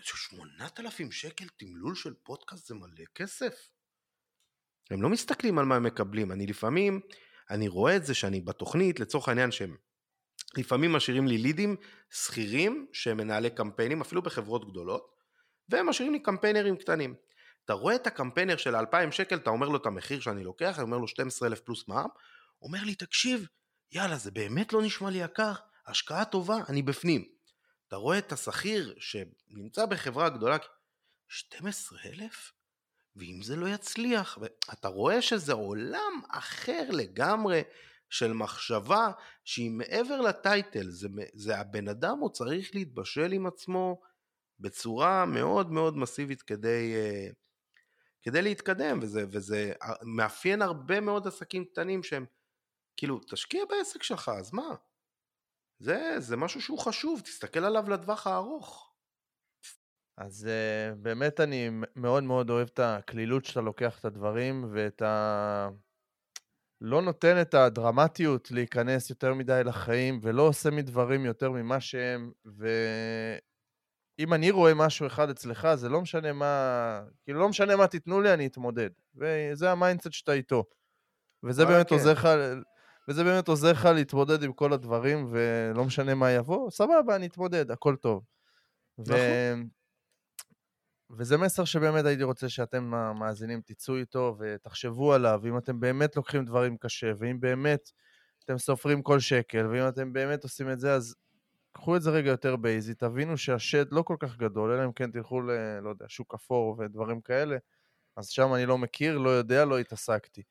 8,000 0.00 1.12
שקל 1.12 1.44
תמלול 1.56 1.94
של 1.94 2.14
פודקאסט 2.14 2.66
זה 2.66 2.74
מלא 2.74 3.04
כסף. 3.14 3.68
הם 4.90 5.02
לא 5.02 5.08
מסתכלים 5.08 5.58
על 5.58 5.64
מה 5.64 5.76
הם 5.76 5.82
מקבלים. 5.82 6.32
אני 6.32 6.46
לפעמים, 6.46 7.00
אני 7.50 7.68
רואה 7.68 7.96
את 7.96 8.06
זה 8.06 8.14
שאני 8.14 8.40
בתוכנית, 8.40 9.00
לצורך 9.00 9.28
העניין 9.28 9.52
שהם 9.52 9.76
לפעמים 10.56 10.92
משאירים 10.92 11.26
לי 11.26 11.38
לידים 11.38 11.76
שכירים 12.10 12.86
שהם 12.92 13.16
מנהלי 13.16 13.50
קמפיינים, 13.50 14.00
אפילו 14.00 14.22
בחברות 14.22 14.70
גדולות, 14.70 15.14
והם 15.68 15.88
משאירים 15.88 16.12
לי 16.12 16.22
קמפיינרים 16.22 16.76
קטנים. 16.76 17.14
אתה 17.64 17.72
רואה 17.72 17.94
את 17.94 18.06
הקמפיינר 18.06 18.56
של 18.56 18.76
2,000 18.76 19.12
שקל, 19.12 19.36
אתה 19.36 19.50
אומר 19.50 19.68
לו 19.68 19.76
את 19.76 19.86
המחיר 19.86 20.20
שאני 20.20 20.44
לוקח, 20.44 20.74
אני 20.78 20.82
אומר 20.82 20.98
לו 20.98 21.08
12,000 21.08 21.60
פלוס 21.60 21.88
מע"מ, 21.88 22.08
אומר 22.62 22.84
לי, 22.84 22.94
תקשיב, 22.94 23.46
יאללה, 23.92 24.16
זה 24.16 24.30
באמת 24.30 24.72
לא 24.72 24.82
נשמע 24.82 25.10
לי 25.10 25.18
יקר, 25.18 25.52
השקעה 25.86 26.24
טובה, 26.24 26.56
אני 26.68 26.82
בפנים. 26.82 27.39
אתה 27.90 27.98
רואה 27.98 28.18
את 28.18 28.32
השכיר 28.32 28.94
שנמצא 28.98 29.86
בחברה 29.86 30.28
גדולה, 30.28 30.56
12,000? 31.28 32.52
ואם 33.16 33.42
זה 33.42 33.56
לא 33.56 33.66
יצליח, 33.66 34.38
אתה 34.72 34.88
רואה 34.88 35.22
שזה 35.22 35.52
עולם 35.52 36.20
אחר 36.28 36.82
לגמרי 36.90 37.62
של 38.10 38.32
מחשבה 38.32 39.10
שהיא 39.44 39.70
מעבר 39.70 40.20
לטייטל, 40.20 40.90
זה, 40.90 41.08
זה 41.34 41.58
הבן 41.58 41.88
אדם 41.88 42.18
הוא 42.18 42.30
צריך 42.30 42.74
להתבשל 42.74 43.32
עם 43.32 43.46
עצמו 43.46 44.00
בצורה 44.60 45.26
מאוד 45.26 45.70
מאוד 45.70 45.96
מסיבית 45.96 46.42
כדי, 46.42 46.94
אה, 46.94 47.28
כדי 48.22 48.42
להתקדם, 48.42 48.98
וזה, 49.02 49.24
וזה 49.30 49.72
מאפיין 50.02 50.62
הרבה 50.62 51.00
מאוד 51.00 51.26
עסקים 51.26 51.64
קטנים 51.64 52.02
שהם, 52.02 52.26
כאילו, 52.96 53.20
תשקיע 53.30 53.64
בעסק 53.68 54.02
שלך, 54.02 54.30
אז 54.38 54.52
מה? 54.52 54.74
זה, 55.80 56.14
זה 56.18 56.36
משהו 56.36 56.60
שהוא 56.60 56.78
חשוב, 56.78 57.20
תסתכל 57.20 57.64
עליו 57.64 57.90
לטווח 57.90 58.26
הארוך. 58.26 58.94
אז 60.18 60.48
אה, 60.48 60.94
באמת 60.94 61.40
אני 61.40 61.70
מאוד 61.96 62.24
מאוד 62.24 62.50
אוהב 62.50 62.68
את 62.74 62.78
הקלילות 62.78 63.44
שאתה 63.44 63.60
לוקח 63.60 63.98
את 63.98 64.04
הדברים 64.04 64.64
ואת 64.72 65.02
ה... 65.02 65.68
לא 66.80 67.02
נותן 67.02 67.40
את 67.40 67.54
הדרמטיות 67.54 68.50
להיכנס 68.50 69.10
יותר 69.10 69.34
מדי 69.34 69.60
לחיים 69.64 70.20
ולא 70.22 70.42
עושה 70.42 70.70
מדברים 70.70 71.24
יותר 71.24 71.50
ממה 71.50 71.80
שהם, 71.80 72.32
ואם 72.44 74.34
אני 74.34 74.50
רואה 74.50 74.74
משהו 74.74 75.06
אחד 75.06 75.30
אצלך, 75.30 75.68
זה 75.74 75.88
לא 75.88 76.00
משנה 76.00 76.32
מה, 76.32 77.02
כאילו 77.24 77.40
לא 77.40 77.48
משנה 77.48 77.76
מה 77.76 77.86
תיתנו 77.86 78.20
לי, 78.20 78.34
אני 78.34 78.46
אתמודד. 78.46 78.90
וזה 79.14 79.70
ה 79.70 79.75
mindset 79.75 80.12
שאתה 80.12 80.32
איתו. 80.32 80.64
וזה 81.44 81.64
באמת 81.66 81.88
כן. 81.88 81.94
עוזר 81.94 82.12
לך... 82.12 82.28
וזה 83.10 83.24
באמת 83.24 83.48
עוזר 83.48 83.72
לך 83.72 83.84
להתמודד 83.84 84.42
עם 84.42 84.52
כל 84.52 84.72
הדברים, 84.72 85.28
ולא 85.30 85.84
משנה 85.84 86.14
מה 86.14 86.30
יבוא, 86.30 86.70
סבבה, 86.70 87.16
אני 87.16 87.26
אתמודד, 87.26 87.70
הכל 87.70 87.96
טוב. 87.96 88.24
נכון. 88.98 89.68
וזה 91.10 91.36
מסר 91.36 91.64
שבאמת 91.64 92.04
הייתי 92.04 92.22
רוצה 92.22 92.48
שאתם 92.48 92.94
המאזינים 92.94 93.60
תצאו 93.60 93.96
איתו 93.96 94.36
ותחשבו 94.38 95.12
עליו, 95.12 95.40
אם 95.44 95.58
אתם 95.58 95.80
באמת 95.80 96.16
לוקחים 96.16 96.44
דברים 96.44 96.76
קשה, 96.76 97.12
ואם 97.18 97.40
באמת 97.40 97.90
אתם 98.44 98.58
סופרים 98.58 99.02
כל 99.02 99.20
שקל, 99.20 99.66
ואם 99.66 99.88
אתם 99.88 100.12
באמת 100.12 100.42
עושים 100.42 100.70
את 100.70 100.80
זה, 100.80 100.94
אז 100.94 101.14
קחו 101.72 101.96
את 101.96 102.02
זה 102.02 102.10
רגע 102.10 102.30
יותר 102.30 102.56
בייזי, 102.56 102.94
תבינו 102.94 103.36
שהשד 103.36 103.92
לא 103.92 104.02
כל 104.02 104.16
כך 104.18 104.36
גדול, 104.36 104.72
אלא 104.72 104.84
אם 104.84 104.92
כן 104.92 105.10
תלכו 105.10 105.40
ל... 105.40 105.50
לא 105.82 105.90
יודע, 105.90 106.04
שוק 106.08 106.34
אפור 106.34 106.76
ודברים 106.78 107.20
כאלה, 107.20 107.56
אז 108.16 108.28
שם 108.28 108.54
אני 108.54 108.66
לא 108.66 108.78
מכיר, 108.78 109.18
לא 109.18 109.30
יודע, 109.30 109.64
לא 109.64 109.78
התעסקתי. 109.78 110.42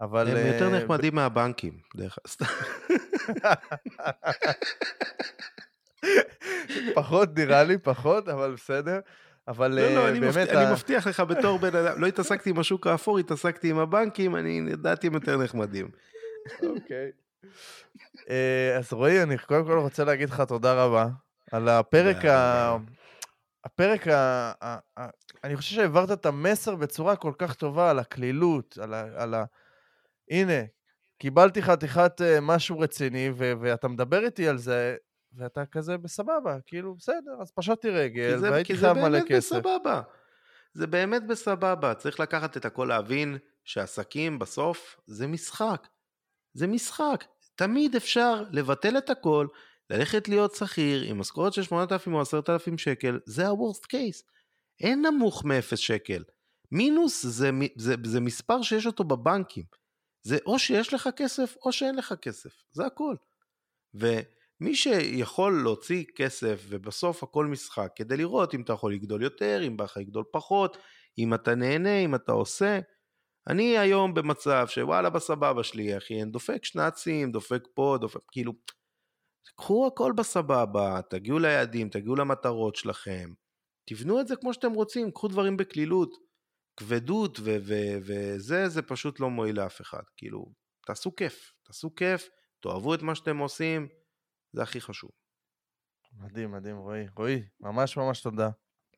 אבל... 0.00 0.28
הם 0.28 0.46
יותר 0.46 0.74
אה, 0.74 0.78
נחמדים 0.78 1.14
מהבנקים, 1.14 1.72
דרך 1.96 2.18
אגב. 2.40 2.50
פחות 6.94 7.38
נראה 7.38 7.64
לי, 7.64 7.78
פחות, 7.78 8.28
אבל 8.28 8.52
בסדר. 8.52 9.00
אבל 9.48 9.70
לא, 9.70 9.94
לא, 9.94 10.08
אני, 10.08 10.20
באמת... 10.20 10.36
מבטיח, 10.36 10.56
ה... 10.56 10.62
אני 10.62 10.72
מבטיח 10.72 11.06
לך 11.06 11.20
בתור 11.20 11.58
בן 11.58 11.76
אדם, 11.76 12.00
לא 12.00 12.06
התעסקתי 12.06 12.50
עם 12.50 12.58
השוק 12.58 12.86
האפור, 12.86 13.18
התעסקתי 13.18 13.70
עם 13.70 13.78
הבנקים, 13.78 14.36
אני 14.36 14.62
ידעתי 14.72 15.06
הם 15.06 15.14
יותר 15.14 15.36
נחמדים. 15.36 15.90
אוקיי. 16.62 17.10
אה, 18.30 18.76
אז 18.78 18.92
רועי, 18.92 19.22
אני 19.22 19.38
קודם 19.38 19.64
כל 19.64 19.78
רוצה 19.78 20.04
להגיד 20.04 20.30
לך 20.30 20.40
תודה 20.40 20.84
רבה 20.84 21.08
על 21.52 21.68
הפרק 21.68 22.24
ה... 22.24 22.76
הפרק 23.64 24.08
ה... 24.08 24.52
אני 25.44 25.56
חושב 25.56 25.74
שהעברת 25.74 26.10
את 26.10 26.26
המסר 26.26 26.74
בצורה 26.74 27.16
כל 27.16 27.32
כך 27.38 27.54
טובה 27.54 27.90
על 27.90 27.98
הקלילות, 27.98 28.78
על 28.82 28.94
ה... 28.94 29.04
על 29.16 29.34
ה... 29.34 29.44
הנה, 30.30 30.62
קיבלתי 31.18 31.62
חתיכת 31.62 32.20
אה, 32.20 32.40
משהו 32.40 32.78
רציני, 32.78 33.30
ואתה 33.36 33.88
מדבר 33.88 34.24
איתי 34.24 34.48
על 34.48 34.58
זה, 34.58 34.96
ואתה 35.32 35.66
כזה 35.66 35.98
בסבבה, 35.98 36.58
כאילו, 36.66 36.94
בסדר, 36.94 37.32
אז 37.40 37.50
פשטתי 37.50 37.90
רגל, 37.90 38.38
זה, 38.38 38.50
והייתי 38.50 38.76
חייב 38.76 38.98
מלא 38.98 39.20
כסף. 39.20 39.28
כי 39.28 39.40
זה 39.40 39.60
באמת 39.60 39.80
בסבבה. 39.82 40.02
זה 40.74 40.86
באמת 40.86 41.26
בסבבה. 41.26 41.94
צריך 41.94 42.20
לקחת 42.20 42.56
את 42.56 42.64
הכל 42.64 42.84
להבין 42.84 43.38
שעסקים 43.64 44.38
בסוף 44.38 45.00
זה 45.06 45.26
משחק. 45.26 45.86
זה 46.54 46.66
משחק. 46.66 47.24
תמיד 47.54 47.96
אפשר 47.96 48.42
לבטל 48.50 48.98
את 48.98 49.10
הכל, 49.10 49.46
ללכת 49.90 50.28
להיות 50.28 50.54
שכיר 50.54 51.02
עם 51.02 51.18
משכורת 51.18 51.52
של 51.52 51.62
8,000 51.62 52.14
או 52.14 52.20
10,000 52.20 52.78
שקל, 52.78 53.20
זה 53.26 53.48
ה-worst 53.48 53.84
case. 53.92 54.22
אין 54.80 55.06
נמוך 55.06 55.44
מ-0 55.44 55.76
שקל. 55.76 56.24
מינוס 56.72 57.26
זה, 57.26 57.50
זה, 57.76 57.94
זה 58.04 58.20
מספר 58.20 58.62
שיש 58.62 58.86
אותו 58.86 59.04
בבנקים. 59.04 59.79
זה 60.22 60.38
או 60.46 60.58
שיש 60.58 60.94
לך 60.94 61.08
כסף 61.16 61.56
או 61.64 61.72
שאין 61.72 61.94
לך 61.94 62.14
כסף, 62.22 62.50
זה 62.72 62.86
הכל. 62.86 63.14
ו... 64.00 64.06
מי 64.60 64.74
שיכול 64.74 65.62
להוציא 65.62 66.04
כסף 66.16 66.64
ובסוף 66.68 67.22
הכל 67.22 67.46
משחק 67.46 67.92
כדי 67.96 68.16
לראות 68.16 68.54
אם 68.54 68.62
אתה 68.62 68.72
יכול 68.72 68.94
לגדול 68.94 69.22
יותר, 69.22 69.60
אם 69.66 69.76
בא 69.76 69.84
לך 69.84 69.96
לגדול 69.96 70.24
פחות, 70.32 70.76
אם 71.18 71.34
אתה 71.34 71.54
נהנה, 71.54 71.98
אם 71.98 72.14
אתה 72.14 72.32
עושה. 72.32 72.80
אני 73.48 73.78
היום 73.78 74.14
במצב 74.14 74.66
שוואלה 74.68 75.10
בסבבה 75.10 75.62
שלי 75.62 75.96
אחי, 75.96 76.22
אני 76.22 76.30
דופק 76.30 76.64
שנאצים, 76.64 77.32
דופק 77.32 77.62
פה, 77.74 77.96
דופק, 78.00 78.20
כאילו, 78.32 78.52
קחו 79.56 79.86
הכל 79.86 80.12
בסבבה, 80.12 81.00
תגיעו 81.10 81.38
ליעדים, 81.38 81.88
תגיעו 81.88 82.16
למטרות 82.16 82.76
שלכם, 82.76 83.32
תבנו 83.84 84.20
את 84.20 84.28
זה 84.28 84.36
כמו 84.36 84.54
שאתם 84.54 84.72
רוצים, 84.72 85.10
קחו 85.10 85.28
דברים 85.28 85.56
בקלילות. 85.56 86.29
כבדות 86.76 87.38
ו- 87.40 87.56
ו- 87.66 87.98
וזה, 88.06 88.68
זה 88.68 88.82
פשוט 88.82 89.20
לא 89.20 89.30
מועיל 89.30 89.60
לאף 89.60 89.80
אחד. 89.80 90.02
כאילו, 90.16 90.52
תעשו 90.86 91.16
כיף, 91.16 91.52
תעשו 91.62 91.94
כיף, 91.94 92.28
תאהבו 92.60 92.94
את 92.94 93.02
מה 93.02 93.14
שאתם 93.14 93.38
עושים, 93.38 93.88
זה 94.52 94.62
הכי 94.62 94.80
חשוב. 94.80 95.10
מדהים, 96.12 96.52
מדהים, 96.52 96.76
רועי. 96.76 97.06
רועי, 97.16 97.42
ממש 97.60 97.96
ממש 97.96 98.20
תודה 98.20 98.50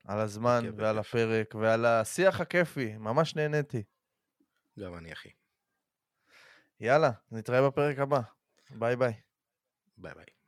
על 0.05 0.19
הזמן 0.19 0.61
בכיף, 0.63 0.75
ועל 0.79 0.99
בכיף. 0.99 1.15
הפרק 1.15 1.55
ועל 1.55 1.85
השיח 1.85 2.41
הכיפי, 2.41 2.97
ממש 2.97 3.37
נהניתי. 3.37 3.83
גם 4.79 4.95
אני 4.95 5.13
אחי. 5.13 5.31
יאללה, 6.81 7.11
נתראה 7.31 7.69
בפרק 7.69 7.99
הבא. 7.99 8.21
ביי 8.71 8.97
ביי. 8.97 9.13
ביי 9.97 10.15
ביי. 10.15 10.42